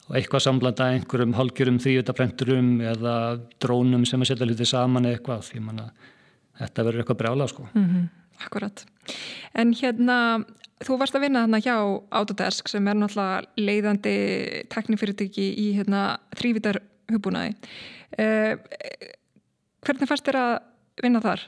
og 0.06 0.18
eitthvað 0.18 0.44
samblanda 0.44 0.90
einhverjum 0.94 1.34
halgjörum 1.34 1.80
þrýjötabrenturum 1.82 2.68
eða 2.92 3.14
drónum 3.62 4.04
sem 4.06 4.22
að 4.22 4.30
setja 4.30 4.46
hluti 4.46 4.68
saman 4.68 5.08
eitthvað 5.10 5.48
því 5.48 5.62
manna 5.66 5.88
þetta 6.60 6.86
verður 6.86 7.02
eitthvað 7.02 7.20
brjála 7.22 7.48
sko. 7.50 7.66
Mm 7.72 7.86
-hmm. 7.86 8.04
Akkurat. 8.44 8.84
En 9.56 9.72
hérna 9.76 10.44
Þú 10.84 10.98
varst 11.00 11.16
að 11.16 11.22
vinna 11.24 11.46
þarna 11.46 11.58
hjá 11.64 11.76
Autodesk 12.18 12.68
sem 12.68 12.88
er 12.90 12.98
náttúrulega 12.98 13.64
leiðandi 13.64 14.16
teknifyrirtæki 14.72 15.46
í 15.62 15.70
hérna, 15.78 16.18
þrývitar 16.36 16.82
hugbúnaði. 17.08 17.54
Uh, 18.20 18.60
hvernig 19.86 20.10
fannst 20.10 20.28
þér 20.28 20.38
að 20.42 20.52
vinna 21.00 21.22
þar? 21.24 21.46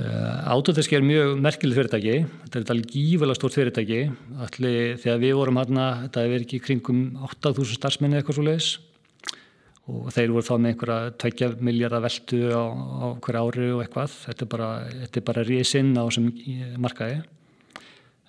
Uh, 0.00 0.52
Autodesk 0.52 0.92
er 0.92 1.06
mjög 1.06 1.40
merkileg 1.40 1.80
fyrirtæki. 1.80 2.18
Þetta 2.44 2.60
er 2.60 2.74
alveg 2.76 2.92
gífulega 2.92 3.40
stórt 3.40 3.56
fyrirtæki. 3.56 4.02
Allir 4.44 5.00
þegar 5.00 5.24
við 5.24 5.34
vorum 5.40 5.62
hérna, 5.62 5.88
þetta 6.04 6.26
hefur 6.26 6.44
ekki 6.44 6.62
kringum 6.68 7.02
8.000 7.24 7.80
starfsmenni 7.80 8.20
eitthvað 8.20 8.36
svo 8.36 8.48
leiðis 8.50 8.70
og 9.90 10.12
þeir 10.14 10.32
voru 10.34 10.46
þá 10.46 10.54
með 10.54 10.70
einhverja 10.70 11.10
tveikja 11.20 11.48
miljardar 11.66 12.04
veldu 12.04 12.40
á, 12.54 12.64
á 12.70 13.06
hverja 13.24 13.42
ári 13.42 13.68
og 13.74 13.82
eitthvað. 13.84 14.14
Þetta 14.28 14.46
er 14.46 14.50
bara, 14.54 14.70
bara 15.30 15.44
risinn 15.48 15.92
á 15.98 16.04
sem 16.14 16.30
markaði. 16.80 17.20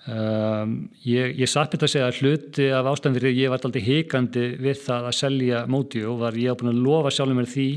Um, 0.09 0.73
ég, 1.05 1.35
ég 1.37 1.49
satt 1.49 1.75
þetta 1.75 1.85
að 1.85 1.93
segja 1.93 2.07
að 2.09 2.19
hluti 2.23 2.67
af 2.73 2.87
ástæðan 2.89 3.19
fyrir 3.19 3.35
ég 3.37 3.51
var 3.53 3.61
alltaf 3.61 3.85
hikandi 3.85 4.45
við 4.57 4.79
það 4.81 5.09
að 5.11 5.17
selja 5.19 5.59
móti 5.69 6.01
og 6.09 6.17
var 6.23 6.39
ég 6.41 6.55
á 6.55 6.57
búin 6.57 6.71
að 6.71 6.79
lofa 6.87 7.11
sjálfur 7.13 7.37
mér 7.37 7.51
því 7.51 7.67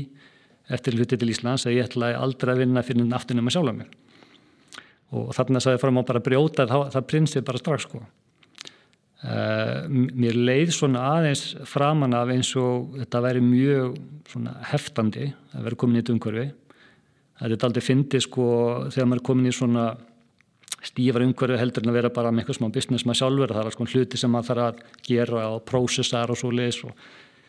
eftir 0.73 0.97
hluti 0.97 1.19
til 1.21 1.29
Íslands 1.29 1.67
að 1.69 1.77
ég 1.77 1.85
ætlaði 1.85 2.17
aldrei 2.17 2.55
að 2.55 2.63
vinna 2.63 2.83
fyrir 2.87 3.13
aftunum 3.13 3.51
að 3.51 3.57
sjálfa 3.59 3.75
mér. 3.77 3.93
Og 5.13 5.29
þarna 5.37 5.61
sagði 5.61 5.83
fram 5.83 6.01
á 6.01 6.07
bara 6.09 6.23
að 6.23 6.27
brjóta 6.31 6.65
það, 6.71 6.87
það 6.95 7.09
prinsið 7.13 7.45
bara 7.45 7.61
strax 7.61 7.85
sko 7.85 8.01
mér 9.23 10.35
leið 10.37 10.73
svona 10.75 11.05
aðeins 11.15 11.55
framan 11.65 12.13
af 12.13 12.29
eins 12.33 12.51
og 12.59 12.97
þetta 12.99 13.21
væri 13.25 13.41
mjög 13.41 13.95
heftandi 14.69 15.31
að 15.55 15.69
vera 15.69 15.79
komin 15.79 15.97
í 15.97 16.03
þetta 16.03 16.15
umhverfi. 16.15 16.49
Þetta 17.39 17.55
er 17.55 17.67
aldrei 17.69 17.83
fyndið 17.83 18.25
sko 18.27 18.45
þegar 18.93 19.09
maður 19.09 19.21
er 19.21 19.27
komin 19.31 19.49
í 19.49 19.55
svona 19.55 19.85
stífar 20.85 21.25
umhverfi 21.25 21.59
heldur 21.59 21.85
en 21.85 21.91
að 21.91 21.97
vera 21.99 22.13
bara 22.13 22.31
með 22.31 22.43
eitthvað 22.43 22.59
smá 22.59 22.73
business 22.75 23.05
maður 23.07 23.21
sjálfur, 23.23 23.53
það 23.55 23.69
er 23.69 23.75
svona 23.75 23.93
hluti 23.95 24.21
sem 24.21 24.33
maður 24.35 24.49
þarf 24.51 24.65
að 24.65 25.05
gera 25.07 25.45
og 25.55 25.63
prósessar 25.65 26.31
og 26.31 26.39
svo 26.39 26.51
leiðis 26.53 26.81
og 26.85 27.05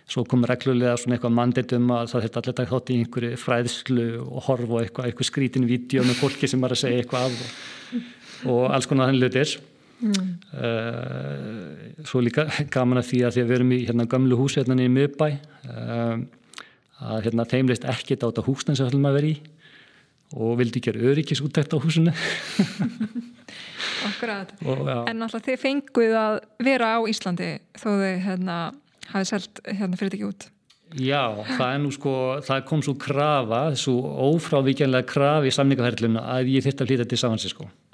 svo 0.06 0.22
komur 0.30 0.52
reglulega 0.52 0.96
svona 1.00 1.16
eitthvað 1.16 1.34
manditum 1.36 1.90
að 1.92 2.12
það 2.12 2.26
þetta 2.26 2.42
allir 2.42 2.70
þátt 2.72 2.90
í 2.92 2.98
einhverju 3.02 3.38
fræðslu 3.42 4.06
og 4.22 4.44
horf 4.46 4.68
og 4.70 4.82
eitthvað, 4.84 5.08
eitthvað 5.10 5.28
skrítin 5.28 5.66
vídeo 5.68 6.04
með 6.06 6.20
fólki 6.20 6.48
sem 6.48 6.62
er 6.64 6.74
að 6.76 6.82
segja 6.84 7.02
eitthvað 7.02 7.34
og, 7.34 8.12
og 8.54 8.62
alls 8.70 8.88
konar 8.88 9.10
þannig 9.10 9.26
hlutir 9.26 9.56
Mm. 9.96 10.32
Uh, 10.52 12.04
svo 12.04 12.20
líka 12.20 12.44
gaman 12.74 13.00
að 13.00 13.10
því 13.10 13.20
að 13.24 13.36
því 13.36 13.42
að 13.42 13.46
við 13.48 13.56
erum 13.56 13.70
í 13.72 13.78
hérna 13.86 14.08
gamlu 14.12 14.36
hús 14.36 14.58
hérna 14.58 14.76
í 14.84 14.90
miðbæ 14.92 15.28
uh, 15.72 16.18
að 17.06 17.22
hérna 17.24 17.46
þeim 17.48 17.70
leist 17.70 17.86
ekkit 17.88 18.24
á 18.24 18.28
þetta 18.28 18.44
húsnæn 18.44 18.76
sem 18.76 18.90
ætlum 18.90 19.08
að 19.08 19.16
vera 19.16 19.30
í 19.30 19.36
og 20.36 20.58
vildi 20.60 20.82
gera 20.84 21.00
öryggis 21.12 21.40
úttækt 21.44 21.72
á 21.72 21.78
húsinu 21.80 22.12
Akkurat 24.04 24.52
en 25.10 25.24
alltaf 25.24 25.46
þið 25.46 25.62
fenguð 25.62 26.18
að 26.18 26.36
vera 26.66 26.92
á 26.98 27.00
Íslandi 27.08 27.50
þó 27.78 27.88
þið 27.94 28.20
hérna 28.26 28.58
hafið 29.14 29.30
selt 29.30 29.64
hérna 29.70 30.00
fyrir 30.00 30.18
ekki 30.18 30.28
út 30.28 30.48
Já, 30.96 31.34
það 31.56 31.66
er 31.66 31.80
nú 31.82 31.88
sko, 31.90 32.12
það 32.46 32.60
kom 32.68 32.82
svo 32.84 32.92
krafa, 32.94 33.62
svo 33.74 33.96
ófrávíkjanlega 34.28 35.08
krafi 35.10 35.50
í 35.50 35.56
samningaferðluna 35.56 36.22
að 36.36 36.52
ég 36.52 36.62
þurfti 36.62 36.84
að 36.84 36.92
hlýta 36.92 37.08
til 37.10 37.18
Samansinsko 37.24 37.66
mm. 37.66 37.85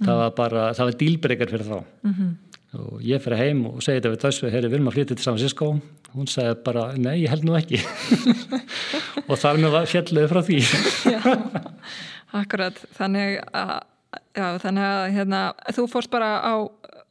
Það 0.00 0.20
var 0.20 0.34
bara, 0.38 0.64
það 0.74 0.90
var 0.90 0.98
dílbreykar 1.02 1.52
fyrir 1.52 1.68
þá. 1.68 1.78
Mm 2.02 2.14
-hmm. 2.14 2.30
og 2.78 3.02
ég 3.02 3.22
fyrir 3.22 3.38
heim 3.38 3.66
og 3.66 3.82
segi 3.82 4.00
þetta 4.00 4.12
við 4.14 4.22
þessu, 4.24 4.50
herri, 4.50 4.68
við 4.68 4.78
erum 4.78 4.88
að 4.88 4.96
flytja 4.96 5.14
til 5.14 5.24
San 5.24 5.36
Francisco. 5.36 5.80
Hún 6.14 6.28
segi 6.30 6.54
bara, 6.64 6.92
nei, 6.96 7.22
ég 7.22 7.30
held 7.30 7.44
nú 7.44 7.56
ekki. 7.58 7.80
Og 9.30 9.38
þar 9.38 9.58
með 9.58 9.70
var 9.70 9.86
fjallið 9.86 10.28
frá 10.30 10.42
því. 10.46 10.58
Já, 11.10 11.20
akkurat. 12.38 12.76
Þannig 12.94 13.40
að, 13.50 13.80
já, 14.36 14.58
þannig 14.62 14.84
að 14.84 15.10
hérna, 15.16 15.40
þú 15.74 15.86
fórst 15.90 16.10
bara 16.10 16.38
á, 16.38 16.54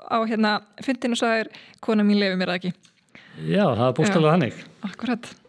á 0.07 0.17
hérna, 0.23 0.61
fyndinu 0.79 1.15
svo 1.19 1.27
er 1.27 1.51
kona 1.81 2.03
mín 2.03 2.21
lefið 2.21 2.37
mér 2.39 2.55
ekki. 2.55 2.73
Já, 3.43 3.65
það 3.75 3.87
er 3.87 3.95
bústalega 3.97 4.31
hannig 4.35 4.59
Akkurat 4.85 5.42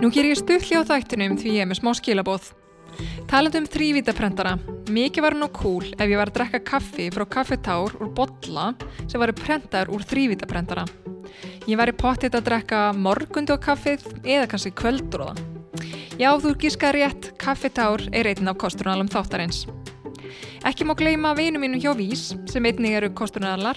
Nú 0.00 0.08
ger 0.08 0.24
ég 0.24 0.38
stuðli 0.40 0.78
á 0.80 0.88
þættunum 0.88 1.34
því 1.36 1.50
ég 1.58 1.62
er 1.66 1.68
með 1.68 1.82
smá 1.82 1.90
skilabóð. 1.98 2.46
Taland 3.28 3.56
um 3.58 3.66
þrývítaprentara. 3.68 4.54
Mikið 4.88 5.26
var 5.26 5.36
nú 5.36 5.50
cool 5.52 5.90
ef 5.92 6.06
ég 6.08 6.16
var 6.16 6.30
að 6.30 6.38
drekka 6.38 6.60
kaffi 6.70 7.10
frá 7.12 7.26
kaffetár 7.28 7.98
úr 8.00 8.08
botla 8.16 8.70
sem 9.04 9.20
varu 9.20 9.36
prentar 9.36 9.92
úr 9.92 10.00
þrývítaprentara. 10.08 10.86
Ég 11.68 11.76
var 11.76 11.92
í 11.92 11.96
pottit 12.00 12.32
að 12.32 12.48
drekka 12.48 12.80
morgundi 12.96 13.52
á 13.52 13.60
kaffið 13.60 14.08
eða 14.24 14.48
kannski 14.48 14.72
kvöldróða. 14.80 15.36
Já, 16.16 16.32
þú 16.40 16.56
gískar 16.64 16.96
rétt, 16.96 17.34
kaffetár 17.36 18.00
er 18.16 18.32
einn 18.32 18.48
af 18.48 18.56
kosturnalum 18.56 19.12
þáttarins. 19.12 19.66
Ekki 20.64 20.88
má 20.88 20.96
gleima 20.96 21.36
vinu 21.36 21.60
mínu 21.60 21.76
hjá 21.76 21.92
Vís 21.92 22.30
sem 22.48 22.72
einnig 22.72 22.96
eru 22.96 23.12
kostunalar 23.12 23.76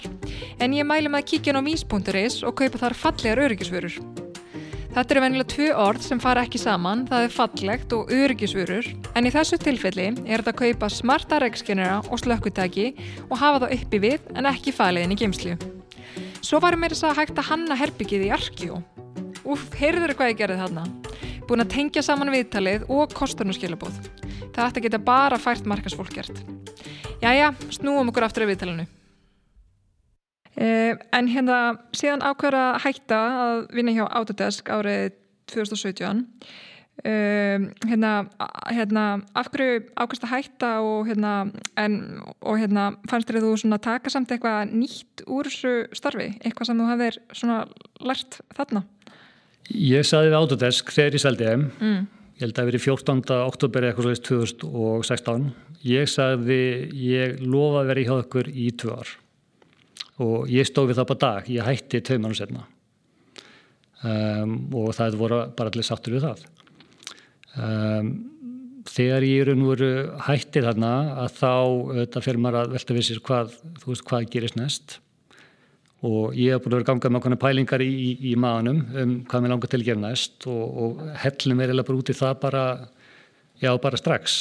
en 0.56 0.72
ég 0.72 0.88
mælu 0.88 1.12
með 1.12 1.20
að 1.20 1.32
kíkja 1.34 1.60
á 1.60 1.60
vís.is 1.68 2.44
og 2.48 2.56
kaupa 2.56 2.80
þar 2.80 3.02
fallegar 3.04 3.44
öryggisvörur. 3.44 4.00
Þetta 4.94 5.10
eru 5.10 5.22
venilega 5.24 5.50
tvö 5.50 5.64
orð 5.82 6.04
sem 6.06 6.20
fara 6.22 6.44
ekki 6.46 6.58
saman, 6.62 7.00
það 7.08 7.24
er 7.26 7.32
fallegt 7.34 7.94
og 7.96 8.12
öryggisvörur, 8.14 8.86
en 9.18 9.26
í 9.26 9.32
þessu 9.34 9.56
tilfelli 9.58 10.04
er 10.22 10.38
þetta 10.44 10.52
að 10.52 10.60
kaupa 10.60 10.90
smarta 10.94 11.40
regnskennera 11.42 11.96
og 12.14 12.22
slökkutæki 12.22 12.84
og 13.24 13.34
hafa 13.40 13.64
það 13.64 13.74
uppi 13.74 14.00
við 14.04 14.30
en 14.38 14.46
ekki 14.52 14.76
fæliðin 14.76 15.16
í 15.16 15.18
geimslu. 15.18 15.56
Svo 16.38 16.62
varum 16.62 16.84
mér 16.84 16.94
þess 16.94 17.08
að 17.08 17.18
hægt 17.24 17.42
að 17.42 17.50
hanna 17.50 17.80
herbyggið 17.82 18.28
í 18.28 18.32
Arkjó. 18.38 18.78
Úf, 19.42 19.66
heyrður 19.74 20.14
hvað 20.14 20.30
ég 20.30 20.42
gerði 20.44 20.62
þarna? 20.62 20.86
Búin 21.48 21.66
að 21.66 21.74
tengja 21.74 22.06
saman 22.06 22.30
viðtalið 22.30 22.86
og 22.86 23.18
kostunarskilabóð. 23.18 23.98
Það 24.54 24.66
ætti 24.68 24.78
að 24.78 24.84
geta 24.86 25.06
bara 25.10 25.42
fært 25.42 25.66
markasfólk 25.66 26.14
gert. 26.14 26.38
Jæja, 27.18 27.50
snúum 27.74 28.14
okkur 28.14 28.28
aftur 28.28 28.46
af 28.46 28.54
viðtalinu. 28.54 28.86
Uh, 30.54 30.94
en 31.10 31.26
hérna 31.26 31.58
síðan 31.96 32.22
ákveður 32.22 32.60
að 32.60 32.76
hætta 32.84 33.16
að 33.42 33.64
vinna 33.74 33.94
hjá 33.96 34.04
Autodesk 34.06 34.68
árið 34.70 35.16
2017 35.50 36.20
uh, 37.02 37.64
hérna, 37.90 38.12
hérna 38.70 39.06
af 39.34 39.50
hverju 39.50 39.80
ákveðst 39.98 40.26
að 40.28 40.34
hætta 40.36 40.70
og 40.86 41.08
hérna, 41.08 41.32
en, 41.80 41.96
og 42.38 42.60
hérna 42.62 42.92
fannst 43.10 43.32
þér 43.32 43.40
þú 43.42 43.50
svona 43.64 43.80
taka 43.82 44.12
samt 44.14 44.30
eitthvað 44.30 44.70
nýtt 44.70 45.24
úr 45.26 45.50
þessu 45.50 45.74
starfi, 45.98 46.28
eitthvað 46.44 46.70
sem 46.70 46.84
þú 46.84 46.88
hafðir 46.92 47.18
svona 47.34 47.58
lært 48.06 48.38
þarna? 48.54 48.84
Ég 49.74 50.06
saði 50.06 50.30
við 50.30 50.38
Autodesk 50.38 50.94
þegar 50.94 51.18
ég 51.18 51.24
seldi 51.24 51.50
þeim. 51.50 51.66
Mm. 51.80 52.00
ég 52.36 52.46
held 52.46 52.54
að 52.54 52.62
það 52.62 52.70
verið 52.70 52.86
14. 52.86 53.26
oktober 53.40 53.88
eitthvað 53.90 54.06
slúðist 54.06 54.30
2016 54.70 55.50
ég 55.84 56.08
sagði 56.14 56.62
ég 56.94 57.42
lofa 57.42 57.82
að 57.82 57.90
vera 57.90 58.02
í 58.04 58.08
hjá 58.08 58.16
okkur 58.20 58.54
í 58.54 58.70
tvö 58.78 59.02
ár 59.02 59.14
og 60.22 60.50
ég 60.52 60.68
stóð 60.68 60.92
við 60.92 61.00
það 61.00 61.10
bara 61.10 61.22
dag, 61.24 61.50
ég 61.50 61.66
hætti 61.66 62.02
tvei 62.04 62.18
mann 62.22 62.36
setna 62.36 62.68
um, 64.04 64.54
og 64.76 64.92
það 64.96 65.18
voru 65.20 65.40
bara 65.56 65.72
allir 65.72 65.86
sattur 65.86 66.16
við 66.16 66.26
það. 66.28 66.44
Um, 67.54 68.10
þegar 68.90 69.26
ég 69.26 69.44
eru 69.44 69.54
nú 69.58 69.70
eru 69.74 69.92
hættið 70.26 70.68
þarna 70.68 70.92
að 71.24 71.38
þá 71.38 71.52
þetta 72.00 72.24
fyrir 72.26 72.42
maður 72.44 72.60
að 72.60 72.74
velta 72.76 72.96
við 72.96 73.06
sér 73.08 73.22
hvað 73.28 73.54
þú 73.80 73.92
veist 73.92 74.06
hvað 74.10 74.28
gerist 74.34 74.58
næst. 74.60 74.98
Og 76.04 76.34
ég 76.36 76.52
hef 76.52 76.60
búin 76.60 76.74
að 76.74 76.82
vera 76.82 76.88
gangað 76.90 77.14
með 77.14 77.22
okkur 77.22 77.38
pælingar 77.40 77.84
í, 77.84 77.88
í, 77.88 78.10
í 78.28 78.34
maðunum 78.36 78.82
um 79.00 79.14
hvað 79.30 79.44
mér 79.44 79.54
langar 79.54 79.70
til 79.72 79.80
að 79.80 79.86
gera 79.86 80.02
næst 80.02 80.44
og, 80.52 80.64
og 80.84 81.00
hellum 81.22 81.62
er 81.64 81.72
eða 81.72 81.86
bara 81.86 82.02
út 82.02 82.12
í 82.12 82.18
það 82.18 82.34
bara 82.42 82.64
já 83.62 83.70
bara 83.80 84.00
strax. 84.00 84.36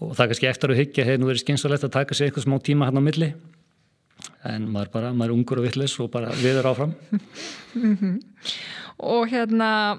Og 0.00 0.16
það 0.16 0.24
er 0.24 0.32
kannski 0.32 0.50
eftir 0.50 0.72
að 0.72 0.80
hyggja 0.80 1.06
hefur 1.06 1.22
nú 1.22 1.30
verið 1.30 1.44
skynsalegt 1.44 1.86
að 1.86 1.94
taka 2.00 2.16
sér 2.16 2.30
eitthvað 2.30 2.48
smá 2.48 2.58
tíma 2.66 2.88
hann 2.88 2.98
á 2.98 3.02
milli 3.04 3.30
en 4.48 4.68
maður 4.72 4.92
bara, 4.94 5.12
maður 5.12 5.32
er 5.32 5.36
ungur 5.36 5.60
og 5.60 5.66
vittlis 5.66 5.96
og 6.00 6.10
bara 6.12 6.32
viður 6.40 6.70
áfram 6.70 6.94
mm 7.74 7.96
-hmm. 7.96 8.14
og 8.98 9.28
hérna 9.28 9.98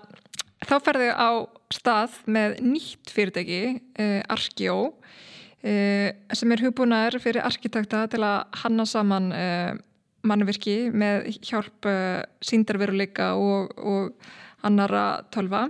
þá 0.66 0.76
ferðu 0.86 1.12
á 1.14 1.30
stað 1.74 2.18
með 2.26 2.58
nýtt 2.62 3.14
fyrirtæki 3.14 3.82
eh, 3.96 4.22
Arkjó 4.30 4.94
eh, 5.64 6.14
sem 6.34 6.52
er 6.52 6.64
hugbúnaður 6.66 7.20
fyrir 7.22 7.46
arkitekta 7.46 8.08
til 8.08 8.24
að 8.24 8.44
hanna 8.64 8.86
saman 8.86 9.32
eh, 9.32 9.74
mannverki 10.24 10.92
með 10.94 11.38
hjálp 11.42 11.86
eh, 11.86 12.24
síndarveruleika 12.42 13.34
og, 13.36 13.72
og 13.78 14.14
annara 14.68 15.24
tölva 15.34 15.70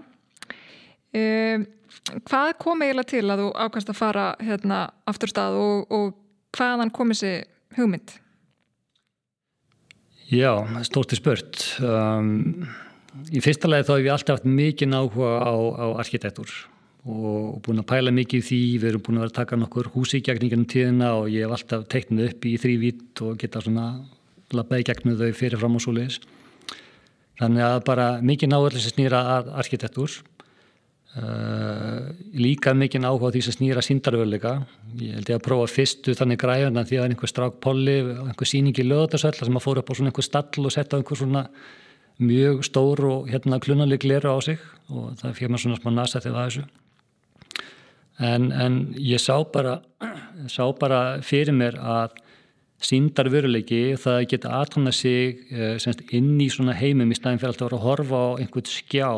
eh, 1.14 1.60
hvað 2.28 2.58
kom 2.60 2.82
eiginlega 2.82 3.12
til 3.14 3.28
að 3.30 3.46
þú 3.46 3.52
ákvæmst 3.56 3.94
að 3.94 4.00
fara 4.00 4.26
hérna 4.40 4.82
aftur 5.06 5.32
stað 5.32 5.60
og, 5.60 5.92
og 5.92 6.14
hvaðan 6.56 6.92
kom 6.92 7.14
þessi 7.14 7.44
hugmynd? 7.78 8.18
Já, 10.32 10.64
stórti 10.88 11.18
spurt. 11.20 11.60
Um, 11.84 12.64
í 13.36 13.42
fyrsta 13.44 13.68
lagi 13.68 13.84
þá 13.84 13.90
hefur 13.92 14.04
við 14.06 14.14
alltaf 14.14 14.38
haft 14.38 14.46
mikið 14.48 14.94
áhuga 14.96 15.32
á, 15.44 15.54
á 15.76 15.86
arkitektur 16.00 16.54
og 17.02 17.58
búin 17.66 17.82
að 17.82 17.88
pæla 17.90 18.14
mikið 18.16 18.46
því. 18.48 18.60
Við 18.80 18.90
erum 18.94 19.04
búin 19.04 19.20
að 19.20 19.26
vera 19.26 19.34
að 19.34 19.40
taka 19.42 19.60
nokkur 19.60 19.90
húsi 19.92 20.22
í 20.22 20.24
gegningunum 20.24 20.70
tíðina 20.72 21.10
og 21.20 21.28
ég 21.34 21.44
hef 21.44 21.56
alltaf 21.58 21.84
teiknað 21.92 22.30
upp 22.30 22.48
í 22.48 22.54
þrývít 22.64 23.24
og 23.26 23.42
geta 23.42 23.64
svona 23.66 23.88
labbaði 24.56 24.88
gegnum 24.88 25.20
þau 25.20 25.36
fyrirfram 25.36 25.76
og 25.76 25.84
svo 25.84 25.96
leiðis. 25.98 26.22
Þannig 27.42 27.68
að 27.68 27.78
bara 27.92 28.08
mikið 28.24 28.54
náðurlega 28.54 28.86
sem 28.86 28.96
snýra 28.96 29.22
arkitektur 29.60 30.16
Uh, 31.12 32.08
líka 32.40 32.72
mikinn 32.72 33.04
áhuga 33.04 33.34
því 33.34 33.42
sem 33.44 33.56
snýra 33.58 33.82
síndarvöldleika 33.84 34.54
ég 34.96 35.18
held 35.18 35.28
ég 35.28 35.36
að 35.36 35.42
prófa 35.44 35.66
fyrstu 35.68 36.14
þannig 36.16 36.40
græðan 36.40 36.86
því 36.88 37.02
að 37.02 37.08
einhver 37.10 37.28
strák 37.28 37.58
polli 37.60 37.98
einhver 38.00 38.48
síning 38.48 38.80
í 38.80 38.86
löðarsöll 38.86 39.34
sem 39.36 39.60
að 39.60 39.66
fóra 39.66 39.84
upp 39.84 39.92
á 39.92 39.94
svona 40.00 40.14
einhver 40.14 40.24
stall 40.24 40.70
og 40.70 40.72
setja 40.72 41.02
einhver 41.02 41.20
svona 41.20 41.42
mjög 42.24 42.64
stór 42.64 43.04
og 43.10 43.28
hérna 43.28 43.60
klunanleik 43.60 44.08
lera 44.08 44.32
á 44.32 44.40
sig 44.40 44.64
og 44.88 45.12
það 45.20 45.36
fyrir 45.36 45.52
maður 45.52 45.66
svona 45.66 45.82
smá 45.82 45.92
nasa 45.98 46.24
þegar 46.24 46.38
það 46.38 46.48
þessu. 46.48 46.66
En, 48.32 48.48
en 48.64 48.80
ég 48.96 49.20
sá 49.20 49.36
bara 49.52 49.78
sá 50.56 50.64
bara 50.80 51.04
fyrir 51.28 51.60
mér 51.60 51.76
að 51.76 52.16
síndarvöldleiki 52.88 53.98
það 54.00 54.26
geta 54.32 54.56
aðtona 54.64 54.96
sig 54.96 55.44
uh, 55.52 55.76
inn 56.08 56.38
í 56.40 56.48
svona 56.48 56.80
heimum 56.80 57.12
í 57.12 57.20
staðin 57.20 57.44
fyrir 57.44 57.58
alltaf 57.58 57.76
að 57.76 57.88
horfa 57.90 58.28
á 58.32 58.40
einhvern 58.40 58.78
skjá 58.80 59.12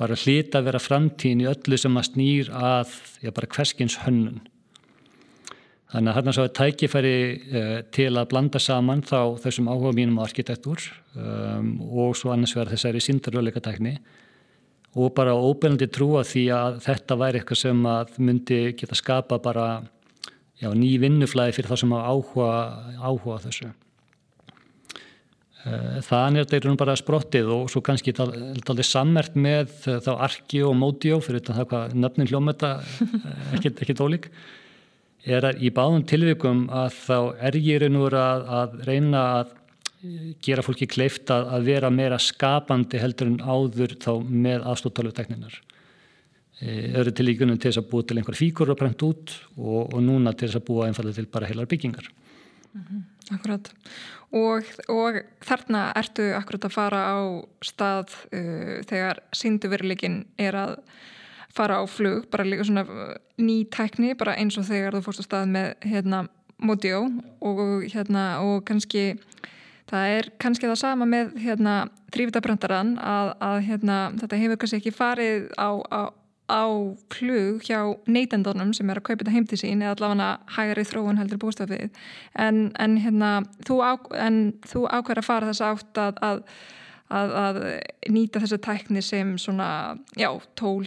bara 0.00 0.16
hlita 0.16 0.60
að 0.60 0.70
vera 0.70 0.80
framtíðin 0.80 1.44
í 1.44 1.50
öllu 1.50 1.78
sem 1.80 1.98
að 2.00 2.08
snýr 2.08 2.48
að 2.56 2.94
já, 3.20 3.30
bara 3.36 3.50
hverskins 3.52 3.98
hönnun. 4.06 4.40
Þannig 5.90 6.12
að 6.12 6.16
hérna 6.16 6.32
svo 6.36 6.46
er 6.46 6.54
tækifæri 6.54 7.14
uh, 7.34 7.76
til 7.92 8.10
að 8.14 8.28
blanda 8.30 8.62
saman 8.62 9.02
þá 9.04 9.36
þessum 9.42 9.68
áhuga 9.72 9.92
mínum 9.98 10.20
á 10.22 10.26
arkitektúr 10.28 10.84
um, 11.18 11.72
og 11.90 12.14
svo 12.18 12.30
annars 12.32 12.54
verða 12.56 12.76
þessari 12.76 13.02
síndaröðleika 13.02 13.62
tækni 13.64 13.96
og 14.98 15.12
bara 15.14 15.34
óbeinandi 15.34 15.90
trúa 15.90 16.22
því 16.26 16.44
að 16.54 16.78
þetta 16.86 17.18
væri 17.18 17.40
eitthvað 17.40 17.60
sem 17.60 17.82
að 17.86 18.16
myndi 18.22 18.60
geta 18.78 18.98
skapa 18.98 19.38
bara 19.42 19.66
já, 20.60 20.70
ný 20.74 20.94
vinnuflæði 21.02 21.58
fyrir 21.58 21.72
það 21.72 21.82
sem 21.82 21.94
á 21.94 22.00
áhuga, 22.10 22.50
áhuga 22.98 23.38
þessu. 23.46 23.70
Eh, 25.68 25.98
Þannig 26.06 26.46
er 26.46 26.48
þetta 26.48 26.72
bara 26.80 26.96
sprottið 26.96 27.50
og 27.52 27.66
svo 27.68 27.82
kannski 27.84 28.14
talið 28.16 28.86
sammert 28.88 29.34
með 29.36 29.74
þá 30.06 30.14
arki 30.16 30.62
og 30.64 30.72
módjó 30.80 31.18
fyrir 31.20 31.44
það 31.44 31.66
hvað 31.68 31.96
nöfnin 32.00 32.30
hljómeta 32.30 32.70
eh, 32.80 33.42
ekkert, 33.58 33.82
ekkert 33.84 34.00
ólík 34.00 34.30
er 35.28 35.44
að 35.50 35.60
í 35.60 35.68
báðum 35.76 36.06
tilvikum 36.08 36.62
að 36.72 36.94
þá 37.02 37.18
er 37.44 37.58
ég 37.60 37.82
reynur 37.82 38.16
að, 38.16 38.46
að 38.56 38.78
reyna 38.88 39.24
að 39.34 39.50
gera 40.40 40.64
fólki 40.64 40.88
kleift 40.88 41.28
að, 41.28 41.50
að 41.52 41.68
vera 41.68 41.90
meira 41.92 42.16
skapandi 42.16 43.02
heldur 43.02 43.28
en 43.28 43.42
áður 43.44 43.98
þá 44.00 44.14
með 44.24 44.64
aðstóttalvtekninar 44.70 45.58
eh, 46.64 46.86
öðru 46.94 47.12
tilíkunum 47.20 47.60
til 47.60 47.68
þess 47.68 47.82
að 47.82 47.90
búa 47.92 48.08
til 48.08 48.16
einhver 48.16 48.40
fíkur 48.40 48.72
og 48.72 48.80
brent 48.80 49.04
út 49.04 49.36
og, 49.58 49.92
og 49.92 50.00
núna 50.00 50.32
til 50.32 50.48
þess 50.48 50.62
að 50.62 50.68
búa 50.72 50.88
einfallega 50.88 51.20
til 51.20 51.28
bara 51.36 51.52
heilar 51.52 51.68
byggingar 51.68 52.08
mm 52.08 52.80
-hmm. 52.80 53.08
Akkurat 53.30 53.68
og, 54.36 54.66
og 54.92 55.20
þarna 55.44 55.86
ertu 55.98 56.30
akkurat 56.36 56.66
að 56.68 56.74
fara 56.74 57.00
á 57.10 57.18
stað 57.66 58.14
uh, 58.30 58.76
þegar 58.86 59.22
sínduveruleikin 59.34 60.22
er 60.38 60.58
að 60.58 60.76
fara 61.50 61.80
á 61.82 61.84
flug, 61.90 62.28
bara 62.30 62.46
líka 62.46 62.66
svona 62.68 62.86
uh, 62.86 63.14
ný 63.42 63.64
tækni, 63.72 64.14
bara 64.18 64.36
eins 64.38 64.58
og 64.60 64.68
þegar 64.70 64.98
þú 64.98 65.06
fórst 65.08 65.24
á 65.24 65.28
stað 65.28 65.50
með 65.56 65.72
hérna 65.90 66.26
Modio 66.60 67.06
og 67.40 67.86
hérna 67.88 68.42
og 68.44 68.66
kannski 68.68 69.14
það 69.90 70.14
er 70.18 70.26
kannski 70.38 70.68
það 70.68 70.80
sama 70.82 71.06
með 71.08 71.32
hérna 71.40 71.74
þrývitabröndaran 72.12 72.94
að, 73.00 73.30
að 73.42 73.56
hérna 73.70 73.98
þetta 74.20 74.40
hefur 74.42 74.60
kannski 74.60 74.80
ekki 74.80 74.92
farið 74.94 75.46
á, 75.56 75.70
á 75.88 76.00
á 76.50 76.66
flug 77.14 77.62
hjá 77.66 77.78
neytendunum 78.10 78.74
sem 78.76 78.90
er 78.90 79.00
að 79.00 79.06
kaupa 79.08 79.22
þetta 79.22 79.34
heim 79.36 79.46
til 79.48 79.60
sín 79.60 79.84
eða 79.84 79.94
allavega 79.96 80.28
hægari 80.56 80.84
þróun 80.88 81.20
heldur 81.20 81.40
bústafið 81.44 81.88
en, 82.34 82.60
en, 82.78 82.98
hérna, 83.00 83.32
þú, 83.66 83.80
þú 84.66 84.84
ákveður 84.90 85.22
að 85.22 85.28
fara 85.28 85.50
þess 85.50 85.66
átt 85.68 86.02
að, 86.02 86.22
að, 86.26 86.42
að, 87.20 87.34
að 87.44 87.60
nýta 88.12 88.42
þessu 88.44 88.60
tækni 88.66 89.04
sem 89.06 89.34
svona, 89.40 89.70
já, 90.18 90.30
tól, 90.58 90.86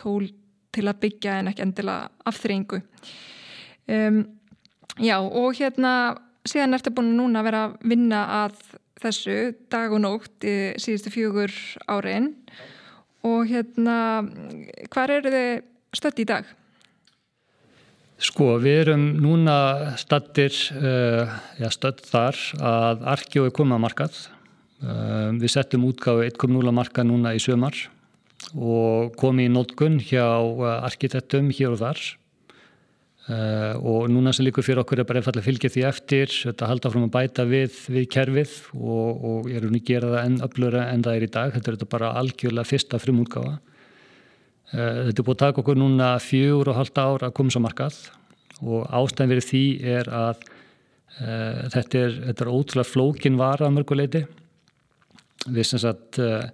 tól 0.00 0.30
til 0.70 0.86
að 0.86 1.00
byggja 1.02 1.40
en 1.40 1.50
ekki 1.50 1.66
endilega 1.66 2.10
afþrýingu 2.30 2.82
um, 3.90 4.20
Já, 5.00 5.16
og 5.16 5.54
hérna 5.56 6.18
síðan 6.44 6.76
ertu 6.76 6.90
búin 6.92 7.14
núna 7.16 7.40
að 7.40 7.46
vera 7.46 7.60
að 7.68 7.76
vinna 7.88 8.18
að 8.42 8.58
þessu 9.00 9.36
dag 9.72 9.94
og 9.94 10.02
nótt 10.02 10.44
í 10.44 10.56
síðustu 10.82 11.12
fjögur 11.14 11.54
árin. 11.88 12.34
og 12.34 12.79
hérna, 13.48 13.96
hvað 14.92 15.14
eru 15.18 15.34
þið 15.34 15.52
stött 15.96 16.22
í 16.22 16.26
dag? 16.28 16.48
Sko, 18.20 18.58
við 18.60 18.82
erum 18.82 19.04
núna 19.16 19.56
stöttir, 20.00 20.52
uh, 20.76 21.30
já 21.56 21.70
stödd 21.72 22.02
þar 22.04 22.36
að 22.60 23.06
Arkjó 23.14 23.46
er 23.48 23.54
komið 23.56 23.78
að 23.78 23.84
markað. 23.86 24.18
Uh, 24.80 25.32
við 25.40 25.54
settum 25.54 25.86
útgáðu 25.88 26.26
1.0 26.28 26.74
markað 26.76 27.08
núna 27.08 27.32
í 27.36 27.40
sömar 27.40 27.76
og 28.56 29.16
komið 29.20 29.48
í 29.48 29.52
nótkunn 29.52 29.98
hjá 30.04 30.24
arkitektum 30.88 31.48
hér 31.52 31.76
og 31.76 31.80
þar. 31.80 32.04
Uh, 33.30 33.76
og 33.86 34.06
núna 34.10 34.32
sem 34.34 34.42
líkur 34.42 34.64
fyrir 34.66 34.80
okkur 34.82 35.02
er 35.02 35.06
bara 35.06 35.20
einfallega 35.20 35.44
fylgja 35.44 35.70
því 35.70 35.82
eftir, 35.86 36.32
þetta 36.48 36.66
halda 36.66 36.90
frá 36.90 36.98
að 36.98 37.10
bæta 37.14 37.44
við, 37.46 37.76
við 37.94 38.06
kerfið 38.10 38.54
og, 38.74 39.20
og 39.30 39.50
erum 39.52 39.74
við 39.76 39.82
að 39.82 39.90
gera 39.90 40.08
það 40.14 40.24
enn 40.24 40.38
öflura 40.46 40.86
en 40.90 41.04
það 41.06 41.18
er 41.18 41.26
í 41.26 41.28
dag. 41.36 41.52
Þetta 41.54 41.70
er 41.70 41.76
þetta 41.76 41.88
bara 41.92 42.08
algjörlega 42.18 42.66
fyrsta 42.66 42.98
frimútgáða. 42.98 43.52
Eh, 44.70 44.98
þetta 45.10 45.22
er 45.22 45.26
búið 45.28 45.36
að 45.36 45.42
taka 45.44 45.62
okkur 45.62 45.78
núna 45.78 46.08
fjögur 46.22 46.72
og 46.72 46.80
halda 46.80 47.04
ár 47.06 47.26
að 47.28 47.36
koma 47.38 47.54
svo 47.54 47.62
markað 47.62 48.00
og 48.60 48.90
ástæðin 48.98 49.32
verið 49.32 49.46
því 49.48 49.62
er 49.94 50.10
að 50.12 50.42
uh, 50.44 51.62
þetta, 51.72 52.02
er, 52.02 52.18
er 52.34 52.50
ótrúlega 52.50 52.88
flókin 52.88 53.38
vara 53.40 53.68
að 53.68 53.76
mörguleiti. 53.78 54.20
Við 55.46 55.70
sem 55.70 55.80
sagt 55.80 56.18
uh, 56.20 56.50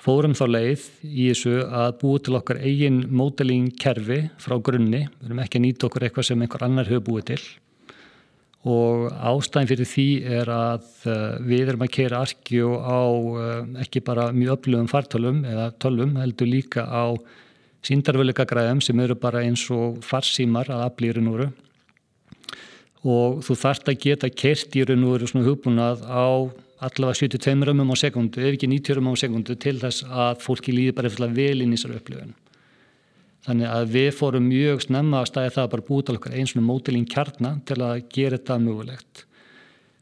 fórum 0.00 0.34
þá 0.36 0.44
leið 0.50 0.88
í 1.04 1.28
þessu 1.30 1.54
að 1.64 1.94
búið 2.02 2.24
til 2.26 2.38
okkar 2.38 2.62
eigin 2.62 2.98
móteling 3.10 3.70
kerfi 3.80 4.26
frá 4.42 4.56
grunni. 4.62 5.06
Við 5.20 5.30
erum 5.30 5.44
ekki 5.44 5.60
að 5.60 5.64
nýta 5.66 5.88
okkur 5.88 6.06
eitthvað 6.06 6.28
sem 6.30 6.42
einhver 6.44 6.66
annar 6.66 6.90
hefur 6.90 7.06
búið 7.10 7.30
til 7.32 7.40
og 8.66 9.12
ástæðin 9.14 9.68
fyrir 9.70 9.86
því 9.86 10.06
er 10.40 10.48
að 10.50 10.86
uh, 11.06 11.36
við 11.46 11.68
erum 11.70 11.84
að 11.86 11.92
keira 11.94 12.22
arkjó 12.24 12.72
á 12.82 13.02
uh, 13.06 13.60
ekki 13.84 14.02
bara 14.02 14.32
mjög 14.34 14.56
öflugum 14.56 14.88
fartölum 14.90 15.44
eða 15.46 15.68
tölum 15.82 16.16
heldur 16.18 16.50
líka 16.50 16.82
á 16.82 17.14
síndarvöleika 17.86 18.46
græðum 18.48 18.82
sem 18.82 18.98
eru 19.04 19.14
bara 19.14 19.44
eins 19.46 19.62
og 19.70 20.00
farsímar 20.02 20.70
að 20.72 20.82
aflýra 20.88 21.22
núru 21.22 21.52
og 23.06 23.42
þú 23.46 23.58
þarft 23.60 23.92
að 23.92 24.00
geta 24.02 24.32
kert 24.34 24.74
í 24.74 24.82
raun 24.88 25.06
og 25.06 25.14
veru 25.14 25.30
svona 25.30 25.46
hugbúnað 25.46 26.02
á 26.02 26.26
allavega 26.84 27.20
72 27.22 27.68
römmum 27.68 27.92
á 27.92 27.96
sekundu 27.96 28.42
ef 28.42 28.56
ekki 28.56 28.68
90 28.68 28.98
römmum 28.98 29.16
á 29.16 29.22
sekundu 29.22 29.56
til 29.56 29.78
þess 29.80 30.04
að 30.06 30.42
fólki 30.44 30.74
líði 30.74 30.96
bara 30.96 31.30
vel 31.32 31.62
inn 31.62 31.72
í 31.72 31.78
þessar 31.78 31.96
upplöfun 32.00 32.34
Þannig 33.46 33.70
að 33.70 33.92
við 33.94 34.08
fórum 34.16 34.48
mjög 34.50 34.80
snemma 34.82 35.20
að 35.22 35.28
stæða 35.30 35.52
það 35.54 35.62
að 35.64 35.72
bara 35.72 35.84
til 35.86 36.16
okkar 36.16 36.32
eins 36.34 36.54
og 36.56 36.64
mótilín 36.66 37.06
kjarnar 37.06 37.60
til 37.68 37.76
að 37.78 38.00
gera 38.10 38.40
þetta 38.40 38.56
mögulegt. 38.64 39.22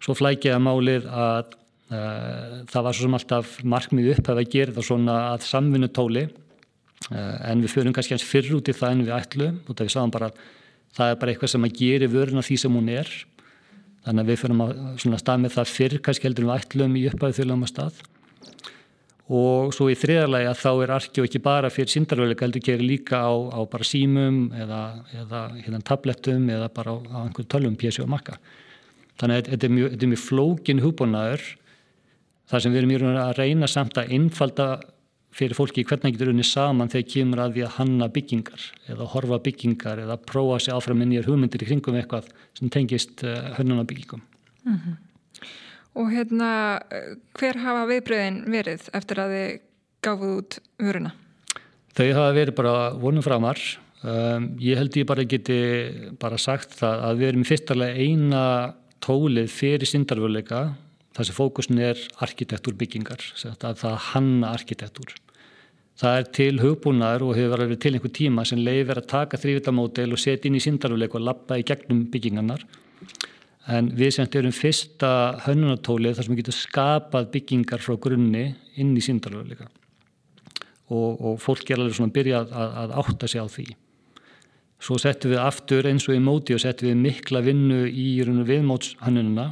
Svo 0.01 0.17
flækjaði 0.17 0.63
málið 0.65 1.09
að 1.13 1.53
uh, 1.93 2.55
það 2.73 2.87
var 2.87 2.97
svo 2.97 3.05
sem 3.05 3.19
alltaf 3.19 3.59
markmið 3.75 4.11
upp 4.15 4.31
að 4.33 4.41
gera 4.49 4.73
þetta 4.73 4.87
svona 4.89 5.19
að 5.35 5.45
samvinnu 5.51 5.91
tóli 5.93 6.25
uh, 6.25 7.37
en 7.51 7.61
við 7.61 7.75
förum 7.75 7.97
kannski 7.97 8.17
hans 8.17 8.25
fyrr 8.25 8.49
út 8.57 8.73
í 8.73 8.77
það 8.79 8.97
en 8.97 9.05
við 9.05 9.15
ætlum 9.19 9.61
og 9.61 9.77
það 9.77 9.85
við 9.91 9.95
sáum 9.99 10.15
bara 10.15 10.33
að 10.33 10.41
það 10.97 11.13
er 11.13 11.21
bara 11.21 11.35
eitthvað 11.35 11.53
sem 11.53 11.69
að 11.69 11.79
gera 11.83 12.13
vöruna 12.17 12.47
því 12.49 12.61
sem 12.65 12.81
hún 12.81 12.91
er. 12.97 13.13
Þannig 14.05 14.25
að 14.25 14.31
við 14.31 14.41
förum 14.43 14.65
að 14.65 15.21
stað 15.23 15.39
með 15.45 15.55
það 15.55 15.71
fyrr 15.73 16.01
kannski 16.05 16.29
heldur 16.29 16.49
við 16.49 16.59
ætlum 16.59 16.99
í 16.99 17.07
uppæðu 17.09 17.39
þjóðlega 17.39 17.71
stað. 17.71 18.03
Og 19.33 19.71
svo 19.73 19.87
í 19.89 19.97
þriðarlega 19.97 20.53
þá 20.61 20.71
er 20.85 20.91
arkjó 20.99 21.25
ekki 21.25 21.41
bara 21.41 21.71
fyrir 21.73 21.89
síndarveruleika 21.95 22.45
heldur 22.45 22.65
gerir 22.67 22.85
líka 22.85 23.23
á, 23.25 23.33
á 23.33 23.61
bara 23.65 23.87
símum 23.89 24.51
eða, 24.53 24.81
eða 25.17 25.41
hérna 25.63 25.81
tablettum 25.81 26.51
eða 26.53 26.69
bara 26.77 26.93
á, 26.93 26.97
á 27.09 27.19
einhverjum 27.25 27.49
tölvum 27.55 27.79
pjessi 27.81 28.05
og 28.05 28.11
makka 28.13 28.37
þannig 29.21 29.39
að 29.39 29.51
þetta 29.53 29.67
er 29.67 29.75
mjög, 29.75 29.95
mjög 30.11 30.23
flókin 30.23 30.83
húbónaður 30.83 31.45
þar 32.51 32.65
sem 32.65 32.75
við 32.75 32.83
erum 32.83 32.93
mjög 32.93 33.21
að 33.23 33.33
reyna 33.39 33.71
samt 33.71 34.01
að 34.01 34.13
innfalda 34.17 34.69
fyrir 35.35 35.57
fólki 35.59 35.85
hvernig 35.87 36.15
getur 36.15 36.31
unni 36.31 36.45
saman 36.47 36.91
þegar 36.93 37.11
kemur 37.15 37.43
að 37.45 37.57
við 37.59 37.67
að 37.69 37.77
hanna 37.79 38.11
byggingar 38.15 38.69
eða 38.93 39.09
horfa 39.15 39.41
byggingar 39.43 40.05
eða 40.05 40.21
prófa 40.31 40.61
sér 40.63 40.79
áfram 40.79 41.01
með 41.03 41.11
nýjar 41.11 41.29
hugmyndir 41.31 41.65
í 41.65 41.71
kringum 41.71 41.99
eitthvað 41.99 42.31
sem 42.55 42.71
tengist 42.71 43.25
uh, 43.27 43.51
hönnunarbyggingum 43.59 44.23
mm 44.23 44.79
-hmm. 44.79 45.03
Og 45.95 46.11
hérna, 46.11 46.81
hver 47.39 47.61
hafa 47.63 47.87
viðbröðin 47.87 48.41
verið 48.51 48.89
eftir 48.99 49.21
að 49.23 49.35
þið 49.35 49.51
gáfuð 50.03 50.33
út 50.41 50.57
vöruna? 50.83 51.13
Þau 51.95 52.09
hafa 52.17 52.33
verið 52.35 52.57
bara 52.59 52.73
vonum 52.99 53.23
framar. 53.23 53.61
Um, 54.03 54.49
ég 54.61 54.77
held 54.77 54.97
ég 54.99 55.07
bara 55.07 55.25
geti 55.25 55.59
bara 56.21 56.39
sagt 56.41 56.75
það 56.81 57.05
að 57.09 57.21
við 57.21 57.29
erum 57.29 57.45
í 57.45 57.49
fyrstalega 57.49 57.95
eina 58.03 58.43
tólið 59.05 59.53
fyrir 59.55 59.89
syndarvöleika 59.89 60.65
þar 61.15 61.29
sem 61.29 61.37
fókusin 61.37 61.79
er 61.79 62.01
arkitektúr 62.27 62.75
byggingar, 62.77 63.23
að 63.55 63.79
það 63.85 63.97
hanna 64.11 64.51
arkitektúr. 64.51 65.15
Það 65.95 66.17
er 66.19 66.31
til 66.35 66.55
hugbúnaður 66.59 67.29
og 67.29 67.37
hefur 67.39 67.61
verið 67.63 67.83
til 67.83 67.93
einhver 67.95 68.15
tíma 68.15 68.45
sem 68.49 68.59
leifir 68.59 68.99
að 68.99 69.11
taka 69.13 69.39
þrývitamódel 69.39 70.17
og 70.17 70.19
setja 70.19 70.51
inn 70.51 70.59
í 70.59 70.63
syndarvöleika 70.65 71.21
og 71.21 71.29
lappa 71.29 71.59
í 71.61 71.67
gegnum 71.67 72.09
byggingarnar. 72.11 72.65
En 73.71 73.89
við 73.97 74.11
sem 74.17 74.29
erum 74.37 74.53
fyrsta 74.53 75.11
hönnunatólið 75.47 76.19
þar 76.19 76.27
sem 76.27 76.35
við 76.35 76.43
getum 76.43 76.57
skapað 76.59 77.31
byggingar 77.33 77.81
frá 77.81 77.95
grunni 77.97 78.45
inn 78.77 78.93
í 78.93 79.05
síndaröðu 79.05 79.55
líka 79.55 79.71
og, 80.93 81.17
og 81.17 81.39
fólk 81.41 81.71
er 81.71 81.81
alveg 81.81 81.97
svona 81.97 82.13
að 82.13 82.17
byrja 82.19 82.41
að, 82.45 82.75
að 82.83 82.95
átta 83.01 83.31
sig 83.31 83.41
á 83.41 83.49
því. 83.49 83.67
Svo 84.85 84.99
settum 85.01 85.33
við 85.33 85.41
aftur 85.41 85.89
eins 85.89 86.05
og 86.11 86.17
í 86.17 86.21
móti 86.21 86.57
og 86.57 86.61
settum 86.61 86.91
við 86.91 86.99
mikla 87.07 87.41
vinnu 87.47 87.85
í 87.89 88.09
viðmótshönnununa 88.21 89.47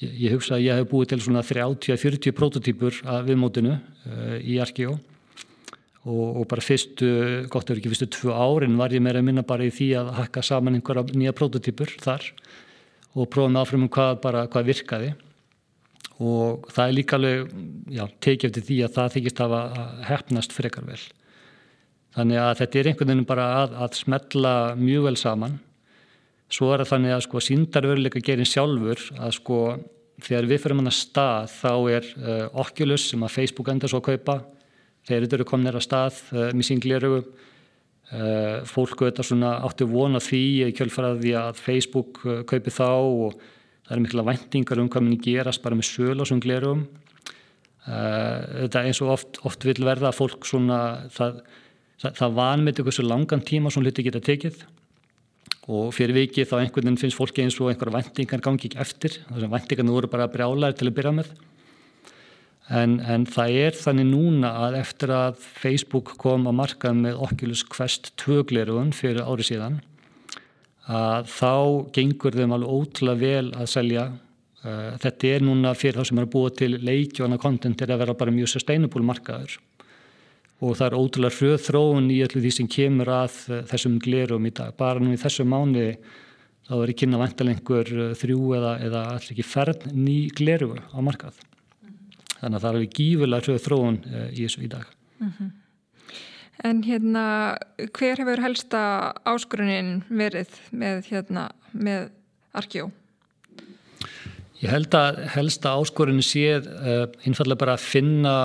ég, 0.00 0.14
ég 0.24 0.32
hugsa 0.32 0.56
að 0.56 0.64
ég 0.64 0.80
hef 0.80 0.88
búið 0.88 1.12
til 1.12 1.20
svona 1.26 1.44
30-40 1.44 2.32
prototýpur 2.38 3.02
af 3.04 3.26
viðmótinu 3.28 3.74
uh, 3.74 4.38
í 4.40 4.56
Arkeo 4.64 4.96
og, 6.04 6.40
og 6.40 6.46
bara 6.50 6.64
fyrstu, 6.64 7.08
gott 7.52 7.70
er 7.70 7.80
ekki 7.80 7.92
fyrstu 7.92 8.10
tvö 8.12 8.34
árin 8.36 8.76
var 8.76 8.92
ég 8.92 9.02
meira 9.04 9.22
að 9.22 9.28
minna 9.30 9.44
bara 9.46 9.64
í 9.64 9.72
því 9.72 9.90
að 10.00 10.12
hakka 10.18 10.44
saman 10.44 10.76
einhverja 10.76 11.16
nýja 11.16 11.34
prototýpur 11.36 11.94
þar 12.04 12.26
og 13.14 13.30
prófum 13.32 13.56
áfram 13.60 13.86
um 13.86 13.92
hvað, 13.92 14.18
bara, 14.24 14.44
hvað 14.50 14.70
virkaði. 14.72 15.12
Og 16.24 16.66
það 16.70 16.86
er 16.86 16.94
líka 16.94 17.18
alveg 17.18 17.52
já, 17.94 18.04
tekið 18.22 18.48
eftir 18.50 18.66
því 18.68 18.78
að 18.84 18.96
það 18.96 19.14
þykist 19.16 19.44
að 19.44 19.54
hefnast 20.08 20.54
frekar 20.54 20.86
vel. 20.86 21.00
Þannig 22.14 22.40
að 22.42 22.58
þetta 22.60 22.78
er 22.78 22.88
einhvern 22.90 23.10
veginn 23.10 23.28
bara 23.30 23.46
að, 23.62 23.78
að 23.86 23.96
smetla 23.98 24.54
mjög 24.78 25.08
vel 25.08 25.16
saman. 25.18 25.56
Svo 26.52 26.70
er 26.70 26.84
það 26.84 26.92
þannig 26.92 27.14
að 27.14 27.24
sko 27.24 27.42
síndarveruleika 27.42 28.22
gerin 28.22 28.46
sjálfur 28.46 29.02
að 29.18 29.34
sko 29.40 29.60
þegar 30.22 30.50
við 30.50 30.60
fyrir 30.62 30.78
manna 30.78 30.92
stað 30.94 31.48
þá 31.56 31.72
er 31.96 32.10
uh, 32.20 32.60
Oculus 32.62 33.08
sem 33.10 33.24
að 33.26 33.34
Facebook 33.34 33.70
endur 33.72 33.90
svo 33.90 34.02
að 34.02 34.12
kaupa 34.12 34.36
þeir 35.08 35.28
eru 35.28 35.48
komin 35.48 35.72
að 35.72 35.84
stað 35.84 36.20
uh, 36.32 36.50
með 36.52 36.68
sín 36.70 36.82
glirögu 36.84 37.24
Eh, 38.12 38.58
fólk 38.68 39.00
auðvitað 39.00 39.26
svona 39.26 39.50
áttu 39.64 39.86
vona 39.88 40.20
því 40.20 40.68
kjölfaraði 40.76 41.30
að 41.40 41.56
Facebook 41.56 42.20
eh, 42.28 42.42
kaupi 42.44 42.70
þá 42.70 42.90
og 43.00 43.38
það 43.88 43.94
er 43.96 44.02
mikla 44.04 44.24
vendingar 44.28 44.82
um 44.82 44.90
hvað 44.92 45.06
minni 45.06 45.16
gerast 45.24 45.62
bara 45.64 45.78
með 45.78 45.88
söl 45.88 46.20
og 46.20 46.28
svona 46.28 46.44
glerum 46.44 46.82
eh, 47.88 48.44
þetta 48.66 48.82
eins 48.84 49.00
og 49.00 49.14
oft, 49.16 49.40
oft 49.48 49.64
vil 49.64 49.80
verða 49.88 50.10
að 50.10 50.18
fólk 50.18 50.44
svona 50.46 50.78
það, 51.16 51.40
það, 52.04 52.20
það 52.20 52.36
vanmeti 52.42 52.86
svo 52.86 53.06
langan 53.08 53.46
tíma 53.48 53.72
svona 53.72 53.88
hluti 53.88 54.04
geta 54.04 54.22
tekið. 54.28 54.60
Og 55.72 55.88
fyrir 55.96 56.18
vikið 56.18 56.50
þá 56.50 56.58
einhvern 56.58 56.90
veginn 56.90 57.00
finnst 57.00 57.16
fólki 57.16 57.40
eins 57.40 57.56
og 57.56 57.72
einhverja 57.72 57.96
vendingar 57.96 58.44
gangi 58.44 58.68
ekki 58.68 58.82
eftir. 58.84 59.16
Þess 59.30 59.48
að 59.48 59.56
vendingarna 59.56 59.96
voru 59.96 60.12
bara 60.12 60.28
brjálæri 60.28 60.76
til 60.76 60.90
að 60.90 60.96
byrja 61.00 61.16
með 61.22 61.32
En, 62.72 62.96
en 63.04 63.26
það 63.28 63.56
er 63.60 63.76
þannig 63.76 64.06
núna 64.08 64.50
að 64.64 64.78
eftir 64.78 65.10
að 65.12 65.42
Facebook 65.42 66.14
kom 66.20 66.46
að 66.48 66.56
markað 66.62 67.02
með 67.02 67.18
Oculus 67.26 67.60
Quest 67.68 68.14
2 68.22 68.46
glerugun 68.48 68.94
fyrir 68.96 69.26
ári 69.26 69.44
síðan 69.44 69.82
að 70.88 71.28
þá 71.32 71.52
gengur 71.96 72.36
þeim 72.36 72.54
alveg 72.56 72.72
ótrúlega 72.72 73.20
vel 73.20 73.52
að 73.52 73.68
selja. 73.72 74.06
Uh, 74.64 74.96
þetta 75.00 75.28
er 75.28 75.44
núna 75.44 75.74
fyrir 75.76 76.00
þá 76.00 76.08
sem 76.08 76.20
er 76.20 76.24
að 76.24 76.32
búa 76.32 76.56
til 76.56 76.72
leikjóna 76.80 77.40
kontentir 77.40 77.92
að 77.92 78.00
vera 78.00 78.16
bara 78.16 78.32
mjög 78.32 78.54
sustainable 78.54 79.04
markaður 79.04 79.58
og 80.64 80.76
það 80.78 80.86
er 80.86 80.96
ótrúlega 80.96 81.36
hrjöð 81.36 81.62
þróun 81.66 82.12
í 82.14 82.20
öllu 82.24 82.40
því 82.40 82.52
sem 82.56 82.68
kemur 82.72 83.10
að 83.12 83.40
þessum 83.68 83.98
glerum 84.00 84.46
í 84.48 84.52
dag. 84.56 84.72
Bara 84.78 85.02
nú 85.02 85.12
í 85.12 85.20
þessu 85.20 85.44
mánu 85.44 85.90
þá 86.64 86.76
er 86.78 86.92
ekki 86.94 87.04
kynna 87.04 87.20
vantalengur 87.20 87.90
þrjú 88.16 88.54
eða, 88.56 88.78
eða 88.86 89.08
allir 89.18 89.34
ekki 89.34 89.44
færð 89.44 89.90
ný 89.92 90.22
gleru 90.32 90.78
á 90.80 90.98
markað 91.04 91.42
þannig 92.44 92.58
að 92.58 92.64
það 92.64 92.70
er 92.70 92.78
alveg 92.78 92.96
gífurlega 92.98 93.46
hrjöð 93.46 93.62
þróun 93.64 94.00
eh, 94.10 94.26
í 94.30 94.40
þessu 94.44 94.64
í 94.64 94.72
dag. 94.72 94.88
Mm 95.20 95.30
-hmm. 95.30 95.52
En 96.64 96.82
hérna, 96.86 97.24
hver 97.96 98.20
hefur 98.22 98.40
helsta 98.40 98.80
áskurunin 99.26 100.04
verið 100.08 100.52
með, 100.70 101.08
hérna, 101.10 101.48
með 101.72 102.12
Arkjó? 102.54 102.90
Ég 104.62 104.70
held 104.70 104.94
að 104.94 105.18
helsta 105.34 105.74
áskurunin 105.74 106.24
sé 106.24 106.60
uh, 106.62 107.10
einfallega 107.26 107.58
bara 107.58 107.74
að 107.74 107.84
finna, 107.84 108.36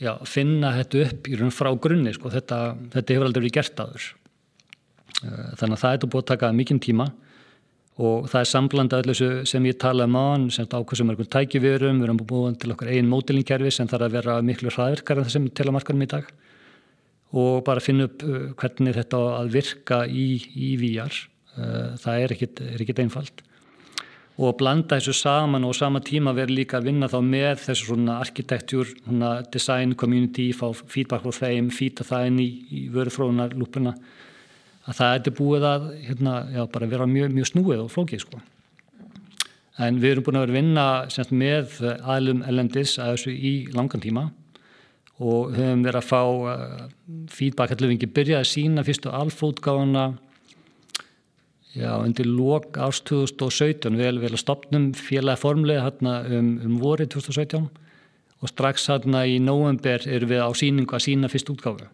já, 0.00 0.16
finna 0.24 0.72
þetta 0.80 1.04
upp 1.04 1.28
í 1.28 1.36
raun 1.38 1.52
frá 1.54 1.70
grunni. 1.76 2.14
Sko. 2.16 2.32
Þetta, 2.32 2.60
þetta 2.96 3.14
hefur 3.14 3.28
aldrei 3.28 3.44
verið 3.44 3.58
gert 3.60 3.84
aður. 3.84 4.08
Uh, 5.20 5.52
þannig 5.60 5.76
að 5.76 5.82
það 5.84 5.92
er 5.92 6.08
búin 6.08 6.24
að 6.24 6.30
taka 6.32 6.52
mikinn 6.56 6.82
tíma 6.82 7.10
og 7.94 8.26
það 8.26 8.40
er 8.40 8.48
samblanda 8.50 8.98
öllu 8.98 9.14
sem 9.46 9.66
ég 9.68 9.78
tala 9.78 10.08
um 10.08 10.16
á 10.18 10.24
hann 10.34 10.48
sem 10.50 10.66
ákveðsum 10.66 11.12
er 11.12 11.14
einhvern 11.14 11.30
tæki 11.30 11.60
við 11.62 11.84
erum 11.86 12.18
búin 12.18 12.56
til 12.58 12.72
okkar 12.74 12.90
einn 12.90 13.06
mótilingkerfi 13.06 13.70
sem 13.70 13.86
þarf 13.86 14.08
að 14.08 14.16
vera 14.16 14.40
miklu 14.42 14.72
hraðvirkar 14.74 15.20
en 15.20 15.28
það 15.28 15.34
sem 15.36 15.46
til 15.54 15.68
að 15.68 15.76
markanum 15.76 16.02
í 16.02 16.10
dag. 16.10 16.32
Og 17.34 17.62
bara 17.66 17.82
finna 17.82 18.08
upp 18.08 18.22
uh, 18.26 18.50
hvernig 18.58 18.96
þetta 18.98 19.20
að 19.38 19.54
virka 19.54 20.00
í, 20.06 20.26
í 20.58 20.74
VR 20.82 21.14
uh, 21.14 21.94
það 22.02 22.24
er 22.24 22.34
ekkit, 22.34 22.98
einfalt. 22.98 23.44
Og 24.34 24.50
að 24.50 24.58
blanda 24.58 24.98
þessu 24.98 25.14
saman 25.14 25.62
og 25.62 25.76
sama 25.78 26.02
tíma 26.02 26.34
verður 26.34 26.58
líka 26.58 26.80
að 26.80 26.90
vinna 26.90 27.06
þá 27.06 27.20
með 27.22 27.62
þessu 27.68 27.92
svona 27.92 28.18
arkitektúr, 28.24 28.90
svona 29.04 29.36
design 29.54 29.94
community, 29.94 30.50
fá 30.50 30.72
feedback 30.74 31.22
frá 31.22 31.46
þeim, 31.46 31.70
fýta 31.70 32.06
það 32.06 32.30
inn 32.32 32.42
í, 32.42 32.50
í 32.74 32.86
vöruþróunar 32.90 33.54
lúpuna 33.54 33.94
að 34.84 34.98
það 34.98 35.14
er 35.14 35.36
búið 35.38 35.66
að 35.68 35.86
hérna, 36.08 36.34
já, 36.52 36.62
vera 36.74 37.06
mjög, 37.08 37.32
mjög 37.32 37.50
snúið 37.50 37.84
og 37.84 37.92
flókið 37.92 38.24
sko. 38.24 38.40
En 39.84 39.98
við 40.02 40.14
erum 40.14 40.26
búin 40.26 40.38
að 40.38 40.44
vera 40.44 40.54
að 40.54 40.58
vinna 40.60 40.86
semst, 41.10 41.32
með 41.34 41.78
aðlum 42.02 42.44
ellendis 42.46 42.98
að 43.02 43.16
þessu 43.16 43.34
í 43.34 43.54
langan 43.74 44.04
tíma 44.04 44.28
og 45.22 45.54
höfum 45.54 45.82
verið 45.86 46.00
að 46.00 46.08
fá 46.08 46.22
uh, 46.26 46.84
feedback 47.30 47.74
allir 47.74 47.92
vingi 47.92 48.10
byrjaði 48.10 48.40
að 48.40 48.50
sína 48.50 48.84
fyrstu 48.86 49.12
alfótgáðuna 49.14 50.06
já, 51.74 51.92
undir 52.00 52.26
lók 52.26 52.78
árs 52.82 53.00
2017 53.06 53.94
við 53.94 54.08
erum 54.08 54.24
vel 54.24 54.32
að 54.32 54.42
stopnum 54.42 54.88
félagi 54.98 55.42
formlega 55.42 55.86
hérna 55.86 56.16
um, 56.26 56.50
um 56.66 56.78
voru 56.82 57.06
2017 57.06 57.68
og 58.42 58.50
strax 58.50 58.88
hérna 58.90 59.22
í 59.30 59.38
november 59.42 60.02
erum 60.10 60.34
við 60.34 60.42
á 60.42 60.50
síningu 60.58 60.98
að 60.98 61.06
sína 61.06 61.30
fyrst 61.30 61.54
útgáfu 61.54 61.86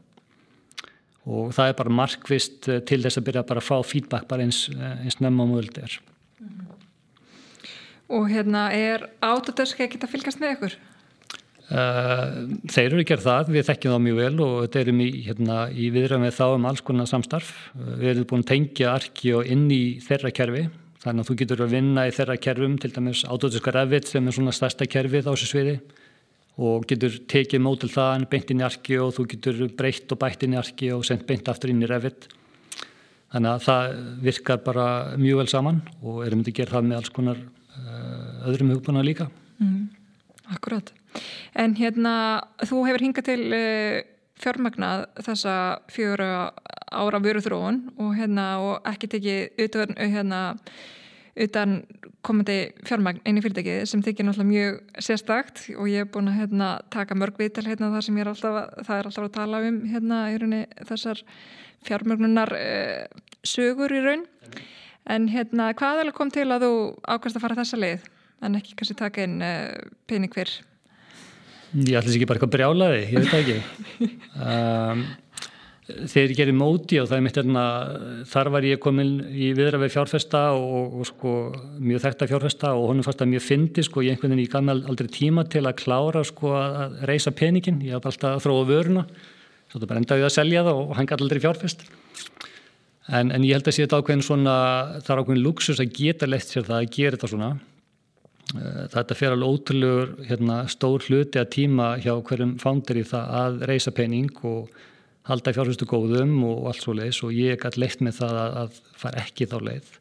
og 1.31 1.55
það 1.55 1.71
er 1.71 1.79
bara 1.79 1.97
markvist 2.03 2.69
eh, 2.69 2.83
til 2.87 3.01
þess 3.05 3.21
að 3.21 3.27
byrja 3.29 3.47
bara 3.49 3.63
að 3.63 3.69
fá 3.69 3.87
feedback 3.87 4.29
bara 4.31 4.47
eins, 4.47 4.65
eh, 4.75 5.05
eins 5.05 5.21
nefn 5.23 5.39
á 5.39 5.45
mögulegt 5.47 5.79
er. 5.81 5.99
Og 8.11 8.27
hérna 8.33 8.69
er 8.75 9.07
Autodesk 9.23 9.83
ekkert 9.85 10.09
að 10.09 10.17
fylgast 10.17 10.43
með 10.43 10.57
ykkur? 10.57 10.79
Uh, 11.71 12.57
þeir 12.67 12.89
eru 12.89 13.03
ekki 13.05 13.15
að 13.15 13.27
það, 13.29 13.51
við 13.55 13.67
þekkjum 13.69 13.93
það 13.95 14.01
mjög 14.03 14.17
vel 14.19 14.41
og 14.43 14.55
þetta 14.65 14.81
erum 14.81 15.03
í, 15.05 15.11
hérna, 15.23 15.59
í 15.71 15.85
viðræðum 15.95 16.25
við 16.27 16.33
þá 16.35 16.47
um 16.49 16.65
alls 16.67 16.83
konar 16.83 17.07
samstarf. 17.07 17.53
Við 17.79 18.09
erum 18.11 18.27
búin 18.33 18.43
að 18.43 18.49
tengja 18.51 18.95
arki 18.97 19.31
og 19.39 19.47
inn 19.47 19.69
í 19.71 19.83
þeirra 20.03 20.33
kerfi 20.35 20.65
þannig 21.01 21.23
að 21.23 21.31
þú 21.31 21.37
getur 21.41 21.63
að 21.63 21.77
vinna 21.77 22.09
í 22.09 22.15
þeirra 22.17 22.37
kerfum 22.43 22.75
til 22.83 22.91
dæmis 22.97 23.23
Autodesk 23.31 23.71
Revit 23.71 24.11
sem 24.11 24.27
er 24.27 24.37
svona 24.37 24.57
stærsta 24.57 24.89
kerfið 24.91 25.31
á 25.31 25.33
þessu 25.33 25.49
sviði 25.53 25.77
og 26.61 26.85
getur 26.89 27.17
tekið 27.31 27.63
mótil 27.65 27.89
það 27.93 28.27
beint 28.31 28.53
inn 28.53 28.61
í 28.61 28.67
arki 28.67 28.99
og 29.01 29.15
þú 29.17 29.27
getur 29.33 29.63
breytt 29.77 30.13
og 30.13 30.21
bætt 30.21 30.45
inn 30.45 30.57
í 30.57 30.61
arki 30.61 30.91
og 30.93 31.07
sendt 31.09 31.27
beint 31.29 31.49
aftur 31.49 31.73
inn 31.73 31.83
í 31.83 31.89
revit. 31.89 32.29
Þannig 33.31 33.51
að 33.53 33.65
það 33.65 33.97
virkar 34.27 34.63
bara 34.67 34.87
mjög 35.21 35.41
vel 35.41 35.51
saman 35.53 35.83
og 36.03 36.23
erum 36.27 36.43
við 36.43 36.53
að 36.53 36.61
gera 36.61 36.77
það 36.77 36.89
með 36.89 37.01
alls 37.01 37.13
konar 37.15 37.41
uh, 37.41 38.49
öðrum 38.51 38.73
hugbúna 38.75 39.05
líka. 39.07 39.29
Mm, 39.63 39.85
Akkurat. 40.51 40.93
En 41.55 41.77
hérna 41.79 42.15
þú 42.67 42.85
hefur 42.89 43.05
hingað 43.07 43.29
til 43.31 43.43
uh, 43.55 44.01
fjármagnað 44.41 45.07
þessa 45.25 45.55
fjögur 45.93 46.25
ára 46.91 47.21
vöruþróun 47.23 47.83
og 48.01 48.17
hérna 48.19 48.47
og 48.65 48.89
ekki 48.91 49.11
tekið 49.15 49.65
utöver 49.65 49.95
hérna 50.01 50.41
utan 51.41 51.81
komandi 52.27 52.57
fjármagn 52.85 53.23
eini 53.25 53.43
fyrirtækið 53.45 53.85
sem 53.89 54.03
þykir 54.05 54.27
náttúrulega 54.27 54.51
mjög 54.51 55.03
sérstakt. 55.07 55.63
Og 55.77 55.89
ég 55.89 56.05
hef 56.05 56.13
búin 56.15 56.31
að 56.31 56.41
hérna, 56.43 56.69
taka 56.93 57.17
mörg 57.19 57.41
viðtal 57.41 57.67
hérna 57.69 57.93
þar 57.95 58.07
sem 58.07 58.19
ég 58.21 58.27
er 58.27 58.33
alltaf, 58.33 58.59
það 58.87 58.97
er 58.99 59.11
alltaf 59.11 59.29
að 59.29 59.37
tala 59.39 59.63
um 59.69 59.81
hérna 59.89 60.21
í 60.33 60.39
rauninni 60.41 60.87
þessar 60.91 61.23
fjármagnunar 61.89 62.55
eh, 62.59 63.07
sögur 63.47 63.95
í 63.95 64.03
raun. 64.05 64.27
En 65.11 65.31
hérna 65.33 65.71
hvað 65.77 66.05
er 66.05 66.13
kom 66.17 66.33
til 66.33 66.49
að 66.53 66.67
þú 66.67 66.75
ákvæmst 67.09 67.41
að 67.41 67.47
fara 67.47 67.61
þessa 67.63 67.81
leið? 67.81 68.11
En 68.45 68.57
ekki 68.61 68.77
kannski 68.77 68.99
taka 69.01 69.25
inn 69.25 69.41
eh, 69.45 69.81
pening 70.09 70.33
fyrr? 70.35 70.53
Ég 71.71 71.97
ætlis 72.01 72.17
ekki 72.17 72.27
bara 72.27 72.41
eitthvað 72.41 72.55
brjálaði, 72.57 73.03
ég 73.13 73.25
veit 73.25 73.37
ekki. 73.41 73.59
Um, 74.41 75.03
þegar 76.11 76.33
ég 76.33 76.39
gerði 76.39 76.55
móti 76.57 76.99
og 77.01 77.09
það 77.11 77.17
er 77.17 77.25
mitt 77.27 77.41
erna, 77.41 77.65
þar 78.31 78.51
var 78.55 78.67
ég 78.69 78.81
komin 78.83 79.13
í 79.31 79.51
viðra 79.57 79.81
við 79.83 79.95
fjárfesta 79.95 80.43
og, 80.57 80.97
og 81.01 81.09
sko 81.09 81.35
mjög 81.79 82.05
þekta 82.07 82.29
fjárfesta 82.31 82.73
og 82.77 82.89
honum 82.91 83.07
fannst 83.07 83.23
það 83.23 83.33
mjög 83.35 83.47
fyndi 83.47 83.87
sko 83.87 84.05
ég 84.07 84.17
einhvern 84.17 84.35
veginn 84.35 84.45
í 84.45 84.53
gammal 84.53 84.79
aldrei 84.91 85.11
tíma 85.15 85.47
til 85.51 85.65
að 85.65 85.79
klára 85.83 86.25
sko 86.27 86.55
að 86.59 87.01
reysa 87.11 87.35
peningin, 87.37 87.81
ég 87.87 87.97
haf 87.97 88.11
alltaf 88.11 88.39
að 88.39 88.45
þróa 88.47 88.69
vöruna, 88.71 89.07
svo 89.71 89.79
þetta 89.79 89.91
bara 89.93 90.05
endaði 90.05 90.29
að 90.29 90.37
selja 90.37 90.67
það 90.69 90.85
og 90.85 90.95
hann 90.99 91.11
gæti 91.11 91.27
aldrei 91.27 91.43
fjárfest. 91.47 91.89
En, 93.11 93.33
en 93.35 93.43
ég 93.43 93.57
held 93.57 93.67
að 93.67 93.75
sé 93.75 93.87
þetta 93.87 93.99
ákveðin 93.99 94.23
svona, 94.23 94.55
það 95.03 95.15
er 95.15 95.23
ákveðin 95.25 95.45
luxus 95.45 95.83
að 95.83 95.95
geta 95.97 96.29
lett 96.31 96.47
sér 96.47 96.67
það 96.69 96.77
að 96.79 96.93
gera 96.95 97.17
þetta 97.17 97.31
svona. 97.33 97.51
Eh, 98.59 98.85
þetta 98.91 99.17
fer 99.19 99.35
alveg 99.35 99.55
ótrúlegur 99.55 100.13
hérna, 100.27 100.61
stór 100.71 101.05
hluti 101.07 101.41
að 101.41 101.51
tíma 101.55 101.91
hjá 102.03 102.13
hverjum 102.19 102.57
fándir 102.63 103.03
í 103.03 103.07
það 103.07 103.35
að 103.41 103.59
reysa 103.71 103.95
pening 103.95 104.31
og 104.47 104.71
halda 105.31 105.55
fjárhustu 105.57 105.89
góðum 105.89 106.37
og 106.49 106.69
allt 106.71 106.85
svo 106.85 106.95
leiðis 106.97 107.23
og 107.27 107.35
ég 107.37 107.61
gæti 107.63 107.83
leitt 107.83 108.03
með 108.05 108.21
það 108.21 108.39
að, 108.43 108.57
að 108.63 108.81
fara 109.03 109.25
ekki 109.25 109.49
þá 109.51 109.57
leið. 109.69 109.93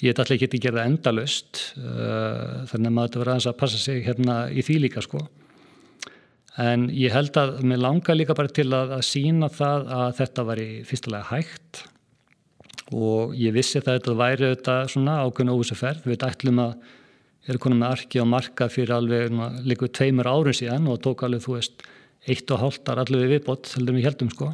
Ég 0.00 0.14
alltaf 0.14 0.32
ekki 0.38 0.62
gera 0.64 0.86
endalust 0.88 1.60
uh, 1.76 2.64
þannig 2.70 2.88
að 2.88 2.96
maður 2.96 3.20
verður 3.20 3.32
aðeins 3.34 3.50
að 3.50 3.58
passa 3.60 3.80
sig 3.80 4.00
hérna 4.06 4.36
í 4.48 4.64
því 4.64 4.78
líka 4.86 5.04
sko. 5.04 5.20
En 6.60 6.88
ég 6.92 7.12
held 7.14 7.36
að 7.38 7.60
mér 7.68 7.82
langar 7.84 8.16
líka 8.16 8.36
bara 8.36 8.50
til 8.52 8.70
að, 8.72 8.96
að 8.96 9.04
sína 9.06 9.50
það 9.52 9.90
að 9.96 10.14
þetta 10.18 10.46
var 10.48 10.62
í 10.62 10.70
fyrstulega 10.88 11.28
hægt 11.30 11.84
og 12.90 13.36
ég 13.38 13.54
vissi 13.54 13.78
það 13.78 13.92
að 13.92 14.00
þetta 14.00 14.16
væri 14.18 14.48
þetta 14.54 14.78
svona 14.90 15.20
ákveðin 15.22 15.52
óvísuferð. 15.54 16.08
Við 16.08 16.26
ætlum 16.26 16.64
að 16.64 16.72
erum 17.48 17.62
konum 17.62 17.80
með 17.80 17.94
arki 17.94 18.20
og 18.20 18.28
marka 18.30 18.68
fyrir 18.72 18.96
alveg 18.96 19.36
líka 19.68 19.88
tveimur 20.00 20.28
árið 20.28 20.62
síðan 20.62 20.88
og 20.90 21.00
tók 21.04 21.24
alveg 21.26 21.44
þú 21.44 21.56
veist 21.56 21.84
eitt 22.28 22.50
og 22.52 22.60
hálftar 22.64 23.00
allir 23.00 23.24
við 23.24 23.36
viðbót 23.36 23.70
heldur 23.76 23.96
við 23.96 24.08
heldum 24.08 24.30
sko. 24.32 24.52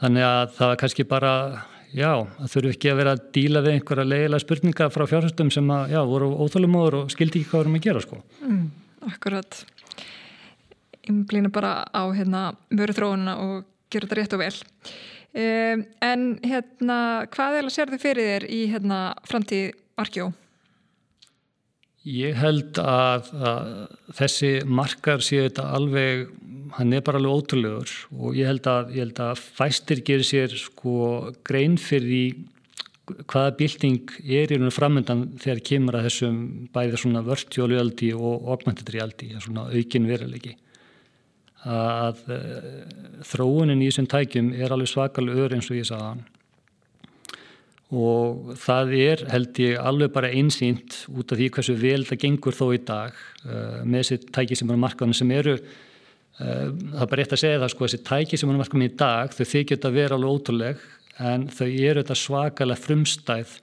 Þannig 0.00 0.24
að 0.24 0.54
það 0.56 0.72
er 0.74 0.80
kannski 0.80 1.06
bara 1.08 1.32
já, 1.92 2.12
það 2.38 2.52
þurfu 2.54 2.72
ekki 2.74 2.92
að 2.92 3.00
vera 3.00 3.14
að 3.16 3.24
díla 3.34 3.62
við 3.64 3.76
einhverja 3.76 4.06
leiðilega 4.06 4.44
spurninga 4.44 4.88
frá 4.94 5.04
fjárhastum 5.10 5.50
sem 5.52 5.72
að, 5.74 5.94
já, 5.94 6.00
voru 6.08 6.30
óþálumóður 6.44 6.98
og 7.02 7.12
skildi 7.12 7.40
ekki 7.40 7.50
hvað 7.50 7.64
vorum 7.64 7.78
að 7.78 7.86
gera 7.88 8.04
sko. 8.04 8.20
Mm, 8.44 8.64
Akkurat. 9.10 9.62
Ymblina 11.10 11.50
bara 11.52 11.80
á 11.88 12.02
hérna 12.14 12.50
mjöru 12.70 12.96
þróununa 12.96 13.36
og 13.42 13.64
gera 13.90 14.06
þetta 14.06 14.20
rétt 14.20 14.36
og 14.36 14.42
vel. 14.44 14.52
Um, 15.30 15.84
en 16.02 16.24
hérna 16.42 16.98
hvað 17.30 17.58
er 17.58 17.66
að 17.66 17.74
sér 17.74 17.92
þið 17.92 18.02
fyrir 18.02 18.30
þér 18.30 18.46
í 18.50 18.60
hérna 18.72 19.00
framtíð 19.30 19.76
Arkjó? 20.00 20.30
Ég 22.08 22.36
held 22.40 22.78
að, 22.80 23.26
að 23.44 23.66
þessi 24.16 24.52
markar 24.64 25.20
séu 25.20 25.42
þetta 25.44 25.66
alveg, 25.76 26.30
hann 26.78 26.94
er 26.96 27.02
bara 27.04 27.20
alveg 27.20 27.42
ótrúlegur 27.42 27.92
og 28.16 28.38
ég 28.38 28.48
held 28.48 28.68
að, 28.72 28.94
ég 28.94 29.04
held 29.04 29.20
að 29.20 29.42
fæstir 29.58 30.00
gerir 30.06 30.24
sér 30.24 30.54
sko 30.56 30.94
grein 31.44 31.76
fyrir 31.80 32.40
hvaða 33.28 33.52
bilding 33.58 34.14
er 34.22 34.46
í 34.46 34.56
rauninu 34.56 34.72
framöndan 34.72 35.26
þegar 35.42 35.62
kemur 35.66 35.98
að 35.98 36.08
þessum 36.08 36.40
bæðið 36.72 36.98
svona 37.02 37.24
vörtjólualdi 37.26 38.10
og 38.16 38.50
augmented 38.54 38.92
reality, 38.94 39.32
svona 39.42 39.66
aukin 39.68 40.08
verilegi. 40.08 40.56
Að, 41.60 41.88
að 42.06 42.20
eh, 42.32 43.24
þróunin 43.28 43.82
í 43.82 43.90
þessum 43.90 44.08
tækjum 44.08 44.52
er 44.56 44.72
alveg 44.72 44.88
svakalega 44.88 45.42
öður 45.42 45.58
eins 45.58 45.68
og 45.68 45.76
ég 45.76 45.90
sagði 45.90 46.06
hann 46.06 46.28
og 47.90 48.52
það 48.62 48.92
er 48.94 49.22
held 49.32 49.58
ég 49.58 49.78
alveg 49.82 50.12
bara 50.14 50.30
einsýnt 50.30 51.00
út 51.10 51.32
af 51.32 51.38
því 51.40 51.48
hversu 51.56 51.74
vel 51.78 52.04
það 52.06 52.20
gengur 52.22 52.54
þó 52.54 52.66
í 52.76 52.82
dag 52.86 53.16
uh, 53.48 53.80
með 53.82 54.04
þessi 54.04 54.18
tæki 54.30 54.58
sem 54.58 54.70
er 54.70 54.78
á 54.78 54.84
markaðinu 54.84 55.18
sem 55.18 55.32
eru 55.34 55.56
uh, 55.58 56.68
það 56.70 57.02
er 57.02 57.10
bara 57.10 57.20
rétt 57.20 57.34
að 57.34 57.42
segja 57.42 57.62
það 57.64 57.72
sko 57.74 57.88
þessi 57.88 58.02
tæki 58.06 58.38
sem 58.38 58.52
er 58.52 58.58
á 58.58 58.62
markaðinu 58.62 58.86
í 58.86 58.94
dag 59.02 59.34
þau 59.34 59.42
þykja 59.42 59.74
þetta 59.74 59.90
að 59.90 59.98
vera 59.98 60.18
alveg 60.20 60.36
ótrúleg 60.36 60.86
en 61.32 61.48
þau 61.50 61.66
eru 61.66 62.04
þetta 62.04 62.18
svakalega 62.22 62.84
frumstæð 62.86 63.58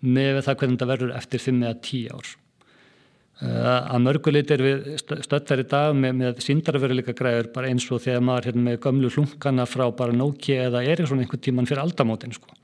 með 0.00 0.42
það 0.42 0.60
hvernig 0.60 0.76
þetta 0.76 0.90
verður 0.90 1.16
eftir 1.20 1.42
5 1.44 1.60
eða 1.60 1.80
10 1.86 2.14
ár. 2.16 2.30
Uh, 3.40 3.76
að 3.78 4.02
mörguleit 4.04 4.50
er 4.52 4.64
við 4.64 4.88
stöttar 4.98 5.62
í 5.62 5.68
dag 5.70 5.94
með, 5.96 6.16
með 6.18 6.42
síndarveruleika 6.44 7.14
græður 7.16 7.52
bara 7.54 7.70
eins 7.70 7.86
og 7.94 8.02
þegar 8.02 8.26
maður 8.26 8.50
hérna, 8.50 8.66
með 8.66 8.82
gömlu 8.84 9.12
hlunkana 9.14 9.68
frá 9.70 9.86
bara 9.96 10.16
Nokia 10.16 10.66
eða 10.66 10.82
Ericsson 10.90 11.22
einhvern 11.22 11.44
tíman 11.46 11.70
fyrir 11.70 11.86
aldamótin 11.86 12.34
sko 12.36 12.58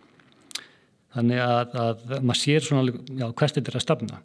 þannig 1.16 1.42
að, 1.42 1.76
að 1.82 2.14
maður 2.20 2.42
sér 2.42 2.66
svona 2.66 2.86
já, 2.92 3.26
hvert 3.26 3.58
þetta 3.58 3.72
er 3.72 3.80
að 3.80 3.86
stafna 3.86 4.22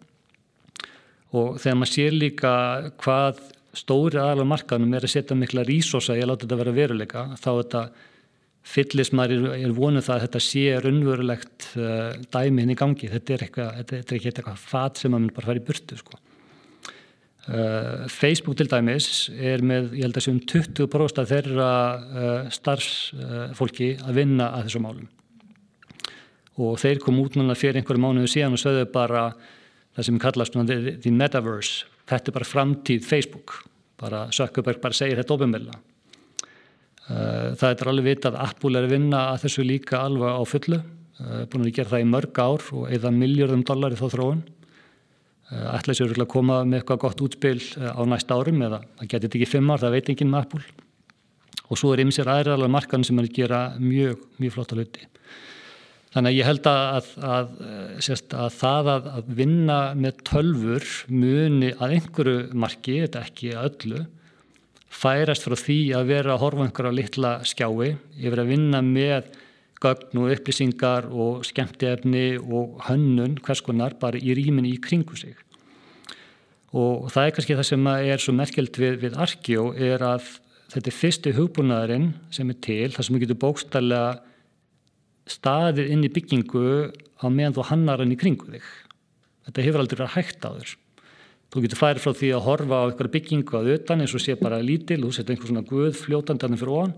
og 1.32 1.58
þegar 1.64 1.80
maður 1.80 1.94
sér 1.96 2.16
líka 2.18 2.54
hvað 3.02 3.42
stóri 3.78 4.20
aðalega 4.20 4.52
markaðnum 4.52 4.96
er 4.98 5.06
að 5.08 5.14
setja 5.14 5.38
mikla 5.40 5.64
rísosa 5.68 6.16
að 6.16 6.28
láta 6.28 6.46
þetta 6.46 6.60
vera 6.60 6.74
veruleika 6.76 7.28
þá 7.40 7.52
þetta 7.52 7.84
fyllist 8.62 9.16
maður 9.18 9.56
er, 9.56 9.72
vonuð 9.74 10.06
það 10.06 10.18
að 10.18 10.26
þetta 10.26 10.42
sé 10.46 10.66
raunverulegt 10.84 11.70
uh, 11.82 12.12
dæmi 12.34 12.66
hinn 12.66 12.74
í 12.74 12.78
gangi. 12.78 13.10
Þetta 13.10 13.34
er, 13.34 13.46
eitthvað, 13.48 13.72
þetta, 13.80 14.02
er 14.02 14.20
ekki 14.20 14.30
eitthvað 14.32 14.60
fat 14.62 15.02
sem 15.02 15.14
maður 15.14 15.34
bara 15.38 15.50
fara 15.50 15.62
í 15.62 15.66
burtu 15.66 15.98
sko. 15.98 16.20
uh, 17.48 18.06
Facebook 18.12 18.60
til 18.60 18.70
dæmis 18.70 19.08
er 19.34 19.66
með, 19.66 19.96
ég 19.98 20.06
held 20.06 20.20
að 20.20 20.28
séum 20.28 20.44
20% 20.52 21.24
af 21.24 21.32
þeirra 21.32 21.72
uh, 21.96 22.52
starfsfólki 22.54 23.96
að 24.06 24.22
vinna 24.22 24.52
að 24.58 24.70
þessum 24.70 24.88
málum 24.90 25.10
og 26.60 26.80
þeir 26.82 27.00
kom 27.04 27.20
út 27.22 27.38
núna 27.40 27.56
fyrir 27.56 27.80
einhverju 27.80 28.02
mánuðu 28.02 28.32
síðan 28.32 28.58
og 28.58 28.64
sögðu 28.64 28.88
bara 28.92 29.30
það 29.96 30.08
sem 30.08 30.20
kallast 30.20 30.58
the 30.58 31.12
metaverse. 31.12 31.86
Þetta 32.10 32.32
er 32.32 32.36
bara 32.36 32.48
framtíð 32.48 33.06
Facebook. 33.08 33.62
Bara 34.02 34.26
Sökkuberg 34.34 34.82
bara 34.82 34.98
segir 34.98 35.20
þetta 35.22 35.36
ofinmilla 35.38 35.78
uh, 37.12 37.52
það 37.60 37.76
er 37.76 37.92
alveg 37.92 38.10
vitað 38.10 38.38
að 38.38 38.48
Apple 38.48 38.80
er 38.80 38.88
að 38.88 38.96
vinna 38.96 39.22
að 39.32 39.46
þessu 39.46 39.68
líka 39.68 40.02
alveg 40.06 40.42
á 40.42 40.44
fullu. 40.48 40.82
Uh, 41.22 41.44
búin 41.52 41.68
að 41.68 41.76
gera 41.78 41.94
það 41.94 42.04
í 42.04 42.10
mörg 42.10 42.42
ár 42.42 42.68
og 42.78 42.90
eða 42.98 43.14
miljörðum 43.16 43.66
dollari 43.68 44.00
þá 44.00 44.08
þróun. 44.16 44.44
Uh, 45.52 45.68
ætla 45.76 45.98
sér 45.98 46.16
að 46.16 46.30
koma 46.32 46.62
með 46.66 46.82
eitthvað 46.82 47.04
gott 47.06 47.26
útspil 47.28 47.60
á 47.78 48.02
næst 48.08 48.32
árum 48.32 48.64
eða 48.68 48.82
það 49.02 49.14
getur 49.14 49.32
ekki 49.32 49.52
fimm 49.58 49.72
ár, 49.74 49.84
það 49.84 49.98
veit 49.98 50.12
enginn 50.14 50.34
með 50.34 50.46
Apple. 50.46 50.64
Og 51.72 51.80
svo 51.80 51.94
er 51.94 52.04
ymsir 52.04 52.28
aðri 52.28 52.56
alveg 52.56 52.72
markan 52.72 53.06
sem 53.08 53.20
er 53.20 53.30
að 53.30 53.38
gera 53.38 53.62
mjög, 53.80 54.28
mjög 54.42 54.58
flotta 54.58 54.78
hluti 54.78 55.08
Þannig 56.12 56.34
að 56.34 56.38
ég 56.38 56.48
held 56.50 56.68
að, 56.68 57.12
að, 57.24 57.52
sérst, 58.04 58.34
að 58.36 58.56
það 58.60 58.88
að, 58.92 59.06
að 59.16 59.30
vinna 59.38 59.78
með 59.96 60.18
tölfur 60.28 60.88
muni 61.08 61.70
að 61.78 61.94
einhverju 61.96 62.40
marki, 62.60 62.98
þetta 63.06 63.22
ekki 63.30 63.54
að 63.56 63.70
öllu, 63.70 64.02
færast 64.92 65.46
frá 65.48 65.56
því 65.56 65.78
að 65.96 66.10
vera 66.10 66.34
að 66.34 66.42
horfa 66.42 66.66
einhverja 66.68 66.98
litla 66.98 67.32
skjái, 67.48 67.94
yfir 68.20 68.44
að 68.44 68.52
vinna 68.52 68.82
með 68.84 69.30
gögn 69.82 70.20
og 70.22 70.34
upplýsingar 70.36 71.08
og 71.10 71.46
skemmtefni 71.48 72.26
og 72.42 72.82
hönnun 72.90 73.38
hvers 73.42 73.64
konar 73.66 73.96
bara 74.02 74.20
í 74.20 74.36
rýminni 74.38 74.76
í 74.76 74.82
kringu 74.84 75.16
sig. 75.18 75.38
Og 76.76 77.08
það 77.12 77.28
er 77.28 77.34
kannski 77.38 77.58
það 77.58 77.70
sem 77.72 77.88
er 77.94 78.22
svo 78.24 78.36
merkjald 78.36 78.78
við, 78.80 79.00
við 79.02 79.16
Arkjó 79.20 79.72
er 79.76 80.04
að 80.06 80.28
þetta 80.72 80.92
er 80.92 80.96
fyrstu 80.96 81.34
hugbúnaðurinn 81.36 82.12
sem 82.32 82.52
er 82.52 82.60
til, 82.64 82.92
það 82.94 83.08
sem 83.08 83.18
við 83.18 83.26
getum 83.26 83.42
bókstallega 83.42 84.12
staðið 85.32 85.92
inn 85.94 86.06
í 86.08 86.12
byggingu 86.14 86.68
á 87.22 87.26
meðan 87.32 87.58
þú 87.58 87.68
hannar 87.72 88.04
hann 88.04 88.14
í 88.14 88.20
kringu 88.20 88.52
þig. 88.54 88.70
Þetta 89.48 89.66
hefur 89.68 89.84
aldrei 89.84 89.98
verið 90.00 90.16
hægt 90.16 90.48
á 90.48 90.52
þér. 90.52 90.76
Þú 91.52 91.64
getur 91.66 91.82
færið 91.82 92.06
frá 92.06 92.14
því 92.16 92.30
að 92.32 92.46
horfa 92.46 92.78
á 92.80 92.84
einhverja 92.88 93.16
byggingu 93.16 93.58
að 93.60 93.74
utan 93.76 94.04
eins 94.04 94.14
og 94.16 94.24
sé 94.24 94.38
bara 94.40 94.62
lítil, 94.64 95.02
þú 95.04 95.12
setur 95.16 95.36
einhver 95.36 95.52
svona 95.52 95.68
guð 95.68 95.98
fljótandi 96.00 96.48
annir 96.48 96.62
fyrir 96.62 96.78
ofan, 96.78 96.96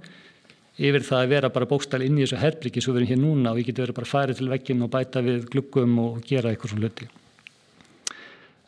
yfir 0.78 1.08
það 1.08 1.24
að 1.24 1.34
vera 1.34 1.50
bara 1.56 1.70
bókstæl 1.70 2.04
inn 2.06 2.20
í 2.20 2.26
þessu 2.26 2.42
herbriki 2.42 2.84
svo 2.84 2.94
við 2.94 3.04
erum 3.04 3.12
hér 3.14 3.22
núna 3.24 3.54
og 3.54 3.62
ég 3.62 3.70
getur 3.70 3.88
verið 3.88 3.98
bara 3.98 4.12
færið 4.12 4.40
til 4.40 4.50
veggin 4.54 4.86
og 4.86 4.94
bæta 4.94 5.26
við 5.26 5.50
gluggum 5.54 6.00
og 6.04 6.22
gera 6.30 6.54
eitthvað 6.54 6.74
svona 6.74 6.86
hluti. 6.86 7.10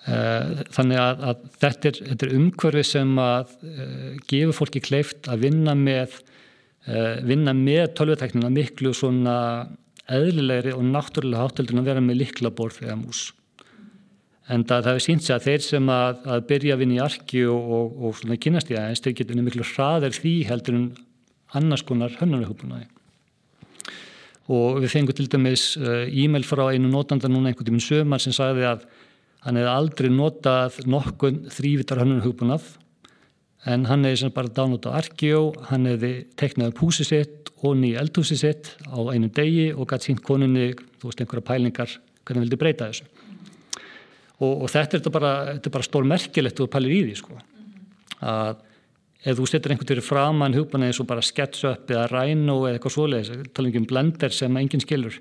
Eh, 0.05 0.65
þannig 0.75 0.99
að, 1.01 1.23
að 1.25 1.45
þetta 1.63 1.89
er, 1.89 1.99
er 2.13 2.33
umhverfi 2.37 2.83
sem 2.85 3.13
að 3.17 3.53
uh, 3.65 4.09
gefur 4.29 4.53
fólki 4.53 4.81
kleift 4.85 5.29
að 5.33 5.47
vinna 5.47 5.73
með 5.77 6.19
vinna 7.25 7.53
með 7.57 7.95
tölvuteknina 7.97 8.51
miklu 8.53 8.91
svona 8.93 9.37
eðlilegri 10.11 10.75
og 10.75 10.83
náttúrulega 10.85 11.47
hátteldur 11.47 11.81
að 11.81 11.89
vera 11.89 12.03
með 12.03 12.19
liklaborð 12.21 12.83
eða 12.83 12.97
mús. 12.99 13.23
En 14.53 14.61
það 14.69 14.91
hefur 14.91 15.01
sínt 15.01 15.25
sig 15.25 15.33
að 15.33 15.47
þeir 15.47 15.63
sem 15.65 15.87
að, 15.89 16.19
að 16.29 16.43
byrja 16.51 16.75
að 16.75 16.81
vinna 16.83 16.97
í 16.99 17.01
arki 17.01 17.41
og, 17.49 17.71
og, 17.77 17.95
og 17.97 18.19
svona 18.19 18.37
kynast 18.37 18.69
í 18.69 18.77
aðeins, 18.77 19.01
þeir 19.01 19.15
getur 19.17 19.41
miklu 19.41 19.65
hraðar 19.71 20.13
því 20.13 20.35
heldur 20.51 20.77
en 20.77 20.85
annars 21.57 21.85
konar 21.87 22.13
hönnarhjópunaði. 22.19 22.85
Og 24.53 24.77
við 24.83 24.91
fengum 24.93 25.17
til 25.17 25.25
dæmis 25.33 25.71
uh, 25.81 26.05
e-mail 26.05 26.45
frá 26.45 26.67
einu 26.69 26.91
notanda 26.91 27.31
núna 27.31 27.49
einhvern 27.49 27.71
tíminn 27.71 27.81
sömar 27.81 28.21
sem 28.21 28.35
sagði 28.35 28.67
að 28.69 28.85
hann 29.47 29.57
hefði 29.57 29.71
aldrei 29.71 30.11
notað 30.13 30.77
nokkun 30.85 31.41
þrývitar 31.53 32.03
hönnarhjópunað 32.03 32.69
en 33.65 33.85
hann 33.89 34.05
hefði 34.05 34.29
bara 34.33 34.51
dánútt 34.53 34.85
á 34.85 34.97
Arkjó, 34.99 35.49
hann 35.71 35.87
hefði 35.89 36.13
teknað 36.37 36.73
upp 36.73 36.83
húsi 36.85 37.05
sitt 37.07 37.49
og 37.65 37.77
nýja 37.79 38.03
eldhúsi 38.03 38.37
sitt 38.37 38.75
á 38.85 38.99
einum 39.09 39.31
degi 39.33 39.71
og 39.73 39.89
gæti 39.89 40.11
sínt 40.11 40.21
konunni, 40.25 40.73
þú 41.01 41.09
veist, 41.09 41.21
einhverja 41.23 41.47
pælingar 41.49 41.95
hvernig 42.25 42.35
hann 42.35 42.45
vildi 42.45 42.61
breyta 42.61 42.89
þessu. 42.91 43.07
Og, 44.43 44.65
og 44.65 44.69
þetta 44.69 44.99
er 44.99 45.13
bara, 45.15 45.33
bara 45.71 45.87
stór 45.87 46.05
merkilegt 46.07 46.61
og 46.61 46.69
pælir 46.73 46.93
í 46.93 47.01
því, 47.07 47.17
sko. 47.21 47.39
Að 48.21 48.61
ef 49.25 49.39
þú 49.39 49.47
setur 49.49 49.73
einhvern 49.73 49.89
veginn 49.89 50.05
framann 50.05 50.57
hugbana 50.57 50.89
eins 50.89 51.01
og 51.01 51.09
bara 51.09 51.23
SketchUp 51.25 51.89
eða 51.89 52.05
Rhino 52.11 52.59
eða 52.67 52.77
eitthvað 52.77 52.95
svoleiðis, 52.97 53.45
tala 53.55 53.73
um 53.81 53.89
blender 53.89 54.35
sem 54.35 54.61
enginn 54.61 54.83
skilur, 54.83 55.17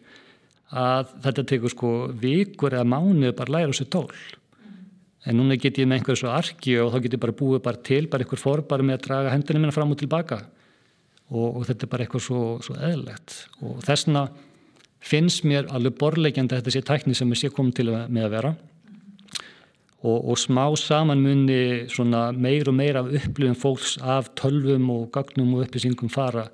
að 0.74 1.14
þetta 1.24 1.46
tekur 1.48 1.72
sko 1.72 1.92
vikur 2.20 2.76
eða 2.76 2.88
mánuð 2.88 3.36
bara 3.38 3.56
læra 3.56 3.72
þessu 3.72 3.88
tól 3.92 4.10
en 5.24 5.38
núna 5.38 5.56
get 5.60 5.78
ég 5.80 5.88
með 5.88 6.00
einhverju 6.00 6.20
svo 6.20 6.32
arki 6.34 6.76
og 6.82 6.92
þá 6.92 6.98
get 7.04 7.16
ég 7.16 7.22
bara 7.22 7.36
búið 7.38 7.62
bara 7.64 7.80
til, 7.88 8.06
bara 8.12 8.24
einhver 8.24 8.40
fór 8.40 8.64
bara 8.68 8.84
með 8.84 8.98
að 8.98 9.06
draga 9.06 9.32
hendunum 9.32 9.64
minna 9.64 9.76
fram 9.76 9.94
og 9.94 10.00
tilbaka. 10.00 10.42
Og, 11.32 11.56
og 11.56 11.62
þetta 11.68 11.86
er 11.86 11.92
bara 11.94 12.04
eitthvað 12.04 12.26
svo, 12.26 12.42
svo 12.64 12.76
eðlegt 12.76 13.38
og 13.64 13.80
þessna 13.86 14.26
finnst 15.04 15.44
mér 15.48 15.68
alveg 15.72 15.96
borlegjandi 16.00 16.58
þetta 16.58 16.74
sé 16.74 16.84
tækni 16.84 17.16
sem 17.16 17.32
ég 17.32 17.40
sé 17.40 17.50
komið 17.52 17.78
til 17.80 17.90
með 17.94 18.26
að 18.26 18.34
vera. 18.36 18.54
Og, 20.04 20.18
og 20.18 20.36
smá 20.36 20.66
saman 20.76 21.22
muni 21.24 21.86
meir 22.36 22.68
og 22.68 22.76
meir 22.76 23.00
af 23.00 23.08
upplifum 23.08 23.56
fólks 23.56 23.96
af 24.04 24.28
tölvum 24.36 24.90
og 24.92 25.08
gagnum 25.16 25.56
og 25.56 25.64
upplýsingum 25.64 26.12
fara 26.12 26.50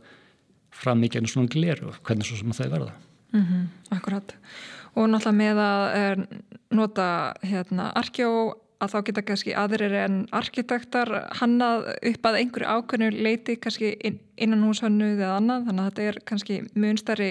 fram 0.70 1.02
í 1.02 1.10
genið 1.10 1.34
svona 1.34 1.50
gleru, 1.50 1.90
hvernig 2.06 2.28
svo 2.28 2.38
sem 2.38 2.54
það 2.54 2.76
verða. 2.76 2.92
Mm 3.32 3.42
-hmm, 3.46 3.64
akkurat. 3.96 4.34
Og 4.94 5.08
náttúrulega 5.08 5.40
með 5.42 5.58
að 5.58 6.26
nota 6.74 7.34
hérna 7.42 7.90
arkjó 7.98 8.30
að 8.80 8.94
þá 8.94 8.98
geta 9.08 9.24
kannski 9.28 9.54
aðrir 9.58 9.94
en 10.00 10.16
arkitektar 10.36 11.10
hannað 11.40 11.90
upp 12.12 12.30
að 12.30 12.38
einhverju 12.40 12.70
ákveðinu 12.76 13.24
leiti 13.26 13.58
kannski 13.60 13.92
innan 14.40 14.64
hús 14.64 14.80
hannuð 14.84 15.20
eða 15.20 15.36
annað 15.36 15.68
þannig 15.68 15.84
að 15.84 15.90
þetta 15.90 16.08
er 16.08 16.20
kannski 16.30 16.58
munstari 16.72 17.30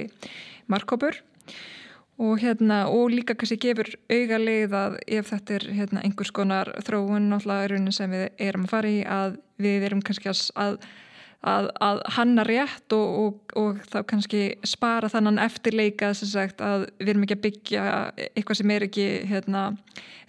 markkópur 0.70 1.18
og, 2.20 2.36
hérna, 2.44 2.84
og 2.92 3.10
líka 3.16 3.34
kannski 3.40 3.58
gefur 3.64 3.90
auga 4.12 4.40
leið 4.44 4.78
að 4.78 4.98
ef 5.08 5.32
þetta 5.32 5.58
er 5.58 5.68
hérna, 5.80 6.04
einhvers 6.06 6.34
konar 6.36 6.74
þróun 6.86 7.30
náttúrulega 7.32 7.96
sem 7.96 8.14
við 8.14 8.28
erum 8.50 8.68
að 8.68 8.74
fara 8.76 8.92
í 8.92 9.00
að 9.08 9.40
við 9.58 9.88
erum 9.90 10.04
kannski 10.06 10.30
að 10.30 10.82
að, 11.48 11.70
að 11.84 12.02
hanna 12.18 12.44
rétt 12.48 12.96
og, 12.96 13.08
og, 13.24 13.56
og 13.60 13.80
þá 13.88 13.98
kannski 14.10 14.44
spara 14.68 15.10
þannan 15.12 15.40
eftirleika 15.44 16.12
sagt, 16.18 16.62
að 16.62 16.90
við 17.00 17.14
erum 17.14 17.26
ekki 17.26 17.38
að 17.38 17.46
byggja 17.46 17.84
eitthvað 18.34 18.60
sem 18.60 18.74
er 18.76 18.88
ekki 18.90 19.08
hérna, 19.30 19.64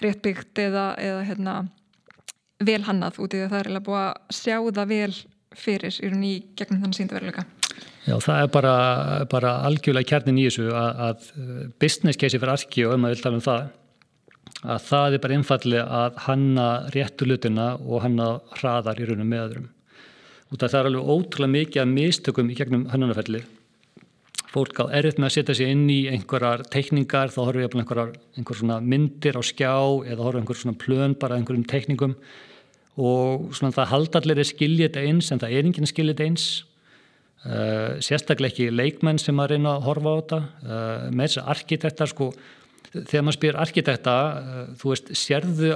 rétt 0.04 0.22
byggt 0.24 0.62
eða, 0.62 0.86
eða 1.02 1.24
hérna, 1.26 1.56
vel 2.60 2.82
hannað 2.86 3.22
út 3.24 3.34
í 3.34 3.40
því 3.40 3.46
að 3.48 3.54
það 3.54 3.72
er 3.72 3.86
búið 3.88 4.04
að 4.04 4.36
sjá 4.36 4.56
það 4.60 4.94
vel 4.94 5.14
fyrir 5.60 5.98
í 6.22 6.34
gegnum 6.54 6.84
þannig 6.84 7.00
síndaveruleika. 7.00 7.46
Já, 8.06 8.14
það 8.22 8.38
er 8.38 8.48
bara, 8.54 8.74
bara 9.30 9.56
algjörlega 9.66 10.08
kjarnin 10.12 10.38
í 10.40 10.46
þessu 10.46 10.70
að, 10.76 11.02
að 11.06 11.74
business 11.82 12.18
case 12.20 12.38
fyrir 12.38 12.54
arki 12.54 12.86
og 12.86 12.94
um 12.96 13.06
að 13.06 13.14
við 13.14 13.24
tala 13.24 13.40
um 13.40 13.44
það 13.44 13.68
að 14.60 14.86
það 14.86 15.14
er 15.16 15.22
bara 15.24 15.36
einfallega 15.38 15.82
að 16.00 16.16
hanna 16.26 16.68
réttu 16.94 17.26
lutina 17.26 17.66
og 17.80 18.02
hanna 18.04 18.30
hraðar 18.58 19.00
í 19.00 19.06
raunum 19.08 19.30
með 19.30 19.44
öðrum 19.46 19.68
út 20.50 20.62
af 20.62 20.72
það 20.72 20.80
er 20.80 20.90
alveg 20.90 21.14
ótrúlega 21.14 21.54
mikið 21.56 21.82
að 21.82 21.96
mistökum 21.96 22.50
í 22.50 22.58
gegnum 22.58 22.86
hannunarferli 22.90 23.44
fólk 24.50 24.80
á 24.82 24.84
erfitt 24.98 25.20
með 25.20 25.28
að 25.28 25.34
setja 25.36 25.56
sig 25.56 25.70
inn 25.70 25.84
í 25.92 26.00
einhverjar 26.10 26.64
teikningar, 26.72 27.30
þá 27.30 27.40
horfum 27.44 27.60
við 27.60 27.76
einhverjar 27.78 28.14
einhver 28.38 28.86
myndir 28.92 29.38
á 29.38 29.42
skjá 29.46 29.74
eða 30.10 30.24
horfum 30.24 30.40
við 30.40 30.42
einhver 30.42 30.60
svona 30.60 30.80
plön 30.80 31.14
bara 31.20 31.38
einhverjum 31.38 31.66
teikningum. 31.70 32.16
Og 33.00 33.52
svona 33.56 33.76
það 33.76 33.92
haldallir 33.92 34.42
er 34.42 34.48
skiljit 34.48 34.98
eins 34.98 35.30
en 35.30 35.42
það 35.42 35.54
er 35.54 35.68
enginn 35.68 35.90
skiljit 35.90 36.22
eins. 36.24 36.48
Uh, 37.40 37.96
sérstaklega 38.04 38.50
ekki 38.50 38.74
leikmenn 38.74 39.20
sem 39.22 39.38
að 39.40 39.54
reyna 39.54 39.76
að 39.78 39.86
horfa 39.86 40.10
á 40.12 40.18
þetta. 40.18 40.40
Uh, 40.66 41.04
með 41.14 41.28
þess 41.28 41.40
að 41.40 41.52
arkitektar 41.54 42.10
sko 42.10 42.32
þegar 42.90 43.24
maður 43.26 43.36
spyr 43.38 43.58
arkitekta 43.62 44.14
uh, 44.14 44.62
þú 44.78 44.92
veist, 44.92 45.10
sérðu 45.18 45.74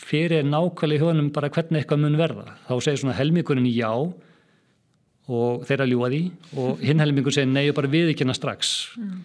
fyrir 0.00 0.44
nákvæmlega 0.46 0.98
í 0.98 1.02
hugunum 1.02 1.30
bara 1.34 1.50
hvernig 1.52 1.82
eitthvað 1.82 2.02
mun 2.04 2.18
verða? 2.20 2.56
Þá 2.68 2.74
segir 2.84 3.00
svona 3.04 3.16
helmingurinn 3.16 3.68
já 3.70 3.90
og 5.30 5.64
þeirra 5.68 5.86
ljúa 5.88 6.10
því 6.10 6.22
og 6.60 6.82
hinn 6.84 7.00
helmingur 7.02 7.34
segir 7.34 7.50
nei 7.52 7.68
og 7.70 7.76
bara 7.78 7.90
við 7.92 8.12
ekki 8.12 8.26
hana 8.26 8.36
strax. 8.36 8.74
Mm. 8.98 9.20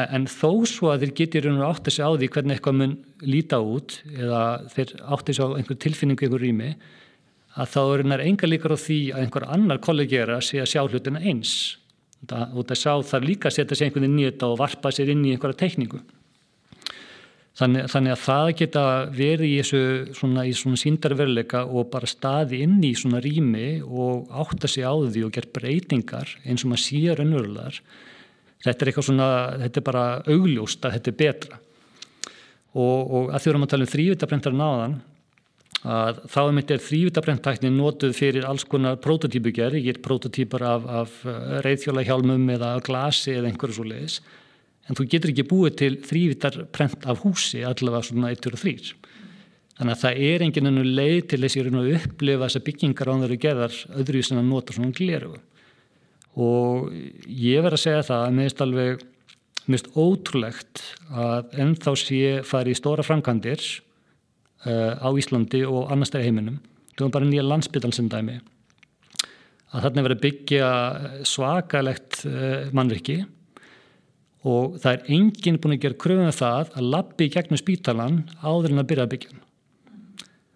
en 0.00 0.26
þó 0.30 0.62
svo 0.70 0.92
að 0.92 1.02
þeir 1.02 1.12
getur 1.18 1.48
átt 1.66 1.88
að 1.88 1.96
segja 1.96 2.06
á 2.06 2.14
því 2.14 2.28
hvernig 2.30 2.56
eitthvað 2.56 2.76
mun 2.78 2.92
líta 3.26 3.58
út 3.58 3.96
eða 4.14 4.42
þeir 4.70 4.92
átt 5.02 5.32
að 5.32 5.34
segja 5.34 5.48
á 5.50 5.56
einhver 5.58 5.80
tilfinningu 5.82 6.26
einhver 6.28 6.44
rými 6.44 6.70
að 7.58 7.72
þá 7.72 7.80
er 7.82 8.04
einhver 8.04 8.22
enga 8.28 8.50
líkar 8.52 8.76
á 8.76 8.78
því 8.78 9.00
að 9.10 9.24
einhver 9.24 9.48
annar 9.56 9.82
kollegjera 9.82 10.38
sé 10.44 10.62
að 10.62 10.70
sjá 10.70 10.84
hlutina 10.86 11.18
eins. 11.18 11.56
Og 12.30 12.62
það 12.68 12.78
sá 12.78 12.92
þar 13.10 13.26
líka 13.26 13.50
setja 13.50 13.74
sig 13.74 13.88
einhvern 13.88 14.06
veginn 14.06 14.18
nýtt 14.20 14.46
og 14.46 14.58
varpa 14.60 14.92
sér 14.94 15.10
inn 15.10 15.24
í 15.24 15.34
einhverja 15.34 15.64
teikningu 15.64 16.02
Þannig, 17.60 17.90
þannig 17.92 18.14
að 18.14 18.20
það 18.24 18.50
geta 18.56 18.82
verið 19.12 19.50
í 19.50 19.56
þessu 19.58 19.80
svona, 20.16 20.44
í 20.48 20.52
svona 20.56 20.78
síndarveruleika 20.80 21.66
og 21.68 21.90
bara 21.92 22.08
staði 22.08 22.62
inn 22.64 22.78
í 22.86 22.94
svona 22.96 23.20
rými 23.20 23.82
og 23.84 24.30
átta 24.32 24.70
sig 24.70 24.86
á 24.88 24.96
því 24.96 25.26
og 25.26 25.34
gera 25.34 25.52
breytingar 25.58 26.32
eins 26.46 26.64
og 26.64 26.72
maður 26.72 26.84
síðar 26.86 27.20
önverulegar. 27.26 27.82
Þetta 28.64 28.84
er 28.84 28.92
eitthvað 28.92 29.08
svona, 29.10 29.28
þetta 29.66 29.80
er 29.82 29.86
bara 29.90 30.06
augljóst 30.24 30.88
að 30.88 30.96
þetta 30.96 31.12
er 31.12 31.20
betra. 31.20 31.60
Og, 32.70 32.98
og 33.04 33.30
að 33.34 33.42
því 33.42 33.52
erum 33.52 33.66
að 33.66 33.72
tala 33.74 33.88
um 33.88 33.92
þrývitabrendar 33.92 34.56
náðan, 34.56 34.98
að 35.80 36.24
þá 36.32 36.40
er 36.42 36.52
mitt 36.56 36.72
er 36.72 36.84
þrývitabrendtæknin 36.86 37.76
notuð 37.76 38.16
fyrir 38.16 38.48
alls 38.48 38.64
konar 38.68 39.00
prototípugerð, 39.04 39.80
ég 39.80 39.96
er 39.96 40.04
prototýpar 40.04 40.64
af, 40.64 40.88
af 41.02 41.22
reyðfjólahjálmum 41.66 42.52
eða 42.56 42.78
glasi 42.84 43.36
eða 43.36 43.52
einhverju 43.52 43.80
svo 43.80 43.88
leiðis 43.90 44.20
en 44.90 44.98
þú 44.98 45.06
getur 45.12 45.32
ekki 45.32 45.46
búið 45.46 45.76
til 45.80 45.92
þrývitar 46.06 46.64
prent 46.74 47.06
af 47.06 47.22
húsi 47.24 47.62
allavega 47.66 48.10
svona 48.10 48.32
1 48.34 48.50
og 48.50 48.58
3 48.58 48.74
þannig 49.78 49.94
að 49.94 50.02
það 50.02 50.24
er 50.26 50.44
enginn 50.44 50.70
ennum 50.72 50.90
leið 50.98 51.20
til 51.30 51.40
þess 51.44 51.60
að 51.62 51.92
upplifa 51.94 52.48
þessar 52.48 52.66
byggingar 52.66 53.12
á 53.12 53.14
þeirra 53.22 53.40
gerðar 53.46 53.78
öðru 54.02 54.24
sem 54.26 54.40
að 54.40 54.50
nota 54.50 54.76
svona 54.76 54.96
gleru 54.96 55.36
og 56.40 56.90
ég 57.26 57.62
verð 57.64 57.78
að 57.78 57.84
segja 57.84 58.04
það 58.10 58.26
að 58.26 58.36
mér 58.36 58.48
finnst 58.48 58.66
alveg 58.66 59.06
finnst 59.70 59.90
ótrúlegt 59.98 60.82
að 61.10 61.56
ennþá 61.62 61.94
sé 61.98 62.22
fari 62.46 62.74
í 62.74 62.78
stóra 62.78 63.04
framkandir 63.06 63.60
uh, 64.66 64.94
á 64.98 65.08
Íslandi 65.18 65.62
og 65.68 65.90
annars 65.92 66.10
stæði 66.12 66.30
heiminum. 66.30 66.60
Það 66.94 67.06
var 67.06 67.14
bara 67.16 67.28
nýja 67.28 67.46
landsbyttal 67.46 67.92
sem 67.96 68.08
dæmi. 68.10 68.38
Að 69.70 69.84
þarna 69.86 70.06
verið 70.08 70.22
byggja 70.24 70.70
svakalegt 71.28 72.24
uh, 72.28 72.70
mannriki 72.76 73.20
og 74.40 74.78
það 74.80 74.92
er 74.94 75.08
enginn 75.16 75.58
búin 75.60 75.76
að 75.76 75.82
gera 75.84 76.00
kröfum 76.00 76.28
með 76.28 76.38
það 76.38 76.70
að 76.78 76.90
lappi 76.94 77.26
í 77.26 77.32
gegnum 77.34 77.60
spítalan 77.60 78.22
áður 78.40 78.74
en 78.74 78.82
að 78.82 78.88
byrja 78.92 79.06
að 79.06 79.12
byggja 79.14 79.40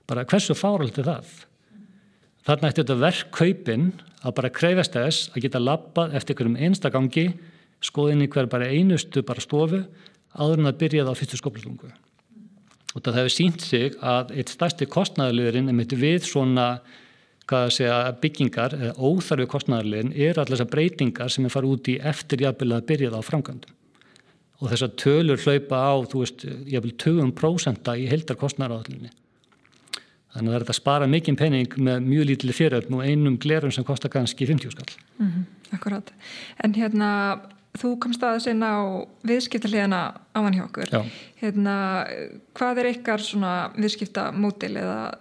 bara 0.09 0.25
hversu 0.29 0.57
fáralt 0.57 0.99
er 1.01 1.09
það? 1.09 1.29
Þarna 2.45 2.69
eftir 2.69 2.85
þetta 2.85 3.01
verkkaupin 3.01 3.85
að 4.25 4.35
bara 4.37 4.53
kreyfast 4.53 4.97
þess 4.97 5.31
að 5.33 5.47
geta 5.47 5.63
lappað 5.63 6.17
eftir 6.17 6.35
einhverjum 6.35 6.59
einstakangi 6.67 7.27
skoðinni 7.85 8.29
hver 8.33 8.49
bara 8.53 8.69
einustu 8.73 9.25
bara 9.25 9.45
stofu 9.45 9.85
áður 10.35 10.61
en 10.61 10.71
að 10.71 10.81
byrja 10.83 11.07
það 11.07 11.17
á 11.17 11.21
fyrstu 11.21 11.41
skopluslungu 11.41 11.93
og 12.95 13.03
það 13.03 13.19
hefur 13.19 13.35
sínt 13.35 13.65
sig 13.65 13.97
að 14.01 14.35
eitt 14.39 14.53
stærsti 14.53 14.89
kostnæðaliðurinn 14.91 15.71
er 15.71 15.77
mitt 15.77 15.93
við 15.99 16.29
svona 16.29 16.69
segja, 17.51 18.13
byggingar 18.21 18.77
óþarfi 18.97 19.47
kostnæðarlegin 19.53 20.15
er 20.17 20.39
allar 20.39 20.57
þessar 20.57 20.71
breytingar 20.73 21.33
sem 21.33 21.45
er 21.45 21.53
farið 21.53 21.75
út 21.75 21.91
í 21.93 21.99
eftir 22.01 22.45
jafnvel 22.47 22.73
að 22.77 22.87
byrja 22.93 23.11
það 23.11 23.21
á 23.21 23.29
framkvæmdum. 23.31 23.75
Og 24.63 24.71
þessar 24.71 24.95
tölur 24.97 25.43
hlaupa 25.45 25.77
á, 25.77 25.93
þú 26.09 26.23
veist, 26.23 26.47
jafnvel 26.71 26.95
20% 27.05 27.93
í 28.01 28.09
heldar 28.09 28.41
kostnæðaráðlinni 28.41 29.13
þannig 30.35 30.51
að 30.51 30.55
það 30.55 30.61
er 30.61 30.71
að 30.73 30.79
spara 30.79 31.11
mikinn 31.11 31.39
penning 31.39 31.75
með 31.79 32.07
mjög 32.09 32.31
lítili 32.31 32.55
fyriröfn 32.57 32.97
og 32.99 33.05
einum 33.07 33.37
glerum 33.39 33.73
sem 33.75 33.87
kostar 33.87 34.11
kannski 34.11 34.49
50 34.51 34.73
skall. 34.75 34.97
Mm 35.19 35.29
-hmm, 35.31 35.45
Akkurat, 35.77 36.13
en 36.65 36.75
hérna 36.75 37.41
þú 37.79 37.99
komst 37.99 38.23
aðeins 38.23 38.47
inn 38.47 38.63
á 38.63 38.75
viðskiptaliðana 39.27 40.15
áman 40.35 40.55
hjá 40.55 40.65
okkur. 40.65 41.11
Hérna, 41.41 42.07
hvað 42.55 42.79
er 42.79 42.91
ykkar 42.95 43.21
svona 43.21 43.71
viðskiptamótil 43.77 44.77
eða 44.77 45.15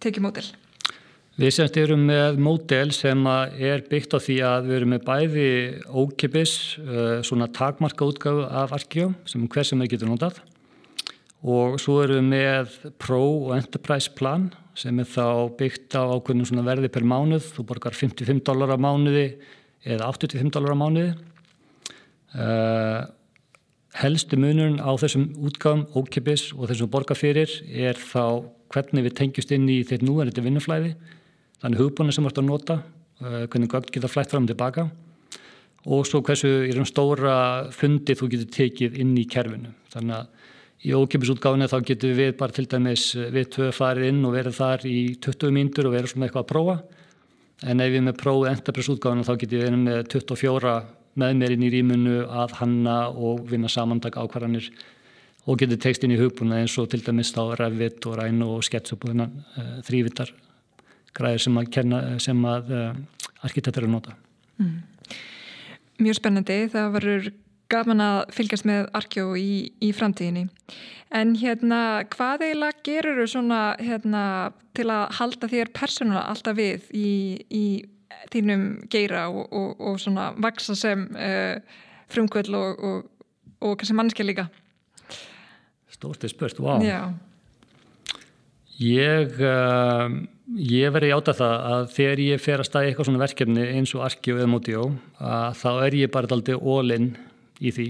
tekjumótil? 0.00 0.46
Við 1.34 1.50
semst 1.50 1.74
erum 1.82 2.04
með 2.06 2.36
módel 2.38 2.92
sem 2.94 3.24
er 3.26 3.80
byggt 3.90 4.12
á 4.14 4.22
því 4.22 4.34
að 4.46 4.66
við 4.68 4.76
erum 4.76 4.92
með 4.94 5.00
bæði 5.02 5.46
ókipis, 5.90 6.52
uh, 6.78 7.24
svona 7.26 7.48
takmarka 7.50 8.06
útgáðu 8.06 8.44
af 8.46 8.70
Arkjó 8.76 9.08
sem 9.26 9.42
hver 9.50 9.66
sem 9.66 9.82
við 9.82 9.96
getum 9.96 10.12
notað. 10.12 10.38
Og 11.42 11.74
svo 11.82 11.96
erum 12.04 12.20
við 12.20 12.28
með 12.36 12.76
Pro 13.02 13.18
og 13.48 13.56
Enterprise 13.56 14.12
plan 14.14 14.44
sem 14.78 15.00
er 15.02 15.08
þá 15.10 15.50
byggt 15.58 15.96
á 15.98 16.06
ákveðnum 16.06 16.46
svona 16.46 16.64
verði 16.68 16.92
per 16.94 17.02
mánuð, 17.02 17.50
þú 17.56 17.66
borgar 17.66 17.98
55 17.98 18.44
dólar 18.46 18.70
á 18.70 18.78
mánuði 18.78 19.26
eða 19.82 20.12
85 20.14 20.54
dólar 20.54 20.78
á 20.78 20.82
mánuði. 20.84 21.10
Uh, 22.30 23.00
helstu 24.04 24.38
munurinn 24.38 24.78
á 24.78 24.94
þessum 25.02 25.26
útgáðum, 25.50 25.82
ókipis 25.98 26.52
og 26.54 26.70
þessum 26.70 26.94
borgarfyrir 26.94 27.58
er 27.74 27.98
þá 27.98 28.46
hvernig 28.70 29.10
við 29.10 29.18
tengjast 29.18 29.58
inn 29.58 29.66
í 29.66 29.82
þeirr 29.82 30.06
núverðandi 30.06 30.46
vinnuflæði 30.46 30.94
þannig 31.64 31.80
hugbúinu 31.80 32.12
sem 32.12 32.26
þú 32.26 32.30
ert 32.30 32.40
að 32.42 32.48
nota, 32.50 32.78
uh, 33.24 33.42
hvernig 33.48 33.72
gögn 33.72 33.92
geta 33.94 34.10
flætt 34.12 34.32
fram 34.34 34.44
og 34.44 34.52
tilbaka 34.52 34.88
og 35.84 36.06
svo 36.08 36.22
hversu 36.24 36.50
í 36.68 36.72
raun 36.76 36.88
stóra 36.88 37.36
fundi 37.72 38.16
þú 38.16 38.30
getur 38.32 38.50
tekið 38.52 38.98
inn 39.00 39.12
í 39.20 39.24
kerfinu. 39.28 39.72
Þannig 39.92 40.16
að 40.16 40.44
í 40.84 40.92
ókippisútgáfinu 40.96 41.68
þá 41.68 41.78
getur 41.88 42.12
við 42.16 42.34
bara 42.40 42.56
til 42.56 42.66
dæmis 42.68 43.06
uh, 43.16 43.30
við 43.32 43.48
tvö 43.56 43.70
farið 43.72 44.10
inn 44.12 44.20
og 44.28 44.36
verið 44.36 44.58
þar 44.60 44.84
í 44.88 44.98
20 45.24 45.56
mínutur 45.56 45.88
og 45.88 45.96
verið 45.96 46.12
svona 46.12 46.28
eitthvað 46.28 46.44
að 46.44 46.52
prófa 46.52 46.76
en 47.64 47.80
ef 47.80 47.92
við 47.94 48.04
með 48.04 48.18
prófið 48.20 48.50
endapressútgáfinu 48.52 49.24
þá 49.24 49.34
getur 49.40 49.56
við 49.56 49.66
verið 49.70 49.84
með 49.86 50.00
24 50.12 50.74
með 51.22 51.36
mér 51.40 51.54
inn 51.54 51.64
í 51.64 51.70
rýmunu 51.72 52.16
að 52.26 52.56
hanna 52.60 52.96
og 53.08 53.44
vinna 53.48 53.70
samandag 53.70 54.18
ákvarðanir 54.18 54.68
og 55.44 55.60
getur 55.60 55.80
tekst 55.80 56.04
inn 56.04 56.14
í 56.14 56.18
hugbúinu 56.18 56.58
eins 56.58 56.74
og 56.80 56.90
til 56.92 57.04
dæmis 57.06 57.32
þá 57.36 57.54
Revit 57.60 58.04
og 58.10 58.18
Ræn 58.18 58.42
og 58.44 58.64
þennan 58.66 59.38
uh, 59.56 59.78
þrývitar 59.86 60.34
græðir 61.14 61.44
sem 61.46 61.60
að, 61.60 61.70
kenna, 61.76 62.02
sem 62.22 62.44
að 62.48 62.74
uh, 62.74 62.90
arkitektur 63.46 63.84
eru 63.84 63.94
nota. 63.94 64.16
Mm. 64.58 64.76
Mjög 66.02 66.18
spennandi, 66.18 66.58
það 66.72 66.92
varur 66.96 67.30
gaman 67.72 68.02
að 68.02 68.18
fylgjast 68.34 68.66
með 68.68 68.88
arkjó 68.98 69.30
í, 69.38 69.72
í 69.82 69.90
framtíðinni. 69.94 70.48
En 71.14 71.34
hérna, 71.38 71.80
hvað 72.10 72.48
eiginlega 72.48 72.84
gerur 72.86 73.20
þú 73.22 73.26
svona 73.30 73.62
hérna, 73.78 74.24
til 74.74 74.88
að 74.90 75.04
halda 75.20 75.50
þér 75.50 75.70
persónulega 75.76 76.26
alltaf 76.32 76.58
við 76.58 76.88
í, 76.90 77.10
í 77.46 77.64
þínum 78.32 78.64
geira 78.90 79.28
og, 79.30 79.46
og, 79.54 79.78
og 79.78 80.00
svona 80.02 80.32
vaksa 80.42 80.74
sem 80.78 81.06
uh, 81.14 81.60
frumkvöld 82.10 82.50
og, 82.58 83.06
og 83.62 83.78
kannski 83.78 83.96
mannskja 83.96 84.26
líka? 84.26 84.48
Stórtið 85.94 86.34
spurt. 86.34 86.58
Wow. 86.62 86.82
Já. 86.82 87.14
Ég... 88.82 89.36
Uh, 89.40 90.22
Ég 90.54 90.92
verði 90.92 91.08
áta 91.16 91.32
það 91.32 91.54
að 91.72 91.84
þegar 91.94 92.20
ég 92.20 92.40
fer 92.42 92.60
að 92.60 92.66
stæða 92.68 92.88
eitthvað 92.88 93.06
svona 93.08 93.20
verkefni 93.22 93.62
eins 93.78 93.92
og 93.96 94.02
Arki 94.04 94.34
og 94.36 94.98
að 95.16 95.54
þá 95.56 95.70
er 95.86 95.94
ég 95.96 96.10
bara 96.12 96.28
aldrei 96.36 96.54
all-in 96.54 97.06
í 97.64 97.70
því. 97.72 97.86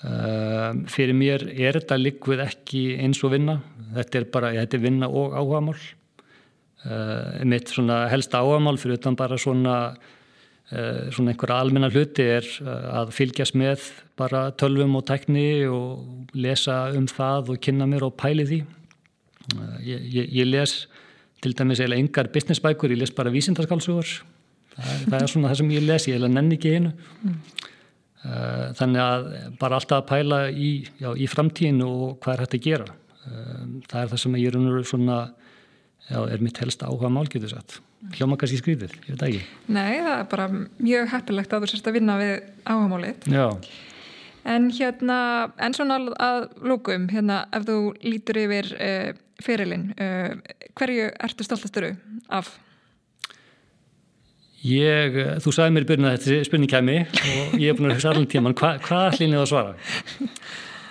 Uh, 0.00 0.80
fyrir 0.88 1.12
mér 1.12 1.44
er 1.52 1.76
þetta 1.76 1.98
likvið 2.00 2.42
ekki 2.46 2.82
eins 3.04 3.20
og 3.20 3.34
vinna. 3.34 3.58
Þetta 3.94 4.18
er 4.18 4.26
bara, 4.32 4.54
þetta 4.56 4.78
er 4.78 4.82
vinna 4.82 5.10
og 5.12 5.36
áhagamál. 5.36 5.76
Uh, 6.86 7.44
mitt 7.44 7.68
svona 7.68 8.06
helsta 8.08 8.40
áhagamál 8.40 8.80
fyrir 8.80 8.96
utan 8.96 9.18
bara 9.18 9.36
svona, 9.36 9.76
svona 10.66 11.30
einhverja 11.30 11.60
almenna 11.60 11.92
hluti 11.92 12.24
er 12.26 12.48
að 12.64 13.12
fylgjast 13.14 13.54
með 13.54 13.84
bara 14.18 14.48
tölvum 14.58 14.96
og 14.98 15.04
tekni 15.06 15.66
og 15.68 16.32
lesa 16.34 16.88
um 16.96 17.04
það 17.06 17.52
og 17.52 17.60
kynna 17.62 17.86
mér 17.92 18.08
og 18.08 18.16
pæli 18.18 18.48
því. 18.48 18.64
Ég, 19.84 20.06
ég, 20.10 20.32
ég 20.40 20.48
les 20.48 20.74
til 21.44 21.54
dæmis 21.54 21.80
eiginlega 21.80 22.02
engar 22.02 22.30
businessbækur, 22.34 22.94
ég 22.94 23.02
les 23.02 23.14
bara 23.14 23.30
vísindarskálsugur 23.30 24.10
það, 24.74 25.06
það 25.06 25.16
er 25.20 25.32
svona 25.32 25.50
það 25.52 25.60
sem 25.60 25.72
ég 25.76 25.86
les, 25.86 26.06
ég 26.10 26.18
er 26.18 26.32
nenni 26.32 26.58
ekki 26.58 26.76
einu. 26.76 26.92
Mm. 27.22 27.40
þannig 28.74 29.02
að 29.04 29.26
bara 29.60 29.78
alltaf 29.78 30.00
að 30.00 30.06
pæla 30.08 30.38
í, 30.50 30.70
já, 30.98 31.12
í 31.14 31.28
framtíðinu 31.30 31.86
og 31.86 32.14
hvað 32.24 32.32
er 32.32 32.42
hægt 32.42 32.56
að 32.58 32.64
gera. 32.64 32.86
Eh, 33.26 33.66
það 33.86 34.00
er 34.00 34.08
það 34.12 34.22
sem 34.22 34.38
ég 34.40 34.56
er 34.56 34.88
svona 34.90 35.18
já, 36.08 36.18
er 36.24 36.42
mitt 36.42 36.58
helst 36.62 36.82
áhuga 36.82 37.12
mál 37.12 37.28
getur 37.30 37.52
satt. 37.52 37.78
Hljóma 38.16 38.38
kannski 38.40 38.58
skrítið, 38.58 38.96
ég 39.06 39.14
veit 39.14 39.22
ekki. 39.28 39.44
Nei, 39.70 40.00
það 40.00 40.16
er 40.16 40.26
bara 40.32 40.48
mjög 40.56 41.12
heppilegt 41.14 41.54
að 41.54 41.64
þú 41.64 41.70
sérst 41.70 41.86
að 41.86 42.00
vinna 42.00 42.18
við 42.20 42.34
áhuga 42.66 42.90
málið 42.92 43.30
Já 43.30 43.46
En 44.46 44.68
hérna, 44.70 45.18
en 45.58 45.74
svona 45.74 45.98
að 46.22 46.44
lókum, 46.62 47.08
hérna, 47.10 47.40
ef 47.56 47.66
þú 47.66 47.78
lítur 48.06 48.38
yfir 48.44 48.68
uh, 48.76 49.08
fyrirlin, 49.42 49.88
uh, 49.98 50.36
hverju 50.78 51.08
ertu 51.26 51.46
stoltastur 51.46 51.88
af? 52.30 52.52
Ég, 54.66 55.18
þú 55.42 55.52
sagði 55.54 55.74
mér 55.74 55.86
í 55.86 55.90
byrjun 55.90 56.08
að 56.10 56.16
þetta 56.16 56.46
spurning 56.46 56.70
kemi 56.70 56.96
og 57.06 57.58
ég 57.60 57.68
er 57.70 57.76
búin 57.78 57.90
að 57.90 57.98
hugsa 57.98 58.12
allan 58.12 58.30
tíman, 58.30 58.56
hva, 58.58 58.72
hvað 58.82 59.10
ætlum 59.12 59.34
ég 59.36 59.42
að 59.42 59.50
svara? 59.50 59.74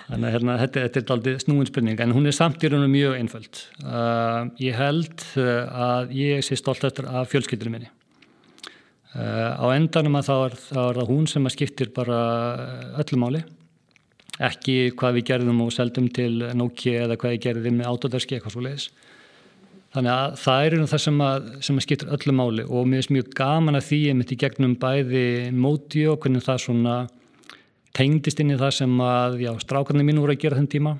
Þannig 0.06 0.28
að 0.28 0.34
hérna, 0.36 0.60
þetta, 0.62 0.84
þetta 0.84 1.00
er 1.00 1.16
aldrei 1.16 1.42
snúin 1.42 1.68
spurning, 1.68 2.00
en 2.00 2.14
hún 2.14 2.30
er 2.30 2.36
samt 2.36 2.62
í 2.62 2.70
raunum 2.70 2.92
mjög 2.94 3.16
einföld. 3.18 3.62
Uh, 3.82 4.52
ég 4.62 4.76
held 4.78 5.24
að 5.36 6.12
ég 6.14 6.44
sé 6.46 6.60
stoltastur 6.60 7.08
af 7.10 7.32
fjölskyldunum 7.32 7.80
minni. 7.80 7.95
Uh, 9.16 9.52
á 9.56 9.66
endanum 9.72 10.18
að 10.18 10.28
þá 10.28 10.34
er, 10.36 10.56
þá 10.60 10.80
er 10.84 10.98
það 11.00 11.12
hún 11.12 11.28
sem 11.30 11.48
að 11.48 11.54
skiptir 11.56 11.92
bara 11.96 12.20
öllu 13.00 13.20
máli. 13.22 13.42
Ekki 14.36 14.92
hvað 14.92 15.16
við 15.16 15.28
gerðum 15.30 15.62
og 15.64 15.72
seldum 15.72 16.10
til 16.12 16.32
Nokia 16.58 17.06
eða 17.06 17.16
hvað 17.20 17.36
við 17.36 17.44
gerðum 17.46 17.78
með 17.80 17.92
Autodesk 17.92 18.34
eitthvað 18.36 18.52
svo 18.52 18.64
leiðis 18.66 18.90
þannig 19.96 20.12
að 20.12 20.34
það 20.42 20.66
er 20.66 20.74
það 20.90 21.02
sem 21.02 21.20
að, 21.24 21.44
sem 21.64 21.78
að 21.78 21.84
skiptir 21.86 22.10
öllu 22.12 22.34
máli 22.36 22.64
og 22.66 22.88
mér 22.88 23.00
finnst 23.00 23.12
mjög 23.16 23.28
gaman 23.38 23.78
að 23.78 23.86
því 23.88 24.00
ég 24.02 24.32
í 24.34 24.38
gegnum 24.42 24.74
bæði 24.80 25.26
móti 25.56 26.02
og 26.10 26.18
hvernig 26.20 26.44
það 26.44 26.62
svona 26.66 26.96
tengdist 27.96 28.42
inn 28.42 28.52
í 28.52 28.58
það 28.60 28.74
sem 28.76 28.98
að 29.00 29.38
já, 29.40 29.52
strákarnir 29.62 30.04
mín 30.04 30.20
voru 30.20 30.36
að 30.36 30.42
gera 30.42 30.58
þenn 30.58 30.72
tíma. 30.74 30.96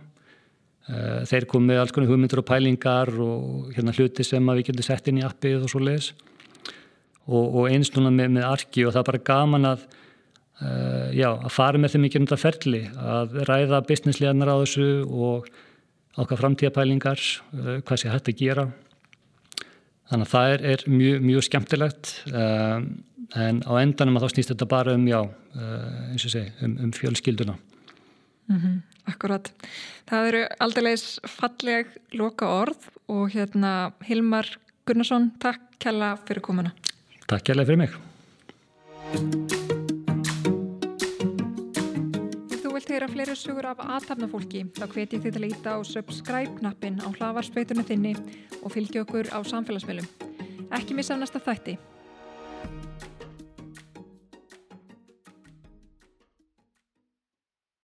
Uh, 0.86 1.26
þeir 1.28 1.48
kom 1.50 1.66
með 1.66 1.80
alls 1.82 1.92
konar 1.92 2.08
hugmyndur 2.12 2.40
og 2.40 2.46
pælingar 2.46 3.10
og 3.20 3.72
hérna 3.74 3.92
hluti 3.96 4.24
sem 4.24 4.48
að 4.48 4.60
við 4.60 4.68
getum 4.70 4.86
sett 4.86 5.10
inn 5.10 5.18
í 5.18 5.26
appið 5.26 5.66
og 5.66 5.72
svo 5.72 5.82
leiðis 5.82 6.12
og, 7.26 7.44
og 7.44 7.68
eins 7.70 7.92
núna 7.94 8.12
með, 8.14 8.32
með 8.38 8.48
arki 8.48 8.86
og 8.86 8.94
það 8.94 9.02
er 9.02 9.08
bara 9.10 9.24
gaman 9.30 9.70
að 9.72 9.84
uh, 9.86 11.08
já, 11.16 11.30
að 11.32 11.52
fara 11.54 11.80
með 11.80 11.94
þeim 11.94 12.08
ekki 12.08 12.20
um 12.20 12.28
þetta 12.28 12.42
ferli 12.42 12.82
að 12.96 13.38
ræða 13.50 13.82
businessleganar 13.88 14.52
á 14.52 14.56
þessu 14.62 14.88
og 15.06 15.48
ákvað 16.16 16.42
framtíðapælingar 16.42 17.22
uh, 17.22 17.76
hvað 17.82 18.02
sé 18.02 18.12
hægt 18.12 18.32
að 18.32 18.40
gera 18.42 18.66
þannig 20.06 20.26
að 20.28 20.32
það 20.32 20.54
er, 20.54 20.66
er 20.72 20.86
mjög, 20.90 21.22
mjög 21.26 21.46
skemmtilegt 21.48 22.12
uh, 22.32 22.78
en 23.34 23.62
á 23.66 23.72
endanum 23.82 24.18
að 24.20 24.26
þá 24.26 24.36
snýst 24.36 24.52
þetta 24.54 24.70
bara 24.70 24.94
um, 24.94 25.06
já, 25.10 25.18
eins 26.12 26.26
og 26.28 26.30
segi, 26.30 26.52
um, 26.62 26.76
um 26.84 26.92
fjölskylduna. 26.94 27.56
Mm 28.46 28.60
-hmm, 28.60 28.76
akkurat. 29.10 29.50
Það 30.06 30.28
eru 30.28 30.42
aldrei 30.62 30.92
falleg 31.26 31.88
loka 32.14 32.46
orð 32.46 32.86
og 33.10 33.34
hérna 33.34 33.92
Hilmar 34.06 34.46
Gunnarsson, 34.86 35.32
takk 35.42 35.66
kella 35.82 36.14
fyrir 36.26 36.42
komuna. 36.42 36.70
Takk 37.26 37.42
kella 37.42 37.64
fyrir 37.66 37.80
mig. 37.80 37.94
Ef 42.46 42.60
þú 42.62 42.70
vilt 42.76 42.92
heyra 42.94 43.08
fleiri 43.10 43.34
sugur 43.34 43.66
af 43.66 43.82
aðtapnafólki 43.82 44.62
þá 44.76 44.84
hveti 44.92 45.18
þið 45.24 45.34
til 45.34 45.42
að 45.42 45.48
íta 45.50 45.74
á 45.74 45.78
subscribe-knappin 45.90 47.02
á 47.02 47.08
hlavarspeitunni 47.18 47.82
þinni 47.88 48.14
og 48.62 48.70
fylgja 48.76 49.02
okkur 49.02 49.26
á 49.34 49.42
samfélagsmiðlum. 49.42 50.06
Ekki 50.78 50.94
missa 50.94 51.18
næsta 51.18 51.42
þætti. 51.42 51.74